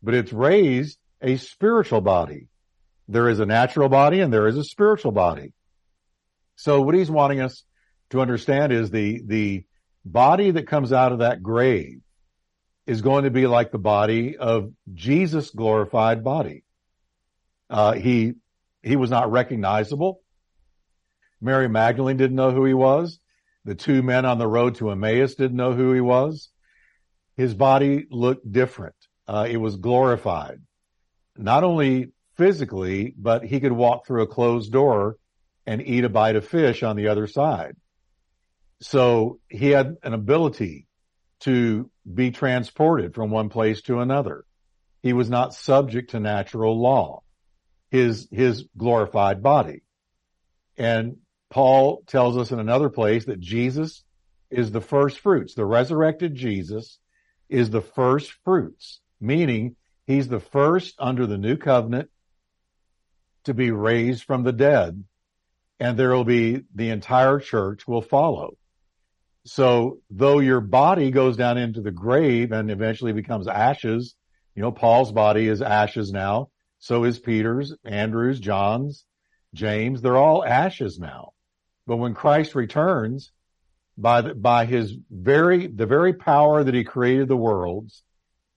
but 0.07 0.15
it's 0.15 0.33
raised 0.33 0.99
a 1.21 1.37
spiritual 1.37 2.01
body. 2.01 2.47
There 3.09 3.29
is 3.29 3.41
a 3.41 3.45
natural 3.45 3.89
body 3.89 4.21
and 4.21 4.33
there 4.33 4.47
is 4.47 4.57
a 4.57 4.63
spiritual 4.63 5.11
body. 5.11 5.53
So 6.55 6.81
what 6.81 6.95
he's 6.95 7.11
wanting 7.11 7.41
us 7.41 7.65
to 8.11 8.21
understand 8.21 8.73
is 8.73 8.89
the, 8.89 9.21
the 9.27 9.65
body 10.05 10.53
that 10.53 10.69
comes 10.69 10.93
out 10.93 11.11
of 11.11 11.19
that 11.19 11.43
grave 11.43 12.03
is 12.87 13.03
going 13.03 13.25
to 13.25 13.31
be 13.31 13.49
like 13.49 13.73
the 13.73 13.79
body 13.79 14.37
of 14.37 14.71
Jesus' 14.95 15.51
glorified 15.51 16.23
body. 16.23 16.63
Uh, 17.69 17.95
he, 17.95 18.35
he 18.85 18.95
was 18.95 19.11
not 19.11 19.33
recognizable. 19.33 20.21
Mary 21.41 21.69
Magdalene 21.69 22.17
didn't 22.17 22.37
know 22.37 22.53
who 22.53 22.65
he 22.65 22.75
was. 22.75 23.19
The 23.65 23.75
two 23.75 24.05
men 24.05 24.25
on 24.25 24.39
the 24.39 24.47
road 24.47 24.77
to 24.77 24.93
Emmaus 24.93 25.35
didn't 25.35 25.57
know 25.57 25.73
who 25.73 25.93
he 25.93 26.01
was. 26.01 26.49
His 27.37 27.55
body 27.55 28.07
looked 28.09 28.51
different. 28.51 28.95
Uh, 29.29 29.47
it 29.49 29.57
was 29.57 29.77
glorified. 29.77 30.61
Not 31.37 31.65
only 31.65 32.13
physically, 32.37 33.15
but 33.17 33.45
he 33.45 33.61
could 33.61 33.73
walk 33.73 34.07
through 34.07 34.23
a 34.23 34.27
closed 34.27 34.73
door 34.73 35.17
and 35.67 35.83
eat 35.83 36.05
a 36.05 36.09
bite 36.09 36.37
of 36.37 36.47
fish 36.47 36.83
on 36.83 36.97
the 36.97 37.09
other 37.09 37.27
side. 37.27 37.77
So 38.81 39.41
he 39.49 39.71
had 39.71 39.97
an 40.03 40.13
ability 40.13 40.87
to 41.41 41.91
be 42.13 42.31
transported 42.31 43.15
from 43.15 43.31
one 43.31 43.49
place 43.49 43.83
to 43.83 44.01
another. 44.01 44.45
He 45.03 45.13
was 45.13 45.31
not 45.31 45.55
subject 45.55 46.11
to 46.11 46.21
natural 46.21 46.81
law, 46.81 47.23
his, 47.91 48.29
his 48.31 48.65
glorified 48.77 49.43
body. 49.43 49.83
And 50.77 51.19
Paul 51.51 52.03
tells 52.07 52.37
us 52.37 52.51
in 52.51 52.59
another 52.59 52.91
place 52.91 53.25
that 53.27 53.41
Jesus 53.41 54.05
is 54.51 54.71
the 54.71 54.81
first 54.81 55.21
fruits. 55.21 55.55
The 55.55 55.65
resurrected 55.65 56.35
Jesus 56.35 56.99
is 57.49 57.71
the 57.71 57.81
first 57.81 58.33
fruits, 58.45 59.01
meaning 59.21 59.77
he's 60.07 60.29
the 60.29 60.41
first 60.41 60.95
under 60.99 61.27
the 61.27 61.39
new 61.39 61.57
covenant 61.57 62.11
to 63.45 63.55
be 63.55 63.71
raised 63.71 64.25
from 64.25 64.43
the 64.43 64.53
dead. 64.53 65.05
And 65.79 65.99
there 65.99 66.11
will 66.11 66.25
be 66.25 66.63
the 66.75 66.91
entire 66.91 67.39
church 67.39 67.87
will 67.87 68.03
follow. 68.03 68.57
So 69.45 69.99
though 70.11 70.41
your 70.41 70.61
body 70.61 71.11
goes 71.11 71.37
down 71.37 71.59
into 71.59 71.81
the 71.81 71.93
grave 71.93 72.51
and 72.51 72.71
eventually 72.71 73.13
becomes 73.13 73.47
ashes, 73.47 74.15
you 74.55 74.63
know, 74.63 74.73
Paul's 74.73 75.13
body 75.13 75.47
is 75.47 75.63
ashes 75.63 76.11
now. 76.11 76.49
So 76.79 77.05
is 77.05 77.19
Peter's, 77.19 77.75
Andrew's, 77.85 78.41
John's, 78.41 79.05
James. 79.55 80.03
They're 80.03 80.17
all 80.17 80.45
ashes 80.45 80.99
now. 80.99 81.33
But 81.87 81.97
when 81.97 82.15
Christ 82.15 82.55
returns, 82.55 83.31
by 83.97 84.23
the, 84.23 84.35
by 84.35 84.67
his 84.67 84.95
very, 85.11 85.69
the 85.69 85.87
very 85.87 86.13
power 86.13 86.65
that 86.65 86.75
he 86.75 86.85
created 86.85 87.29
the 87.29 87.37
worlds, 87.37 88.03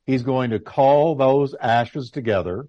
he's 0.10 0.24
going 0.24 0.50
to 0.50 0.60
call 0.60 1.14
those 1.14 1.54
ashes 1.54 2.10
together. 2.10 2.68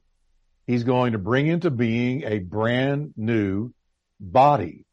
He's 0.66 0.84
going 0.84 1.12
to 1.12 1.18
bring 1.18 1.46
into 1.46 1.70
being 1.70 2.22
a 2.24 2.38
brand 2.38 3.14
new 3.16 3.72
body, 4.20 4.84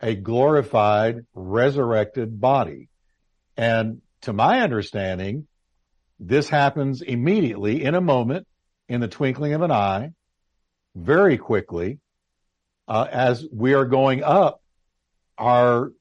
a 0.00 0.14
glorified, 0.14 1.26
resurrected 1.34 2.40
body. 2.40 2.88
And 3.54 4.00
to 4.22 4.32
my 4.32 4.60
understanding, 4.60 5.46
this 6.18 6.48
happens 6.48 7.02
immediately 7.02 7.84
in 7.84 7.94
a 7.94 8.00
moment, 8.00 8.46
in 8.88 9.02
the 9.02 9.08
twinkling 9.08 9.52
of 9.52 9.60
an 9.60 9.70
eye, 9.70 10.12
very 10.96 11.36
quickly, 11.36 11.98
uh, 12.88 13.06
as 13.12 13.46
we 13.52 13.74
are 13.74 13.84
going 13.84 14.22
up 14.22 14.62
our, 15.36 15.92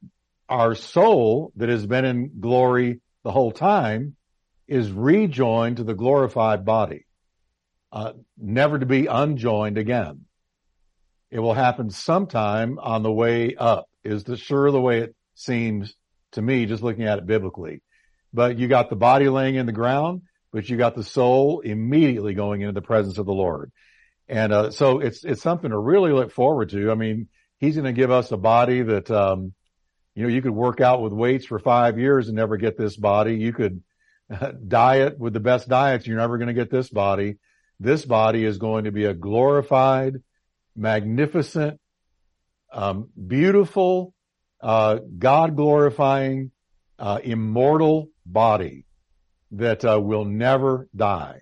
our 0.48 0.76
soul 0.76 1.52
that 1.58 1.68
has 1.68 1.86
been 1.86 2.06
in 2.06 2.40
glory 2.40 3.02
the 3.26 3.32
whole 3.32 3.52
time 3.52 4.16
is 4.70 4.92
rejoined 4.92 5.78
to 5.78 5.84
the 5.84 5.96
glorified 5.96 6.64
body, 6.64 7.06
uh, 7.92 8.14
never 8.38 8.78
to 8.78 8.86
be 8.86 9.08
unjoined 9.08 9.80
again. 9.80 10.26
It 11.32 11.40
will 11.40 11.56
happen 11.56 11.90
sometime 11.90 12.78
on 12.80 13.02
the 13.02 13.12
way 13.12 13.56
up 13.56 13.90
is 14.04 14.24
the 14.24 14.38
sure 14.38 14.70
the 14.72 14.80
way 14.80 15.00
it 15.00 15.16
seems 15.34 15.96
to 16.34 16.42
me, 16.42 16.68
just 16.68 16.84
looking 16.84 17.06
at 17.06 17.18
it 17.18 17.26
biblically. 17.26 17.82
But 18.32 18.60
you 18.60 18.68
got 18.68 18.92
the 18.92 18.96
body 18.96 19.28
laying 19.28 19.56
in 19.56 19.66
the 19.66 19.72
ground, 19.72 20.22
but 20.54 20.70
you 20.70 20.78
got 20.78 20.96
the 20.96 21.04
soul 21.04 21.62
immediately 21.62 22.36
going 22.36 22.62
into 22.62 22.74
the 22.74 22.82
presence 22.82 23.18
of 23.18 23.26
the 23.26 23.34
Lord. 23.34 23.72
And, 24.28 24.54
uh, 24.54 24.70
so 24.70 25.00
it's, 25.00 25.24
it's 25.26 25.42
something 25.42 25.72
to 25.72 25.78
really 25.78 26.12
look 26.12 26.32
forward 26.32 26.70
to. 26.70 26.92
I 26.92 26.96
mean, 26.96 27.28
he's 27.58 27.74
going 27.74 27.86
to 27.86 27.92
give 27.92 28.12
us 28.12 28.32
a 28.32 28.38
body 28.38 28.84
that, 28.84 29.10
um, 29.10 29.54
you 30.14 30.24
know, 30.24 30.30
you 30.30 30.44
could 30.44 30.52
work 30.52 30.80
out 30.80 31.02
with 31.02 31.12
weights 31.12 31.48
for 31.48 31.58
five 31.58 31.98
years 31.98 32.28
and 32.28 32.38
never 32.38 32.58
get 32.58 32.78
this 32.78 32.96
body. 32.96 33.36
You 33.36 33.52
could 33.52 33.82
diet 34.68 35.18
with 35.18 35.34
the 35.34 35.40
best 35.40 35.68
diets. 35.68 36.06
You're 36.08 36.18
never 36.18 36.38
going 36.38 36.48
to 36.48 36.54
get 36.54 36.72
this 36.72 36.90
body. 36.90 37.38
This 37.80 38.06
body 38.06 38.44
is 38.44 38.58
going 38.58 38.86
to 38.86 38.92
be 38.92 39.06
a 39.06 39.14
glorified, 39.14 40.16
magnificent, 40.76 41.80
um, 42.72 43.10
beautiful, 43.28 44.14
uh, 44.62 45.00
God 45.18 45.56
glorifying, 45.56 46.52
uh, 46.98 47.20
immortal 47.24 48.10
body 48.26 48.86
that 49.52 49.84
uh, 49.86 50.00
will 50.00 50.26
never 50.26 50.88
die. 50.96 51.42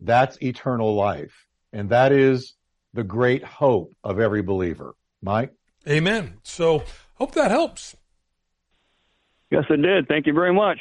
That's 0.00 0.36
eternal 0.42 0.94
life. 0.94 1.46
And 1.72 1.90
that 1.90 2.12
is 2.12 2.54
the 2.92 3.04
great 3.04 3.44
hope 3.44 3.94
of 4.04 4.18
every 4.20 4.42
believer. 4.42 4.94
Mike? 5.22 5.52
Amen. 5.88 6.38
So 6.42 6.82
hope 7.14 7.32
that 7.32 7.50
helps. 7.50 7.96
Yes, 9.50 9.64
it 9.70 9.76
did. 9.76 10.08
Thank 10.08 10.26
you 10.26 10.32
very 10.32 10.52
much. 10.52 10.78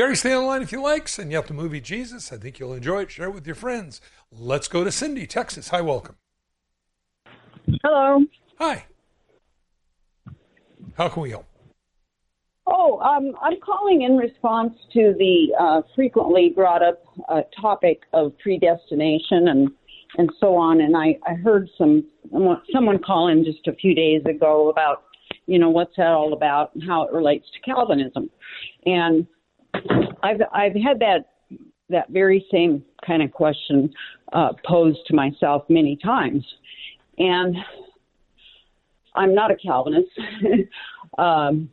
Gary, 0.00 0.16
stay 0.16 0.32
on 0.32 0.44
the 0.44 0.48
line 0.48 0.62
if 0.62 0.72
you 0.72 0.80
like. 0.80 1.08
Send 1.08 1.30
you 1.30 1.38
up 1.38 1.46
the 1.46 1.52
movie 1.52 1.78
Jesus. 1.78 2.32
I 2.32 2.38
think 2.38 2.58
you'll 2.58 2.72
enjoy 2.72 3.02
it. 3.02 3.10
Share 3.10 3.26
it 3.26 3.34
with 3.34 3.46
your 3.46 3.54
friends. 3.54 4.00
Let's 4.32 4.66
go 4.66 4.82
to 4.82 4.90
Cindy, 4.90 5.26
Texas. 5.26 5.68
Hi, 5.68 5.82
welcome. 5.82 6.16
Hello. 7.82 8.24
Hi. 8.58 8.86
How 10.96 11.10
can 11.10 11.22
we 11.22 11.28
help? 11.28 11.44
Oh, 12.66 12.98
um, 13.00 13.36
I'm 13.42 13.60
calling 13.60 14.00
in 14.00 14.16
response 14.16 14.72
to 14.94 15.14
the 15.18 15.48
uh, 15.60 15.82
frequently 15.94 16.48
brought 16.48 16.82
up 16.82 17.02
uh, 17.28 17.42
topic 17.60 18.00
of 18.14 18.32
predestination 18.38 19.48
and 19.48 19.68
and 20.16 20.32
so 20.40 20.56
on. 20.56 20.80
And 20.80 20.96
I, 20.96 21.18
I 21.26 21.34
heard 21.34 21.68
some 21.76 22.06
someone 22.72 23.02
call 23.02 23.28
in 23.28 23.44
just 23.44 23.66
a 23.66 23.74
few 23.74 23.94
days 23.94 24.22
ago 24.24 24.70
about 24.70 25.02
you 25.44 25.58
know 25.58 25.68
what's 25.68 25.94
that 25.98 26.06
all 26.06 26.32
about 26.32 26.74
and 26.74 26.82
how 26.82 27.02
it 27.02 27.12
relates 27.12 27.44
to 27.52 27.60
Calvinism. 27.70 28.30
And 28.86 29.26
I've 30.22 30.40
I've 30.52 30.74
had 30.74 30.98
that 31.00 31.30
that 31.88 32.08
very 32.10 32.46
same 32.50 32.84
kind 33.06 33.22
of 33.22 33.32
question 33.32 33.92
uh, 34.32 34.52
posed 34.64 35.00
to 35.06 35.14
myself 35.14 35.64
many 35.68 35.96
times, 35.96 36.44
and 37.18 37.56
I'm 39.14 39.34
not 39.34 39.50
a 39.50 39.56
Calvinist. 39.56 40.10
um, 41.18 41.70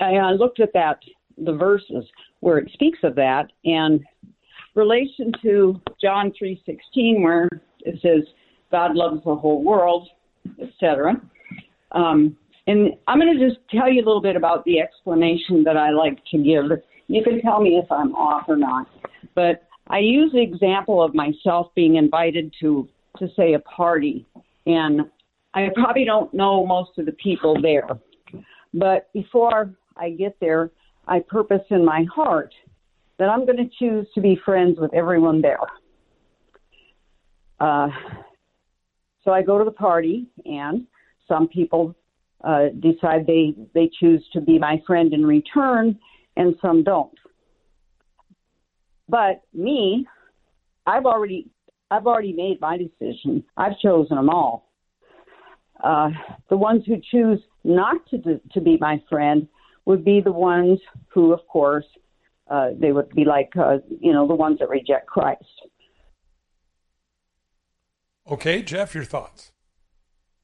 I 0.00 0.32
looked 0.32 0.60
at 0.60 0.72
that 0.74 1.00
the 1.36 1.52
verses 1.52 2.04
where 2.40 2.58
it 2.58 2.70
speaks 2.72 2.98
of 3.02 3.14
that 3.16 3.50
and 3.64 4.00
relation 4.74 5.32
to 5.42 5.80
John 6.00 6.32
3:16 6.40 7.22
where 7.22 7.48
it 7.80 8.00
says 8.02 8.22
God 8.70 8.94
loves 8.94 9.22
the 9.24 9.34
whole 9.34 9.62
world, 9.64 10.08
etc. 10.60 11.20
Um, 11.92 12.36
and 12.66 12.90
I'm 13.08 13.18
going 13.18 13.36
to 13.36 13.48
just 13.48 13.60
tell 13.70 13.90
you 13.90 14.00
a 14.00 14.06
little 14.06 14.20
bit 14.20 14.36
about 14.36 14.64
the 14.64 14.80
explanation 14.80 15.64
that 15.64 15.76
I 15.76 15.90
like 15.90 16.18
to 16.30 16.38
give. 16.38 16.66
You 17.10 17.24
can 17.24 17.40
tell 17.42 17.60
me 17.60 17.70
if 17.82 17.90
I'm 17.90 18.14
off 18.14 18.44
or 18.48 18.56
not. 18.56 18.86
But 19.34 19.66
I 19.88 19.98
use 19.98 20.30
the 20.32 20.40
example 20.40 21.02
of 21.02 21.14
myself 21.14 21.68
being 21.74 21.96
invited 21.96 22.54
to 22.60 22.88
to 23.18 23.28
say 23.36 23.54
a 23.54 23.58
party 23.58 24.24
and 24.64 25.00
I 25.52 25.68
probably 25.74 26.04
don't 26.04 26.32
know 26.32 26.64
most 26.64 26.96
of 26.98 27.06
the 27.06 27.12
people 27.12 27.60
there. 27.60 27.88
But 28.72 29.12
before 29.12 29.74
I 29.96 30.10
get 30.10 30.36
there, 30.40 30.70
I 31.08 31.18
purpose 31.18 31.62
in 31.70 31.84
my 31.84 32.04
heart 32.14 32.54
that 33.18 33.28
I'm 33.28 33.44
going 33.44 33.56
to 33.56 33.68
choose 33.78 34.06
to 34.14 34.20
be 34.20 34.38
friends 34.44 34.78
with 34.78 34.94
everyone 34.94 35.42
there. 35.42 35.58
Uh, 37.58 37.88
so 39.24 39.32
I 39.32 39.42
go 39.42 39.58
to 39.58 39.64
the 39.64 39.72
party, 39.72 40.26
and 40.44 40.86
some 41.26 41.48
people 41.48 41.96
uh, 42.44 42.68
decide 42.78 43.26
they 43.26 43.54
they 43.74 43.90
choose 43.98 44.24
to 44.32 44.40
be 44.40 44.58
my 44.58 44.80
friend 44.86 45.12
in 45.12 45.26
return, 45.26 45.98
and 46.36 46.54
some 46.60 46.84
don't. 46.84 47.18
But 49.08 49.42
me, 49.52 50.06
I've 50.86 51.06
already 51.06 51.50
I've 51.90 52.06
already 52.06 52.32
made 52.32 52.60
my 52.60 52.78
decision. 52.78 53.44
I've 53.56 53.78
chosen 53.78 54.16
them 54.16 54.30
all. 54.30 54.70
Uh, 55.82 56.10
the 56.48 56.56
ones 56.56 56.84
who 56.86 56.96
choose 57.10 57.40
not 57.64 57.96
to 58.10 58.40
to 58.52 58.60
be 58.60 58.78
my 58.80 59.02
friend 59.08 59.48
would 59.86 60.04
be 60.04 60.20
the 60.20 60.32
ones 60.32 60.78
who, 61.08 61.32
of 61.32 61.40
course, 61.48 61.86
uh, 62.50 62.70
they 62.78 62.92
would 62.92 63.08
be 63.10 63.24
like, 63.24 63.50
uh, 63.58 63.78
you 64.00 64.12
know, 64.12 64.26
the 64.26 64.34
ones 64.34 64.58
that 64.58 64.68
reject 64.68 65.06
Christ. 65.06 65.44
Okay, 68.30 68.62
Jeff, 68.62 68.94
your 68.94 69.04
thoughts? 69.04 69.52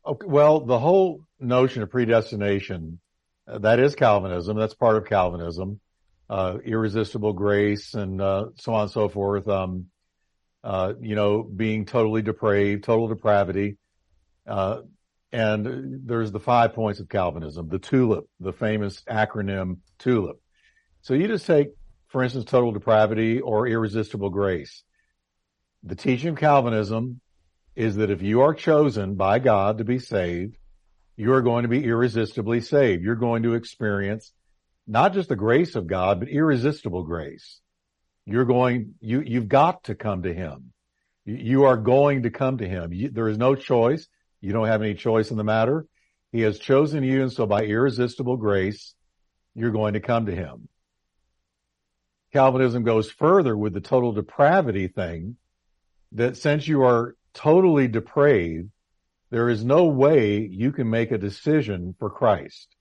Okay, 0.04 0.26
well, 0.26 0.60
the 0.60 0.78
whole 0.78 1.26
notion 1.38 1.82
of 1.82 1.90
predestination, 1.90 2.98
that 3.46 3.78
is 3.78 3.94
Calvinism. 3.94 4.56
That's 4.56 4.74
part 4.74 4.96
of 4.96 5.06
Calvinism. 5.06 5.80
Uh, 6.28 6.58
irresistible 6.64 7.32
grace 7.32 7.94
and 7.94 8.20
uh, 8.20 8.46
so 8.56 8.74
on 8.74 8.82
and 8.82 8.90
so 8.90 9.08
forth. 9.08 9.48
Um, 9.48 9.86
uh, 10.64 10.94
you 11.00 11.14
know, 11.14 11.42
being 11.42 11.86
totally 11.86 12.22
depraved, 12.22 12.84
total 12.84 13.08
depravity. 13.08 13.76
And 15.32 16.06
there's 16.06 16.32
the 16.32 16.40
five 16.40 16.74
points 16.74 17.00
of 17.00 17.08
Calvinism, 17.08 17.68
the 17.68 17.78
TULIP, 17.78 18.24
the 18.40 18.52
famous 18.52 19.02
acronym 19.02 19.78
TULIP. 19.98 20.36
So 21.02 21.14
you 21.14 21.28
just 21.28 21.46
take, 21.46 21.68
for 22.08 22.22
instance, 22.22 22.46
total 22.46 22.72
depravity 22.72 23.40
or 23.40 23.66
irresistible 23.66 24.30
grace. 24.30 24.82
The 25.82 25.96
teaching 25.96 26.30
of 26.30 26.36
Calvinism 26.36 27.20
is 27.74 27.96
that 27.96 28.10
if 28.10 28.22
you 28.22 28.40
are 28.42 28.54
chosen 28.54 29.16
by 29.16 29.38
God 29.38 29.78
to 29.78 29.84
be 29.84 29.98
saved, 29.98 30.56
you're 31.16 31.42
going 31.42 31.62
to 31.62 31.68
be 31.68 31.84
irresistibly 31.84 32.60
saved. 32.60 33.02
You're 33.02 33.14
going 33.16 33.42
to 33.44 33.54
experience 33.54 34.32
not 34.86 35.14
just 35.14 35.28
the 35.28 35.36
grace 35.36 35.74
of 35.74 35.86
God, 35.86 36.20
but 36.20 36.28
irresistible 36.28 37.02
grace. 37.02 37.60
You're 38.24 38.44
going, 38.44 38.94
you, 39.00 39.20
you've 39.20 39.48
got 39.48 39.84
to 39.84 39.94
come 39.94 40.22
to 40.22 40.34
Him. 40.34 40.72
You, 41.24 41.64
are 41.64 41.76
going 41.76 42.22
to 42.24 42.30
come 42.30 42.58
to 42.58 42.68
Him. 42.68 42.92
You, 42.92 43.10
there 43.10 43.28
is 43.28 43.38
no 43.38 43.54
choice. 43.54 44.06
You 44.40 44.52
don't 44.52 44.66
have 44.66 44.82
any 44.82 44.94
choice 44.94 45.30
in 45.30 45.36
the 45.36 45.44
matter. 45.44 45.86
He 46.32 46.42
has 46.42 46.58
chosen 46.58 47.02
you, 47.02 47.22
and 47.22 47.32
so 47.32 47.46
by 47.46 47.62
irresistible 47.62 48.36
grace, 48.36 48.94
you're 49.54 49.70
going 49.70 49.94
to 49.94 50.00
come 50.00 50.26
to 50.26 50.34
him. 50.34 50.68
Calvinism 52.32 52.82
goes 52.82 53.10
further 53.10 53.56
with 53.56 53.72
the 53.72 53.80
total 53.80 54.12
depravity 54.12 54.88
thing 54.88 55.36
that 56.12 56.36
since 56.36 56.68
you 56.68 56.82
are 56.82 57.16
totally 57.32 57.88
depraved, 57.88 58.70
there 59.30 59.48
is 59.48 59.64
no 59.64 59.86
way 59.86 60.38
you 60.38 60.72
can 60.72 60.88
make 60.88 61.10
a 61.10 61.18
decision 61.18 61.94
for 61.98 62.10
Christ 62.10 62.74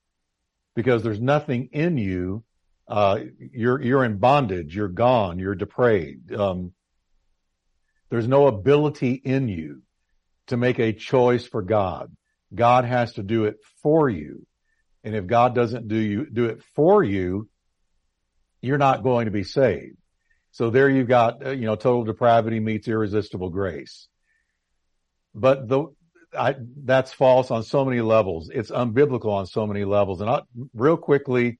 because 0.74 1.02
there's 1.02 1.20
nothing 1.20 1.70
in 1.72 1.98
you. 1.98 2.44
Uh, 2.86 3.20
you're, 3.52 3.82
you're 3.82 4.04
in 4.04 4.18
bondage. 4.18 4.74
You're 4.76 4.88
gone. 4.88 5.38
You're 5.38 5.56
depraved. 5.56 6.32
Um, 6.32 6.72
there's 8.10 8.28
no 8.28 8.46
ability 8.46 9.12
in 9.12 9.48
you 9.48 9.82
to 10.48 10.56
make 10.56 10.78
a 10.78 10.92
choice 10.92 11.44
for 11.46 11.62
God. 11.62 12.14
God 12.54 12.84
has 12.84 13.14
to 13.14 13.22
do 13.22 13.44
it 13.46 13.56
for 13.82 14.08
you. 14.08 14.46
And 15.02 15.14
if 15.14 15.26
God 15.26 15.54
doesn't 15.54 15.88
do 15.88 15.96
you, 15.96 16.26
do 16.30 16.46
it 16.46 16.62
for 16.74 17.02
you, 17.02 17.48
you're 18.60 18.78
not 18.78 19.02
going 19.02 19.26
to 19.26 19.30
be 19.32 19.42
saved. 19.42 19.96
So 20.52 20.70
there 20.70 20.88
you've 20.88 21.08
got, 21.08 21.44
uh, 21.44 21.50
you 21.50 21.66
know, 21.66 21.76
total 21.76 22.04
depravity 22.04 22.60
meets 22.60 22.88
irresistible 22.88 23.50
grace. 23.50 24.08
But 25.34 25.68
the, 25.68 25.86
I, 26.36 26.56
that's 26.84 27.12
false 27.12 27.50
on 27.50 27.62
so 27.62 27.84
many 27.84 28.00
levels. 28.00 28.50
It's 28.52 28.70
unbiblical 28.70 29.30
on 29.30 29.46
so 29.46 29.66
many 29.66 29.84
levels. 29.84 30.20
And 30.20 30.30
I, 30.30 30.42
real 30.74 30.96
quickly, 30.96 31.58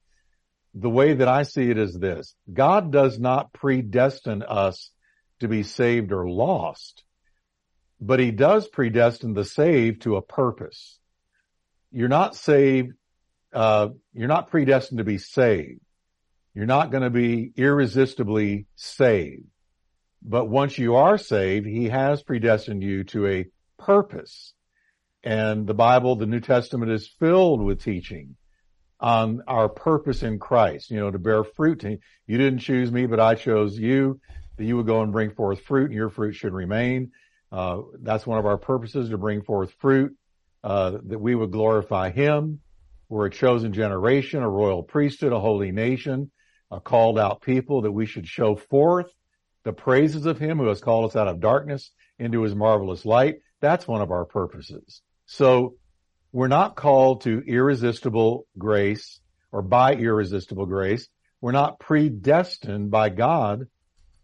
the 0.73 0.89
way 0.89 1.13
that 1.13 1.27
I 1.27 1.43
see 1.43 1.69
it 1.69 1.77
is 1.77 1.97
this. 1.97 2.35
God 2.51 2.91
does 2.91 3.19
not 3.19 3.53
predestine 3.53 4.43
us 4.43 4.91
to 5.39 5.47
be 5.47 5.63
saved 5.63 6.11
or 6.11 6.29
lost 6.29 7.03
but 7.99 8.19
he 8.19 8.31
does 8.31 8.67
predestine 8.67 9.33
the 9.33 9.45
saved 9.45 10.03
to 10.03 10.17
a 10.17 10.21
purpose. 10.21 10.99
You're 11.91 12.09
not 12.09 12.35
saved, 12.35 12.93
uh, 13.53 13.89
you're 14.13 14.27
not 14.27 14.51
predestined 14.51 14.99
to 14.99 15.03
be 15.03 15.17
saved. 15.17 15.81
You're 16.53 16.65
not 16.65 16.91
going 16.91 17.03
to 17.03 17.09
be 17.09 17.51
irresistibly 17.55 18.67
saved. 18.75 19.45
But 20.23 20.49
once 20.49 20.77
you 20.77 20.95
are 20.95 21.17
saved, 21.17 21.67
he 21.67 21.89
has 21.89 22.23
predestined 22.23 22.83
you 22.83 23.03
to 23.05 23.27
a 23.27 23.45
purpose. 23.77 24.53
And 25.23 25.67
the 25.67 25.73
Bible, 25.73 26.15
the 26.15 26.25
New 26.25 26.39
Testament 26.39 26.91
is 26.91 27.07
filled 27.07 27.61
with 27.61 27.83
teaching 27.83 28.35
on 28.99 29.43
our 29.47 29.69
purpose 29.69 30.23
in 30.23 30.39
Christ, 30.39 30.89
you 30.89 30.99
know, 30.99 31.11
to 31.11 31.19
bear 31.19 31.43
fruit. 31.43 31.83
You 31.83 32.37
didn't 32.37 32.59
choose 32.59 32.91
me, 32.91 33.05
but 33.05 33.19
I 33.19 33.35
chose 33.35 33.77
you, 33.77 34.19
that 34.57 34.65
you 34.65 34.77
would 34.77 34.87
go 34.87 35.01
and 35.01 35.11
bring 35.11 35.31
forth 35.31 35.61
fruit 35.61 35.85
and 35.85 35.93
your 35.93 36.09
fruit 36.09 36.33
should 36.33 36.53
remain 36.53 37.11
uh, 37.51 37.81
that's 38.01 38.27
one 38.27 38.39
of 38.39 38.45
our 38.45 38.57
purposes 38.57 39.09
to 39.09 39.17
bring 39.17 39.41
forth 39.41 39.71
fruit, 39.79 40.15
uh, 40.63 40.97
that 41.05 41.19
we 41.19 41.35
would 41.35 41.51
glorify 41.51 42.09
Him. 42.09 42.59
We're 43.09 43.27
a 43.27 43.31
chosen 43.31 43.71
generation, 43.71 44.43
a 44.43 44.49
royal 44.49 44.83
priesthood, 44.83 45.31
a 45.31 45.39
holy 45.39 45.71
nation, 45.71 46.31
a 46.71 46.79
called 46.79 47.17
out 47.17 47.41
people 47.41 47.83
that 47.83 47.91
we 47.91 48.05
should 48.05 48.27
show 48.27 48.55
forth 48.55 49.09
the 49.63 49.71
praises 49.71 50.25
of 50.25 50.37
Him 50.37 50.57
who 50.57 50.67
has 50.67 50.81
called 50.81 51.09
us 51.09 51.15
out 51.15 51.27
of 51.27 51.39
darkness 51.39 51.91
into 52.19 52.41
His 52.41 52.55
marvelous 52.55 53.05
light. 53.05 53.35
That's 53.61 53.87
one 53.87 54.01
of 54.01 54.11
our 54.11 54.25
purposes. 54.25 55.01
So 55.27 55.75
we're 56.31 56.47
not 56.47 56.75
called 56.75 57.21
to 57.21 57.43
irresistible 57.45 58.47
grace 58.57 59.19
or 59.51 59.61
by 59.61 59.93
irresistible 59.93 60.65
grace. 60.65 61.07
We're 61.41 61.51
not 61.51 61.79
predestined 61.79 62.89
by 62.89 63.09
God 63.09 63.67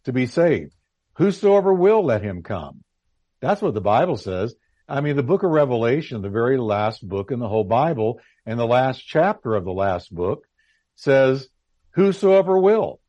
to 0.05 0.13
be 0.13 0.25
saved. 0.25 0.73
Whosoever 1.15 1.73
will 1.73 2.03
let 2.03 2.23
him 2.23 2.41
come. 2.41 2.83
That's 3.41 3.61
what 3.61 3.73
the 3.73 3.81
Bible 3.81 4.17
says. 4.17 4.55
I 4.87 5.01
mean, 5.01 5.15
the 5.15 5.23
book 5.23 5.43
of 5.43 5.51
Revelation, 5.51 6.21
the 6.21 6.29
very 6.29 6.57
last 6.57 7.07
book 7.07 7.31
in 7.31 7.39
the 7.39 7.47
whole 7.47 7.63
Bible 7.63 8.19
and 8.45 8.59
the 8.59 8.65
last 8.65 8.99
chapter 9.05 9.55
of 9.55 9.65
the 9.65 9.71
last 9.71 10.13
book 10.13 10.45
says, 10.95 11.47
whosoever 11.91 12.57
will, 12.57 12.99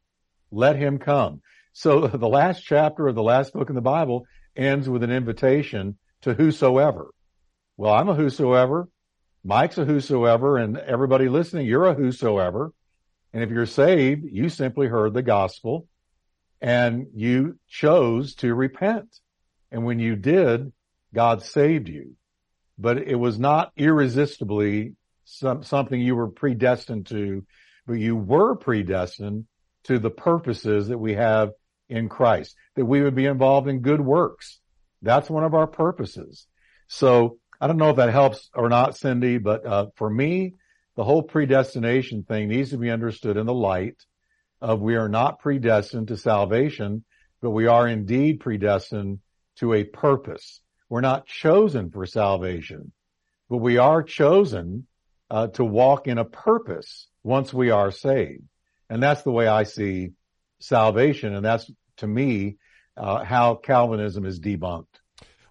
let 0.50 0.76
him 0.76 0.98
come. 0.98 1.40
So 1.72 2.06
the 2.06 2.28
last 2.28 2.64
chapter 2.64 3.08
of 3.08 3.14
the 3.14 3.22
last 3.22 3.52
book 3.52 3.68
in 3.68 3.74
the 3.74 3.80
Bible 3.80 4.26
ends 4.56 4.88
with 4.88 5.02
an 5.02 5.10
invitation 5.10 5.98
to 6.22 6.34
whosoever. 6.34 7.13
Well, 7.76 7.92
I'm 7.92 8.08
a 8.08 8.14
whosoever. 8.14 8.88
Mike's 9.44 9.78
a 9.78 9.84
whosoever 9.84 10.56
and 10.56 10.78
everybody 10.78 11.28
listening, 11.28 11.66
you're 11.66 11.86
a 11.86 11.94
whosoever. 11.94 12.72
And 13.32 13.42
if 13.42 13.50
you're 13.50 13.66
saved, 13.66 14.24
you 14.24 14.48
simply 14.48 14.86
heard 14.86 15.12
the 15.12 15.22
gospel 15.22 15.86
and 16.60 17.08
you 17.14 17.58
chose 17.68 18.36
to 18.36 18.54
repent. 18.54 19.08
And 19.70 19.84
when 19.84 19.98
you 19.98 20.16
did, 20.16 20.72
God 21.12 21.42
saved 21.42 21.88
you. 21.88 22.16
But 22.78 22.98
it 22.98 23.16
was 23.16 23.38
not 23.38 23.72
irresistibly 23.76 24.94
some, 25.24 25.62
something 25.62 26.00
you 26.00 26.16
were 26.16 26.28
predestined 26.28 27.06
to, 27.06 27.44
but 27.86 27.94
you 27.94 28.16
were 28.16 28.54
predestined 28.56 29.46
to 29.84 29.98
the 29.98 30.10
purposes 30.10 30.88
that 30.88 30.98
we 30.98 31.14
have 31.14 31.50
in 31.88 32.08
Christ, 32.08 32.56
that 32.76 32.84
we 32.84 33.02
would 33.02 33.14
be 33.14 33.26
involved 33.26 33.68
in 33.68 33.80
good 33.80 34.00
works. 34.00 34.60
That's 35.02 35.28
one 35.28 35.44
of 35.44 35.54
our 35.54 35.66
purposes. 35.66 36.46
So 36.88 37.38
I 37.60 37.66
don't 37.66 37.76
know 37.76 37.90
if 37.90 37.96
that 37.96 38.10
helps 38.10 38.50
or 38.54 38.68
not, 38.68 38.96
Cindy, 38.96 39.38
but 39.38 39.66
uh, 39.66 39.86
for 39.96 40.10
me, 40.10 40.54
the 40.96 41.04
whole 41.04 41.22
predestination 41.22 42.22
thing 42.22 42.48
needs 42.48 42.70
to 42.70 42.78
be 42.78 42.90
understood 42.90 43.36
in 43.36 43.46
the 43.46 43.54
light 43.54 43.96
of 44.60 44.80
we 44.80 44.96
are 44.96 45.08
not 45.08 45.40
predestined 45.40 46.08
to 46.08 46.16
salvation, 46.16 47.04
but 47.40 47.50
we 47.50 47.66
are 47.66 47.88
indeed 47.88 48.40
predestined 48.40 49.20
to 49.56 49.72
a 49.72 49.84
purpose. 49.84 50.60
We're 50.88 51.00
not 51.00 51.26
chosen 51.26 51.90
for 51.90 52.06
salvation, 52.06 52.92
but 53.48 53.58
we 53.58 53.78
are 53.78 54.02
chosen 54.02 54.86
uh, 55.30 55.48
to 55.48 55.64
walk 55.64 56.06
in 56.06 56.18
a 56.18 56.24
purpose 56.24 57.08
once 57.22 57.52
we 57.52 57.70
are 57.70 57.90
saved. 57.90 58.44
And 58.88 59.02
that's 59.02 59.22
the 59.22 59.32
way 59.32 59.46
I 59.46 59.64
see 59.64 60.10
salvation. 60.60 61.34
And 61.34 61.44
that's 61.44 61.70
to 61.98 62.06
me, 62.06 62.56
uh, 62.96 63.24
how 63.24 63.56
Calvinism 63.56 64.24
is 64.24 64.40
debunked. 64.40 64.93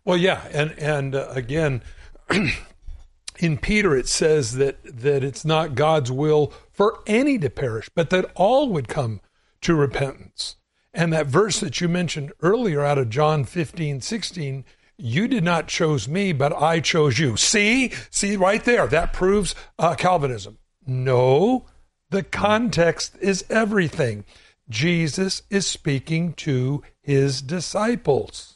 Well, 0.06 0.18
yeah. 0.18 0.48
And, 0.52 0.72
and 0.78 1.16
uh, 1.16 1.28
again, 1.30 1.82
in 3.40 3.58
Peter, 3.58 3.96
it 3.96 4.08
says 4.08 4.54
that, 4.56 4.78
that 4.84 5.24
it's 5.24 5.46
not 5.46 5.76
God's 5.76 6.12
will 6.12 6.54
for 6.72 7.00
any 7.08 7.38
to 7.40 7.50
perish, 7.50 7.90
but 7.94 8.10
that 8.10 8.32
all 8.36 8.70
would 8.70 8.88
come 8.88 9.22
to 9.62 9.76
repentance. 9.76 10.58
And 10.94 11.12
that 11.12 11.28
verse 11.28 11.60
that 11.60 11.82
you 11.82 11.90
mentioned 11.90 12.34
earlier 12.42 12.84
out 12.84 12.98
of 12.98 13.10
John 13.10 13.46
15, 13.46 14.02
16, 14.02 14.66
you 14.98 15.28
did 15.28 15.44
not 15.44 15.68
chose 15.68 16.08
me, 16.08 16.34
but 16.34 16.54
I 16.54 16.80
chose 16.80 17.18
you. 17.18 17.36
See, 17.36 17.92
see 18.12 18.36
right 18.36 18.64
there, 18.64 18.86
that 18.88 19.14
proves 19.14 19.56
uh, 19.80 19.96
Calvinism. 19.96 20.60
No, 20.86 21.66
the 22.10 22.24
context 22.24 23.16
is 23.20 23.44
everything. 23.50 24.24
Jesus 24.70 25.42
is 25.50 25.66
speaking 25.66 26.34
to 26.34 26.84
his 27.02 27.42
disciples, 27.42 28.53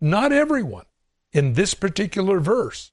not 0.00 0.32
everyone 0.32 0.86
in 1.32 1.54
this 1.54 1.74
particular 1.74 2.40
verse. 2.40 2.92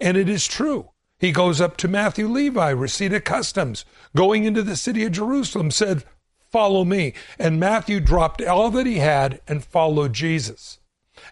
And 0.00 0.16
it 0.16 0.28
is 0.28 0.46
true. 0.46 0.90
He 1.18 1.32
goes 1.32 1.60
up 1.60 1.76
to 1.78 1.88
Matthew 1.88 2.28
Levi, 2.28 2.70
receipt 2.70 3.12
of 3.12 3.24
customs, 3.24 3.84
going 4.14 4.44
into 4.44 4.62
the 4.62 4.76
city 4.76 5.04
of 5.04 5.12
Jerusalem, 5.12 5.70
said, 5.70 6.04
Follow 6.50 6.84
me. 6.84 7.14
And 7.38 7.58
Matthew 7.58 8.00
dropped 8.00 8.42
all 8.42 8.70
that 8.70 8.86
he 8.86 8.98
had 8.98 9.40
and 9.48 9.64
followed 9.64 10.12
Jesus. 10.12 10.78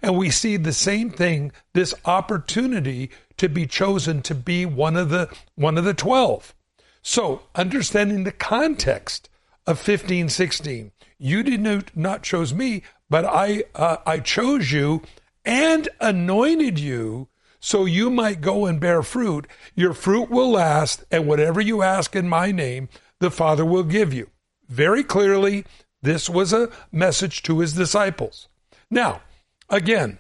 And 0.03 0.17
we 0.17 0.31
see 0.31 0.57
the 0.57 0.73
same 0.73 1.11
thing, 1.11 1.53
this 1.73 1.95
opportunity 2.05 3.11
to 3.37 3.49
be 3.49 3.67
chosen 3.67 4.23
to 4.23 4.35
be 4.35 4.65
one 4.65 4.97
of 4.97 5.11
the 5.11 5.29
one 5.55 5.79
of 5.79 5.85
the 5.85 5.95
12. 5.95 6.55
So, 7.03 7.43
understanding 7.55 8.25
the 8.25 8.33
context 8.33 9.29
of 9.67 9.79
15, 9.79 10.31
16, 10.31 10.93
you 11.19 11.43
did 11.43 11.61
not, 11.61 11.97
not 11.97 12.23
chose 12.23 12.55
me, 12.55 12.83
but 13.15 13.25
I 13.27 13.63
uh, 13.77 13.99
I 14.05 14.19
chose 14.19 14.73
you 14.73 15.01
and 15.45 15.89
anointed 16.01 16.81
you 16.81 17.29
so 17.61 17.85
you 17.85 18.11
might 18.11 18.41
go 18.41 18.67
and 18.67 18.81
bear 18.81 19.05
fruit. 19.05 19.47
Your 19.77 19.95
fruit 19.95 20.31
will 20.31 20.51
last, 20.51 21.05
and 21.13 21.25
whatever 21.25 21.61
you 21.61 21.81
ask 21.81 22.17
in 22.17 22.29
my 22.29 22.51
name, 22.51 22.89
the 23.21 23.31
Father 23.31 23.65
will 23.65 23.85
give 23.85 24.13
you. 24.13 24.31
Very 24.69 25.05
clearly, 25.05 25.65
this 26.03 26.29
was 26.29 26.53
a 26.53 26.73
message 26.91 27.45
to 27.45 27.61
his 27.61 27.75
disciples. 27.75 28.49
Now, 28.91 29.23
again, 29.71 30.19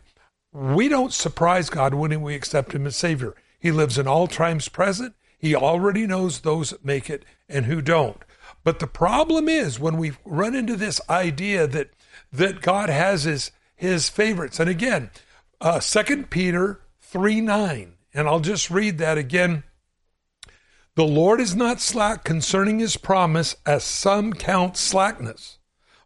we 0.52 0.86
don't 0.86 1.12
surprise 1.12 1.70
God 1.70 1.94
when 1.94 2.22
we 2.22 2.36
accept 2.36 2.76
him 2.76 2.86
as 2.86 2.94
Savior. 2.94 3.34
He 3.58 3.72
lives 3.72 3.98
in 3.98 4.06
all 4.06 4.28
times 4.28 4.68
present. 4.68 5.16
He 5.36 5.56
already 5.56 6.06
knows 6.06 6.42
those 6.42 6.70
that 6.70 6.84
make 6.84 7.10
it 7.10 7.24
and 7.48 7.66
who 7.66 7.82
don't. 7.82 8.24
But 8.62 8.78
the 8.78 8.86
problem 8.86 9.48
is 9.48 9.80
when 9.80 9.96
we 9.96 10.12
run 10.24 10.54
into 10.54 10.76
this 10.76 11.00
idea 11.10 11.66
that 11.66 11.90
that 12.34 12.60
God 12.60 12.88
has 12.88 13.24
his 13.24 13.50
his 13.76 14.08
favorites. 14.08 14.60
And 14.60 14.70
again, 14.70 15.10
uh, 15.60 15.80
2 15.80 16.24
Peter 16.24 16.80
3 17.00 17.40
9. 17.40 17.94
And 18.12 18.28
I'll 18.28 18.40
just 18.40 18.70
read 18.70 18.98
that 18.98 19.18
again. 19.18 19.64
The 20.96 21.04
Lord 21.04 21.40
is 21.40 21.56
not 21.56 21.80
slack 21.80 22.22
concerning 22.22 22.78
his 22.78 22.96
promise, 22.96 23.56
as 23.66 23.82
some 23.82 24.32
count 24.32 24.76
slackness, 24.76 25.58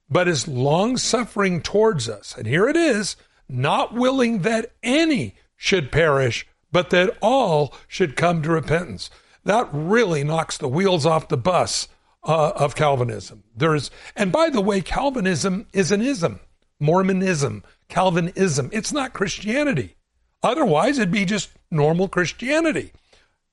but 0.08 0.26
is 0.26 0.48
long 0.48 0.96
suffering 0.96 1.60
towards 1.60 2.08
us. 2.08 2.34
And 2.38 2.46
here 2.46 2.66
it 2.66 2.76
is 2.76 3.16
not 3.50 3.92
willing 3.92 4.40
that 4.40 4.72
any 4.82 5.34
should 5.56 5.92
perish, 5.92 6.46
but 6.72 6.88
that 6.90 7.16
all 7.20 7.74
should 7.86 8.16
come 8.16 8.42
to 8.42 8.50
repentance. 8.50 9.10
That 9.44 9.68
really 9.72 10.24
knocks 10.24 10.56
the 10.56 10.68
wheels 10.68 11.04
off 11.04 11.28
the 11.28 11.36
bus 11.36 11.88
uh, 12.28 12.52
of 12.54 12.76
Calvinism. 12.76 13.42
There's, 13.56 13.90
and 14.14 14.30
by 14.30 14.50
the 14.50 14.60
way, 14.60 14.82
Calvinism 14.82 15.66
is 15.72 15.90
an 15.90 16.02
ism. 16.02 16.40
Mormonism, 16.78 17.64
Calvinism. 17.88 18.70
It's 18.72 18.92
not 18.92 19.14
Christianity. 19.14 19.96
Otherwise, 20.42 20.98
it'd 20.98 21.10
be 21.10 21.24
just 21.24 21.50
normal 21.70 22.06
Christianity. 22.06 22.92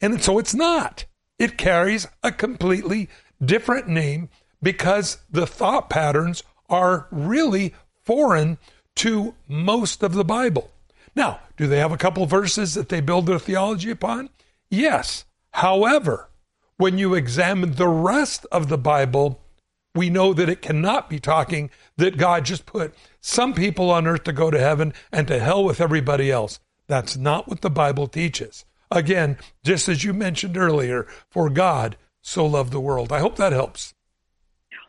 And 0.01 0.21
so 0.21 0.37
it's 0.37 0.53
not. 0.53 1.05
It 1.39 1.57
carries 1.57 2.07
a 2.21 2.31
completely 2.31 3.09
different 3.43 3.87
name 3.87 4.29
because 4.61 5.17
the 5.31 5.47
thought 5.47 5.89
patterns 5.89 6.43
are 6.69 7.07
really 7.09 7.73
foreign 8.03 8.57
to 8.95 9.33
most 9.47 10.03
of 10.03 10.13
the 10.13 10.23
Bible. 10.23 10.69
Now, 11.15 11.39
do 11.57 11.65
they 11.65 11.79
have 11.79 11.91
a 11.91 11.97
couple 11.97 12.25
verses 12.25 12.73
that 12.73 12.89
they 12.89 13.01
build 13.01 13.25
their 13.25 13.39
theology 13.39 13.89
upon? 13.89 14.29
Yes. 14.69 15.25
However, 15.51 16.29
when 16.77 16.97
you 16.97 17.13
examine 17.13 17.73
the 17.73 17.87
rest 17.87 18.45
of 18.51 18.69
the 18.69 18.77
Bible, 18.77 19.41
we 19.93 20.09
know 20.09 20.33
that 20.33 20.49
it 20.49 20.61
cannot 20.61 21.09
be 21.09 21.19
talking 21.19 21.69
that 21.97 22.17
God 22.17 22.45
just 22.45 22.65
put 22.65 22.93
some 23.21 23.53
people 23.53 23.89
on 23.89 24.07
earth 24.07 24.23
to 24.25 24.33
go 24.33 24.51
to 24.51 24.59
heaven 24.59 24.93
and 25.11 25.27
to 25.27 25.39
hell 25.39 25.63
with 25.63 25.79
everybody 25.79 26.29
else. 26.29 26.59
That's 26.87 27.15
not 27.15 27.47
what 27.47 27.61
the 27.61 27.69
Bible 27.69 28.07
teaches. 28.07 28.65
Again, 28.91 29.37
just 29.63 29.89
as 29.89 30.03
you 30.03 30.13
mentioned 30.13 30.57
earlier, 30.57 31.07
for 31.29 31.49
God 31.49 31.97
so 32.21 32.45
loved 32.45 32.71
the 32.71 32.79
world. 32.79 33.11
I 33.11 33.19
hope 33.19 33.37
that 33.37 33.53
helps. 33.53 33.93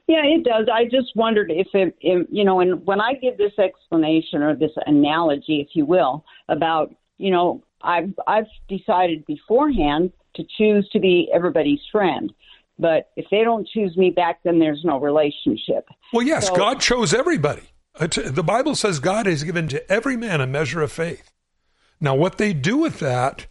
Yeah, 0.07 0.25
it 0.25 0.45
does. 0.45 0.69
I 0.73 0.85
just 0.85 1.15
wondered 1.17 1.51
if 1.51 1.67
it, 1.73 1.97
if, 2.01 2.27
you 2.31 2.45
know, 2.45 2.61
and 2.61 2.85
when 2.87 3.01
I 3.01 3.15
give 3.15 3.39
this 3.39 3.59
explanation 3.59 4.43
or 4.43 4.55
this 4.55 4.71
analogy, 4.87 5.61
if 5.61 5.75
you 5.75 5.85
will, 5.85 6.25
about, 6.49 6.95
you 7.19 7.31
know, 7.31 7.63
I've 7.83 8.15
I've 8.27 8.47
decided 8.69 9.27
beforehand 9.27 10.13
to 10.37 10.45
choose 10.57 10.89
to 10.91 11.01
be 11.01 11.29
everybody's 11.35 11.81
friend. 11.91 12.33
But 12.79 13.11
if 13.17 13.27
they 13.31 13.43
don't 13.43 13.67
choose 13.67 13.97
me 13.97 14.11
back, 14.11 14.41
then 14.45 14.59
there's 14.59 14.85
no 14.85 15.01
relationship. 15.01 15.89
Well, 16.13 16.27
yes, 16.27 16.49
so, 16.49 16.55
God 16.55 16.81
chose 16.81 17.15
everybody. 17.15 17.63
The 17.99 18.45
Bible 18.45 18.75
says 18.75 19.01
God 19.01 19.25
has 19.25 19.43
given 19.43 19.69
to 19.69 19.91
every 19.91 20.17
man 20.17 20.43
a 20.43 20.47
measure 20.47 20.83
of 20.83 20.93
faith. 20.93 21.33
Now, 22.01 22.15
what 22.15 22.37
they 22.37 22.53
do 22.53 22.77
with 22.77 22.99
that 23.01 23.47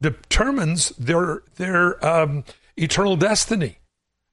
determines 0.00 0.90
their 0.90 1.42
their 1.56 2.04
um, 2.04 2.44
eternal 2.76 3.16
destiny. 3.16 3.78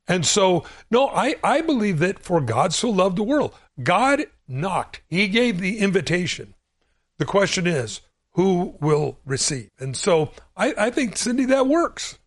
And 0.07 0.25
so, 0.25 0.65
no, 0.89 1.07
I, 1.07 1.36
I 1.43 1.61
believe 1.61 1.99
that 1.99 2.19
for 2.19 2.41
God 2.41 2.73
so 2.73 2.89
loved 2.89 3.17
the 3.17 3.23
world, 3.23 3.55
God 3.82 4.25
knocked. 4.47 5.01
He 5.07 5.27
gave 5.27 5.59
the 5.59 5.79
invitation. 5.79 6.53
The 7.17 7.25
question 7.25 7.65
is, 7.65 8.01
who 8.34 8.77
will 8.82 9.19
receive? 9.25 9.69
And 9.79 9.95
so 9.95 10.32
I, 10.55 10.73
I 10.77 10.89
think, 10.89 11.17
Cindy, 11.17 11.45
that 11.45 11.67
works. 11.67 12.19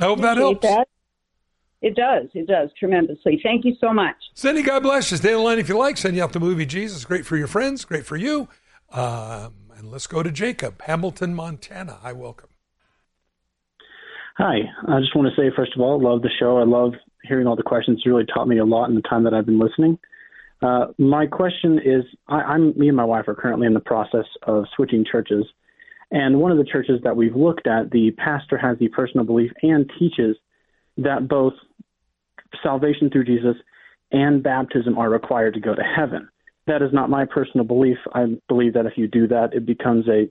I 0.00 0.04
hope 0.04 0.20
that 0.20 0.36
helps. 0.36 0.66
That. 0.66 0.88
It 1.82 1.94
does. 1.94 2.28
It 2.34 2.46
does 2.46 2.70
tremendously. 2.78 3.40
Thank 3.42 3.64
you 3.64 3.74
so 3.80 3.92
much. 3.92 4.16
Cindy, 4.34 4.62
God 4.62 4.82
bless 4.82 5.10
you. 5.10 5.16
Stay 5.16 5.32
in 5.32 5.42
line 5.42 5.58
if 5.58 5.68
you 5.68 5.78
like. 5.78 5.96
Send 5.96 6.16
you 6.16 6.22
out 6.22 6.32
the 6.32 6.40
movie 6.40 6.66
Jesus. 6.66 7.04
Great 7.04 7.24
for 7.24 7.36
your 7.36 7.46
friends. 7.46 7.84
Great 7.84 8.04
for 8.04 8.16
you. 8.16 8.48
Um, 8.90 9.54
and 9.76 9.90
let's 9.90 10.06
go 10.06 10.22
to 10.22 10.30
Jacob, 10.30 10.82
Hamilton, 10.82 11.34
Montana. 11.34 11.98
Hi, 12.02 12.12
welcome. 12.12 12.48
Hi. 14.38 14.58
I 14.88 15.00
just 15.00 15.14
want 15.14 15.28
to 15.34 15.40
say, 15.40 15.54
first 15.54 15.74
of 15.74 15.80
all, 15.80 16.02
love 16.02 16.22
the 16.22 16.30
show. 16.38 16.58
I 16.58 16.64
love 16.64 16.94
hearing 17.22 17.46
all 17.46 17.56
the 17.56 17.62
questions. 17.62 17.98
It's 17.98 18.06
really 18.06 18.26
taught 18.26 18.48
me 18.48 18.58
a 18.58 18.64
lot 18.64 18.88
in 18.88 18.94
the 18.94 19.02
time 19.02 19.24
that 19.24 19.34
I've 19.34 19.46
been 19.46 19.58
listening. 19.58 19.98
Uh, 20.62 20.86
my 20.98 21.26
question 21.26 21.78
is 21.78 22.02
I, 22.28 22.36
I'm 22.36 22.78
me 22.78 22.88
and 22.88 22.96
my 22.96 23.04
wife 23.04 23.28
are 23.28 23.34
currently 23.34 23.66
in 23.66 23.74
the 23.74 23.80
process 23.80 24.24
of 24.42 24.64
switching 24.74 25.04
churches. 25.10 25.44
And 26.10 26.40
one 26.40 26.52
of 26.52 26.58
the 26.58 26.64
churches 26.64 27.00
that 27.04 27.16
we've 27.16 27.34
looked 27.34 27.66
at, 27.66 27.90
the 27.90 28.12
pastor 28.12 28.56
has 28.56 28.78
the 28.78 28.88
personal 28.88 29.26
belief 29.26 29.50
and 29.62 29.90
teaches 29.98 30.36
that 30.98 31.28
both 31.28 31.52
salvation 32.62 33.10
through 33.10 33.24
Jesus 33.24 33.56
and 34.12 34.42
baptism 34.42 34.96
are 34.98 35.10
required 35.10 35.54
to 35.54 35.60
go 35.60 35.74
to 35.74 35.82
heaven. 35.82 36.28
that 36.66 36.82
is 36.82 36.92
not 36.92 37.10
my 37.10 37.24
personal 37.24 37.64
belief. 37.64 37.98
I 38.12 38.26
believe 38.48 38.74
that 38.74 38.86
if 38.86 38.94
you 38.96 39.08
do 39.08 39.26
that, 39.28 39.52
it 39.52 39.66
becomes 39.66 40.06
a 40.08 40.30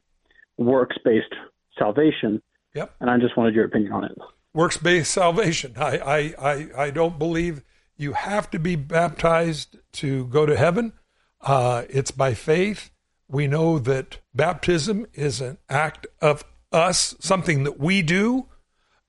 works 0.58 0.98
based 1.04 1.34
salvation. 1.78 2.42
Yep. 2.74 2.94
And 3.00 3.10
I 3.10 3.18
just 3.18 3.38
wanted 3.38 3.56
your 3.56 3.66
opinion 3.66 3.94
on 3.94 4.06
it. 4.06 4.18
Works 4.54 4.78
based 4.78 5.12
salvation. 5.12 5.74
I, 5.78 5.98
I, 5.98 6.18
I, 6.40 6.70
I 6.86 6.90
don't 6.90 7.20
believe 7.20 7.64
you 7.98 8.14
have 8.14 8.50
to 8.52 8.60
be 8.60 8.76
baptized 8.76 9.78
to 9.94 10.28
go 10.28 10.46
to 10.46 10.56
heaven. 10.56 10.94
Uh, 11.42 11.84
it's 11.90 12.12
by 12.12 12.34
faith. 12.34 12.92
We 13.28 13.48
know 13.48 13.80
that 13.80 14.20
baptism 14.34 15.06
is 15.14 15.42
an 15.42 15.58
act 15.70 16.08
of 16.22 16.44
us, 16.72 17.16
something 17.20 17.64
that 17.64 17.80
we 17.80 18.02
do. 18.02 18.48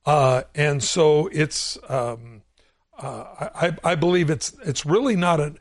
Uh, 0.05 0.43
and 0.55 0.83
so 0.83 1.29
it's, 1.33 1.79
um, 1.89 2.43
uh, 2.99 3.49
I, 3.55 3.77
I 3.83 3.95
believe 3.95 4.31
it's, 4.31 4.55
it's 4.65 4.87
really 4.87 5.17
not 5.17 5.41
an, 5.41 5.59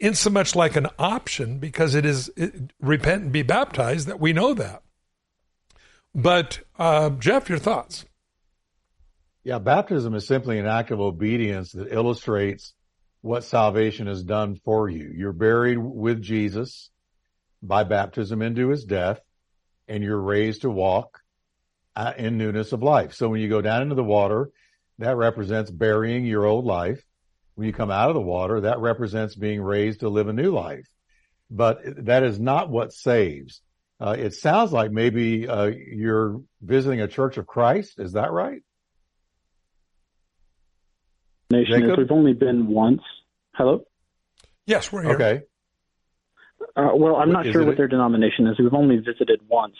in 0.00 0.14
so 0.14 0.30
much 0.30 0.56
like 0.56 0.74
an 0.74 0.88
option 0.98 1.58
because 1.58 1.94
it 1.94 2.04
is 2.04 2.30
it, 2.36 2.72
repent 2.80 3.22
and 3.22 3.32
be 3.32 3.42
baptized 3.42 4.08
that 4.08 4.18
we 4.18 4.32
know 4.32 4.54
that. 4.54 4.82
But 6.14 6.60
uh, 6.78 7.10
Jeff, 7.10 7.48
your 7.48 7.58
thoughts? 7.58 8.04
Yeah, 9.44 9.58
baptism 9.58 10.14
is 10.14 10.26
simply 10.26 10.58
an 10.60 10.66
act 10.66 10.92
of 10.92 11.00
obedience 11.00 11.72
that 11.72 11.92
illustrates 11.92 12.74
what 13.22 13.42
salvation 13.42 14.06
has 14.06 14.22
done 14.22 14.56
for 14.64 14.88
you. 14.88 15.12
You're 15.16 15.32
buried 15.32 15.78
with 15.78 16.22
Jesus 16.22 16.90
by 17.60 17.84
baptism 17.84 18.40
into 18.40 18.68
his 18.68 18.84
death, 18.84 19.20
and 19.88 20.02
you're 20.02 20.20
raised 20.20 20.62
to 20.62 20.70
walk 20.70 21.20
uh, 21.96 22.12
in 22.16 22.38
newness 22.38 22.72
of 22.72 22.82
life. 22.82 23.14
So 23.14 23.28
when 23.28 23.40
you 23.40 23.48
go 23.48 23.60
down 23.60 23.82
into 23.82 23.96
the 23.96 24.04
water, 24.04 24.50
that 24.98 25.16
represents 25.16 25.70
burying 25.70 26.24
your 26.24 26.44
old 26.44 26.64
life. 26.64 27.02
When 27.54 27.66
you 27.66 27.72
come 27.72 27.90
out 27.90 28.10
of 28.10 28.14
the 28.14 28.20
water, 28.20 28.62
that 28.62 28.78
represents 28.78 29.34
being 29.34 29.60
raised 29.60 30.00
to 30.00 30.08
live 30.08 30.28
a 30.28 30.32
new 30.32 30.52
life. 30.52 30.88
But 31.50 31.80
that 32.06 32.22
is 32.22 32.38
not 32.38 32.70
what 32.70 32.92
saves. 32.92 33.60
Uh, 34.00 34.16
it 34.18 34.34
sounds 34.34 34.72
like 34.72 34.90
maybe 34.90 35.46
uh, 35.48 35.66
you're 35.66 36.40
visiting 36.60 37.00
a 37.00 37.08
Church 37.08 37.36
of 37.36 37.46
Christ. 37.46 37.98
Is 37.98 38.12
that 38.12 38.32
right? 38.32 38.62
Nation 41.52 41.90
is 41.90 41.96
we've 41.96 42.10
only 42.10 42.32
been 42.32 42.68
once. 42.68 43.02
Hello. 43.54 43.84
Yes, 44.66 44.90
we're 44.90 45.02
here. 45.02 45.12
Okay. 45.14 45.40
Uh, 46.76 46.90
well, 46.94 47.16
I'm 47.16 47.30
not 47.32 47.46
Is 47.46 47.52
sure 47.52 47.62
it- 47.62 47.66
what 47.66 47.76
their 47.76 47.88
denomination 47.88 48.46
is. 48.46 48.58
We've 48.58 48.72
only 48.74 48.96
visited 48.96 49.40
once. 49.48 49.76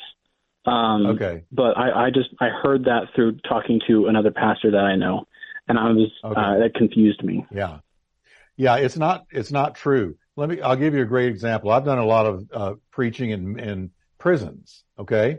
Um, 0.64 1.06
Okay. 1.06 1.44
But 1.50 1.76
I, 1.76 2.06
I 2.06 2.10
just 2.10 2.28
I 2.40 2.48
heard 2.48 2.84
that 2.84 3.08
through 3.14 3.38
talking 3.48 3.80
to 3.88 4.06
another 4.06 4.30
pastor 4.30 4.70
that 4.72 4.84
I 4.84 4.94
know, 4.96 5.26
and 5.66 5.78
I 5.78 5.90
was 5.90 6.10
uh, 6.22 6.58
that 6.58 6.74
confused 6.74 7.22
me. 7.24 7.44
Yeah. 7.50 7.78
Yeah, 8.56 8.76
it's 8.76 8.96
not 8.96 9.24
it's 9.30 9.50
not 9.50 9.74
true. 9.74 10.16
Let 10.36 10.48
me 10.50 10.60
I'll 10.60 10.76
give 10.76 10.94
you 10.94 11.02
a 11.02 11.06
great 11.06 11.28
example. 11.30 11.70
I've 11.70 11.84
done 11.84 11.98
a 11.98 12.04
lot 12.06 12.26
of 12.26 12.48
uh, 12.52 12.74
preaching 12.90 13.30
in 13.30 13.58
in 13.58 13.90
prisons, 14.18 14.84
okay? 14.98 15.38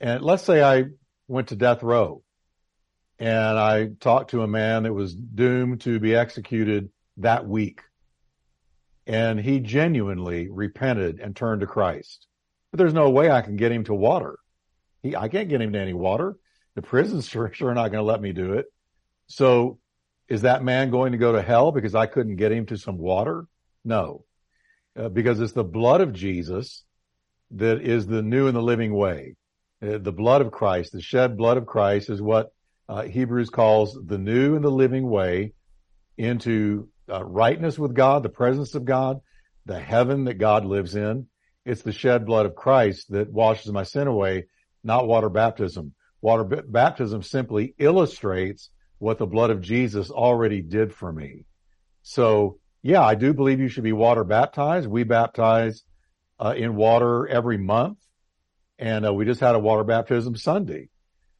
And 0.00 0.22
let's 0.22 0.42
say 0.44 0.62
I 0.62 0.84
went 1.28 1.48
to 1.48 1.56
death 1.56 1.82
row 1.82 2.22
and 3.20 3.58
I 3.58 3.88
talked 4.00 4.30
to 4.30 4.42
a 4.42 4.48
man 4.48 4.84
that 4.84 4.94
was 4.94 5.14
doomed 5.14 5.82
to 5.82 6.00
be 6.00 6.14
executed 6.14 6.88
that 7.18 7.46
week. 7.46 7.82
And 9.06 9.38
he 9.38 9.60
genuinely 9.60 10.48
repented 10.48 11.20
and 11.20 11.36
turned 11.36 11.60
to 11.60 11.66
Christ. 11.66 12.26
But 12.70 12.78
there's 12.78 12.94
no 12.94 13.10
way 13.10 13.30
I 13.30 13.42
can 13.42 13.56
get 13.56 13.72
him 13.72 13.84
to 13.84 13.94
water. 13.94 14.38
He, 15.02 15.14
I 15.14 15.28
can't 15.28 15.50
get 15.50 15.60
him 15.60 15.74
to 15.74 15.78
any 15.78 15.92
water. 15.92 16.36
The 16.76 16.82
prison's 16.82 17.28
sure, 17.28 17.52
sure 17.52 17.74
not 17.74 17.92
going 17.92 18.02
to 18.02 18.10
let 18.10 18.22
me 18.22 18.32
do 18.32 18.54
it. 18.54 18.66
So 19.26 19.78
is 20.26 20.42
that 20.42 20.64
man 20.64 20.90
going 20.90 21.12
to 21.12 21.18
go 21.18 21.32
to 21.32 21.42
hell 21.42 21.72
because 21.72 21.94
I 21.94 22.06
couldn't 22.06 22.36
get 22.36 22.52
him 22.52 22.64
to 22.66 22.78
some 22.78 22.96
water? 22.96 23.46
No, 23.84 24.24
uh, 24.98 25.10
because 25.10 25.40
it's 25.40 25.52
the 25.52 25.64
blood 25.64 26.00
of 26.00 26.14
Jesus 26.14 26.84
that 27.50 27.82
is 27.82 28.06
the 28.06 28.22
new 28.22 28.46
and 28.46 28.56
the 28.56 28.62
living 28.62 28.94
way. 28.94 29.36
Uh, 29.82 29.98
the 29.98 30.12
blood 30.12 30.40
of 30.40 30.52
Christ, 30.52 30.92
the 30.92 31.02
shed 31.02 31.36
blood 31.36 31.58
of 31.58 31.66
Christ 31.66 32.08
is 32.08 32.22
what 32.22 32.52
uh, 32.90 33.02
Hebrews 33.02 33.50
calls 33.50 33.96
the 34.04 34.18
new 34.18 34.56
and 34.56 34.64
the 34.64 34.70
living 34.70 35.08
way 35.08 35.52
into 36.18 36.88
uh, 37.08 37.24
rightness 37.24 37.78
with 37.78 37.94
God, 37.94 38.24
the 38.24 38.28
presence 38.28 38.74
of 38.74 38.84
God, 38.84 39.20
the 39.64 39.78
heaven 39.78 40.24
that 40.24 40.34
God 40.34 40.64
lives 40.64 40.96
in. 40.96 41.26
It's 41.64 41.82
the 41.82 41.92
shed 41.92 42.26
blood 42.26 42.46
of 42.46 42.56
Christ 42.56 43.12
that 43.12 43.30
washes 43.30 43.70
my 43.70 43.84
sin 43.84 44.08
away, 44.08 44.46
not 44.82 45.06
water 45.06 45.28
baptism. 45.28 45.94
Water 46.20 46.42
b- 46.42 46.62
baptism 46.66 47.22
simply 47.22 47.74
illustrates 47.78 48.70
what 48.98 49.18
the 49.18 49.26
blood 49.26 49.50
of 49.50 49.60
Jesus 49.60 50.10
already 50.10 50.60
did 50.60 50.92
for 50.92 51.12
me. 51.12 51.44
So 52.02 52.58
yeah, 52.82 53.02
I 53.02 53.14
do 53.14 53.32
believe 53.32 53.60
you 53.60 53.68
should 53.68 53.84
be 53.84 53.92
water 53.92 54.24
baptized. 54.24 54.88
We 54.88 55.04
baptize 55.04 55.84
uh, 56.40 56.54
in 56.56 56.74
water 56.74 57.28
every 57.28 57.56
month 57.56 57.98
and 58.80 59.06
uh, 59.06 59.12
we 59.12 59.26
just 59.26 59.40
had 59.40 59.54
a 59.54 59.60
water 59.60 59.84
baptism 59.84 60.34
Sunday. 60.34 60.88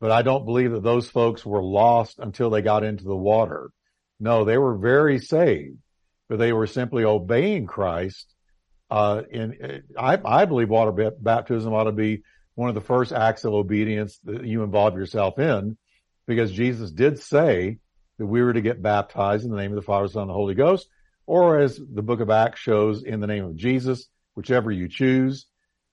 But 0.00 0.10
I 0.10 0.22
don't 0.22 0.46
believe 0.46 0.72
that 0.72 0.82
those 0.82 1.10
folks 1.10 1.44
were 1.44 1.62
lost 1.62 2.18
until 2.18 2.48
they 2.50 2.62
got 2.62 2.84
into 2.84 3.04
the 3.04 3.16
water. 3.16 3.70
No, 4.18 4.44
they 4.44 4.56
were 4.56 4.76
very 4.76 5.18
saved, 5.18 5.78
but 6.28 6.38
they 6.38 6.52
were 6.52 6.66
simply 6.66 7.04
obeying 7.04 7.66
Christ. 7.66 8.34
Uh, 8.90 9.22
and 9.32 9.82
I, 9.98 10.18
I 10.24 10.44
believe 10.46 10.68
water 10.68 11.12
baptism 11.20 11.72
ought 11.72 11.84
to 11.84 11.92
be 11.92 12.22
one 12.54 12.68
of 12.68 12.74
the 12.74 12.80
first 12.80 13.12
acts 13.12 13.44
of 13.44 13.54
obedience 13.54 14.18
that 14.24 14.44
you 14.44 14.62
involve 14.62 14.94
yourself 14.94 15.38
in, 15.38 15.76
because 16.26 16.50
Jesus 16.50 16.90
did 16.90 17.18
say 17.18 17.78
that 18.18 18.26
we 18.26 18.42
were 18.42 18.52
to 18.52 18.60
get 18.60 18.82
baptized 18.82 19.44
in 19.44 19.50
the 19.50 19.56
name 19.56 19.70
of 19.70 19.76
the 19.76 19.82
Father, 19.82 20.08
Son, 20.08 20.22
and 20.22 20.30
the 20.30 20.34
Holy 20.34 20.54
Ghost, 20.54 20.88
or 21.26 21.58
as 21.58 21.76
the 21.76 22.02
book 22.02 22.20
of 22.20 22.30
Acts 22.30 22.60
shows, 22.60 23.02
in 23.02 23.20
the 23.20 23.26
name 23.26 23.44
of 23.44 23.56
Jesus, 23.56 24.08
whichever 24.34 24.70
you 24.70 24.88
choose. 24.88 25.46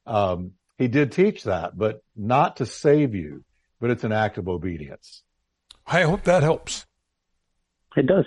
Um, 0.06 0.54
he 0.78 0.88
did 0.88 1.12
teach 1.12 1.44
that, 1.44 1.78
but 1.78 2.02
not 2.16 2.58
to 2.58 2.66
save 2.66 3.16
you, 3.16 3.44
but 3.80 3.90
it's 3.90 4.04
an 4.04 4.12
act 4.12 4.38
of 4.38 4.48
obedience. 4.48 5.24
I 5.86 6.04
hope 6.04 6.24
that 6.24 6.44
helps. 6.44 6.86
It 7.96 8.08
does. 8.08 8.26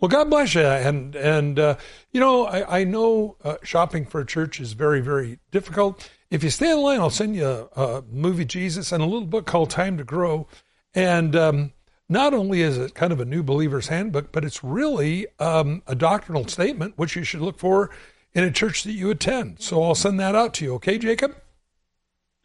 Well, 0.00 0.08
God 0.08 0.30
bless 0.30 0.54
you. 0.54 0.62
And, 0.62 1.16
and, 1.16 1.58
uh, 1.58 1.76
you 2.12 2.20
know, 2.20 2.46
I, 2.46 2.80
I 2.80 2.84
know 2.84 3.36
uh, 3.44 3.56
shopping 3.62 4.06
for 4.06 4.20
a 4.20 4.26
church 4.26 4.60
is 4.60 4.72
very, 4.72 5.00
very 5.00 5.40
difficult. 5.50 6.08
If 6.30 6.44
you 6.44 6.50
stay 6.50 6.70
in 6.70 6.78
line, 6.78 7.00
I'll 7.00 7.10
send 7.10 7.34
you 7.34 7.46
a, 7.46 7.64
a 7.80 8.02
movie, 8.10 8.44
Jesus, 8.44 8.92
and 8.92 9.02
a 9.02 9.06
little 9.06 9.26
book 9.26 9.46
called 9.46 9.70
Time 9.70 9.98
to 9.98 10.04
Grow. 10.04 10.46
And, 10.94 11.34
um, 11.34 11.72
not 12.08 12.32
only 12.32 12.62
is 12.62 12.78
it 12.78 12.94
kind 12.94 13.12
of 13.12 13.20
a 13.20 13.24
new 13.24 13.42
believer's 13.42 13.88
handbook, 13.88 14.32
but 14.32 14.44
it's 14.44 14.64
really 14.64 15.26
um, 15.38 15.82
a 15.86 15.94
doctrinal 15.94 16.46
statement, 16.48 16.94
which 16.96 17.14
you 17.14 17.22
should 17.22 17.40
look 17.40 17.58
for 17.58 17.90
in 18.32 18.44
a 18.44 18.50
church 18.50 18.82
that 18.84 18.92
you 18.92 19.10
attend. 19.10 19.60
So 19.60 19.82
I'll 19.82 19.94
send 19.94 20.18
that 20.20 20.34
out 20.34 20.54
to 20.54 20.64
you. 20.64 20.74
Okay, 20.76 20.96
Jacob? 20.96 21.36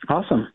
Awesome. 0.10 0.48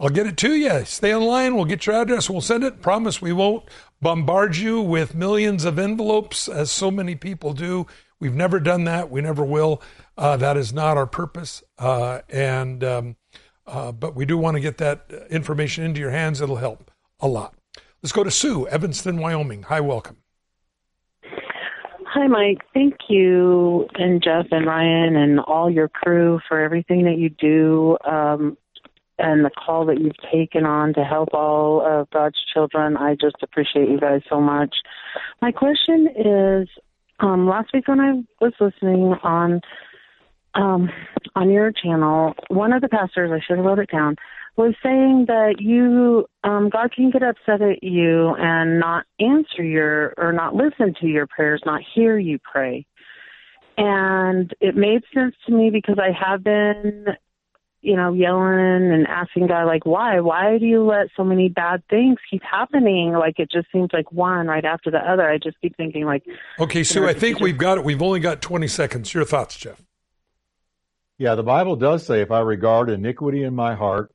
I'll 0.00 0.08
get 0.08 0.26
it 0.26 0.38
to 0.38 0.54
you. 0.54 0.82
Stay 0.86 1.10
in 1.10 1.20
line. 1.20 1.54
We'll 1.54 1.66
get 1.66 1.84
your 1.84 1.94
address. 1.94 2.30
We'll 2.30 2.40
send 2.40 2.64
it. 2.64 2.80
Promise 2.80 3.20
we 3.20 3.34
won't 3.34 3.64
bombard 4.00 4.56
you 4.56 4.80
with 4.80 5.14
millions 5.14 5.66
of 5.66 5.78
envelopes 5.78 6.48
as 6.48 6.70
so 6.70 6.90
many 6.90 7.14
people 7.14 7.52
do. 7.52 7.86
We've 8.18 8.34
never 8.34 8.60
done 8.60 8.84
that. 8.84 9.10
We 9.10 9.20
never 9.20 9.44
will. 9.44 9.82
Uh, 10.16 10.38
that 10.38 10.56
is 10.56 10.72
not 10.72 10.96
our 10.96 11.06
purpose. 11.06 11.62
Uh, 11.78 12.20
and 12.30 12.82
um, 12.82 13.16
uh, 13.66 13.92
but 13.92 14.16
we 14.16 14.24
do 14.24 14.38
want 14.38 14.54
to 14.54 14.60
get 14.60 14.78
that 14.78 15.10
information 15.28 15.84
into 15.84 16.00
your 16.00 16.10
hands. 16.10 16.40
It'll 16.40 16.56
help 16.56 16.90
a 17.20 17.28
lot. 17.28 17.54
Let's 18.02 18.12
go 18.12 18.24
to 18.24 18.30
Sue, 18.30 18.66
Evanston, 18.68 19.18
Wyoming. 19.18 19.64
Hi, 19.64 19.80
welcome. 19.80 20.16
Hi, 22.06 22.26
Mike. 22.26 22.62
Thank 22.72 22.94
you, 23.08 23.86
and 23.94 24.22
Jeff 24.22 24.46
and 24.50 24.66
Ryan 24.66 25.14
and 25.14 25.40
all 25.40 25.70
your 25.70 25.88
crew 25.88 26.40
for 26.48 26.58
everything 26.58 27.04
that 27.04 27.18
you 27.18 27.28
do 27.28 27.98
um, 28.10 28.56
and 29.20 29.44
the 29.44 29.50
call 29.50 29.86
that 29.86 30.00
you've 30.00 30.12
taken 30.32 30.64
on 30.64 30.94
to 30.94 31.04
help 31.04 31.30
all 31.32 31.82
of 31.84 32.10
God's 32.10 32.38
children. 32.52 32.96
I 32.96 33.14
just 33.14 33.36
appreciate 33.42 33.88
you 33.88 34.00
guys 34.00 34.22
so 34.28 34.40
much. 34.40 34.74
My 35.42 35.52
question 35.52 36.08
is 36.16 36.68
um, 37.20 37.48
last 37.48 37.70
week 37.74 37.88
when 37.88 38.00
I 38.00 38.22
was 38.40 38.52
listening 38.60 39.14
on 39.22 39.60
um, 40.54 40.90
on 41.36 41.50
your 41.50 41.70
channel, 41.70 42.34
one 42.48 42.72
of 42.72 42.82
the 42.82 42.88
pastors, 42.88 43.30
I 43.32 43.38
should 43.46 43.58
have 43.58 43.64
wrote 43.64 43.78
it 43.78 43.90
down, 43.90 44.16
was 44.56 44.74
saying 44.82 45.26
that 45.28 45.56
you 45.60 46.26
um 46.44 46.70
God 46.70 46.92
can 46.92 47.10
get 47.10 47.22
upset 47.22 47.62
at 47.62 47.82
you 47.82 48.34
and 48.36 48.80
not 48.80 49.04
answer 49.20 49.62
your 49.62 50.12
or 50.16 50.32
not 50.32 50.54
listen 50.54 50.94
to 51.00 51.06
your 51.06 51.26
prayers, 51.26 51.62
not 51.64 51.82
hear 51.94 52.18
you 52.18 52.38
pray. 52.38 52.84
And 53.76 54.52
it 54.60 54.76
made 54.76 55.02
sense 55.14 55.34
to 55.46 55.52
me 55.52 55.70
because 55.70 55.98
I 55.98 56.10
have 56.12 56.44
been 56.44 57.06
you 57.82 57.96
know, 57.96 58.12
yelling 58.12 58.92
and 58.92 59.06
asking 59.06 59.46
God 59.46 59.64
like, 59.64 59.86
why? 59.86 60.20
Why 60.20 60.58
do 60.58 60.66
you 60.66 60.84
let 60.84 61.08
so 61.16 61.24
many 61.24 61.48
bad 61.48 61.82
things 61.88 62.18
keep 62.30 62.42
happening? 62.42 63.12
Like 63.12 63.38
it 63.38 63.50
just 63.50 63.68
seems 63.72 63.88
like 63.92 64.12
one 64.12 64.46
right 64.46 64.64
after 64.64 64.90
the 64.90 64.98
other. 64.98 65.28
I 65.28 65.38
just 65.38 65.58
keep 65.60 65.76
thinking 65.76 66.04
like 66.04 66.24
Okay, 66.58 66.84
Sue, 66.84 67.08
I 67.08 67.14
think 67.14 67.40
we've 67.40 67.56
got 67.56 67.78
it. 67.78 67.84
We've 67.84 68.02
only 68.02 68.20
got 68.20 68.42
20 68.42 68.66
seconds. 68.68 69.14
Your 69.14 69.24
thoughts, 69.24 69.56
Jeff? 69.56 69.82
Yeah, 71.16 71.34
the 71.34 71.42
Bible 71.42 71.76
does 71.76 72.04
say, 72.04 72.20
if 72.20 72.30
I 72.30 72.40
regard 72.40 72.90
iniquity 72.90 73.44
in 73.44 73.54
my 73.54 73.74
heart, 73.74 74.12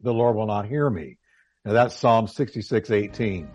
the 0.00 0.12
Lord 0.12 0.36
will 0.36 0.46
not 0.46 0.66
hear 0.66 0.88
me. 0.88 1.18
Now 1.64 1.72
that's 1.72 1.96
Psalm 1.96 2.28
66, 2.28 2.90
18. 2.90 3.48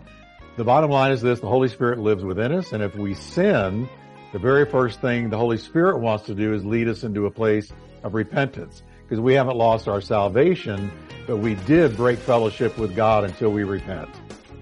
The 0.56 0.64
bottom 0.64 0.90
line 0.90 1.12
is 1.12 1.22
this, 1.22 1.40
the 1.40 1.48
Holy 1.48 1.68
Spirit 1.68 1.98
lives 1.98 2.24
within 2.24 2.52
us, 2.52 2.72
and 2.72 2.82
if 2.82 2.94
we 2.96 3.14
sin, 3.14 3.88
the 4.32 4.38
very 4.38 4.66
first 4.66 5.00
thing 5.00 5.30
the 5.30 5.38
Holy 5.38 5.56
Spirit 5.56 6.00
wants 6.00 6.26
to 6.26 6.34
do 6.34 6.52
is 6.52 6.64
lead 6.64 6.88
us 6.88 7.02
into 7.02 7.26
a 7.26 7.30
place 7.30 7.72
of 8.02 8.14
repentance 8.14 8.82
because 9.10 9.20
we 9.20 9.34
haven't 9.34 9.56
lost 9.56 9.88
our 9.88 10.00
salvation, 10.00 10.88
but 11.26 11.38
we 11.38 11.56
did 11.56 11.96
break 11.96 12.16
fellowship 12.16 12.78
with 12.78 12.94
God 12.94 13.24
until 13.24 13.50
we 13.50 13.64
repent. 13.64 14.08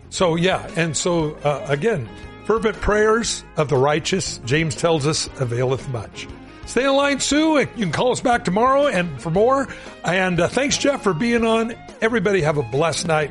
So 0.08 0.36
yeah, 0.36 0.66
and 0.74 0.96
so 0.96 1.34
uh, 1.44 1.66
again, 1.68 2.08
fervent 2.46 2.80
prayers 2.80 3.44
of 3.58 3.68
the 3.68 3.76
righteous, 3.76 4.38
James 4.46 4.74
tells 4.74 5.06
us, 5.06 5.28
availeth 5.38 5.86
much. 5.90 6.26
Stay 6.64 6.84
in 6.84 6.94
line, 6.94 7.20
Sue. 7.20 7.58
You 7.58 7.66
can 7.66 7.92
call 7.92 8.10
us 8.10 8.22
back 8.22 8.44
tomorrow 8.44 8.86
and 8.86 9.20
for 9.20 9.30
more. 9.30 9.68
And 10.02 10.40
uh, 10.40 10.48
thanks, 10.48 10.78
Jeff, 10.78 11.02
for 11.02 11.12
being 11.12 11.44
on. 11.44 11.74
Everybody 12.00 12.40
have 12.40 12.56
a 12.56 12.62
blessed 12.62 13.06
night. 13.06 13.30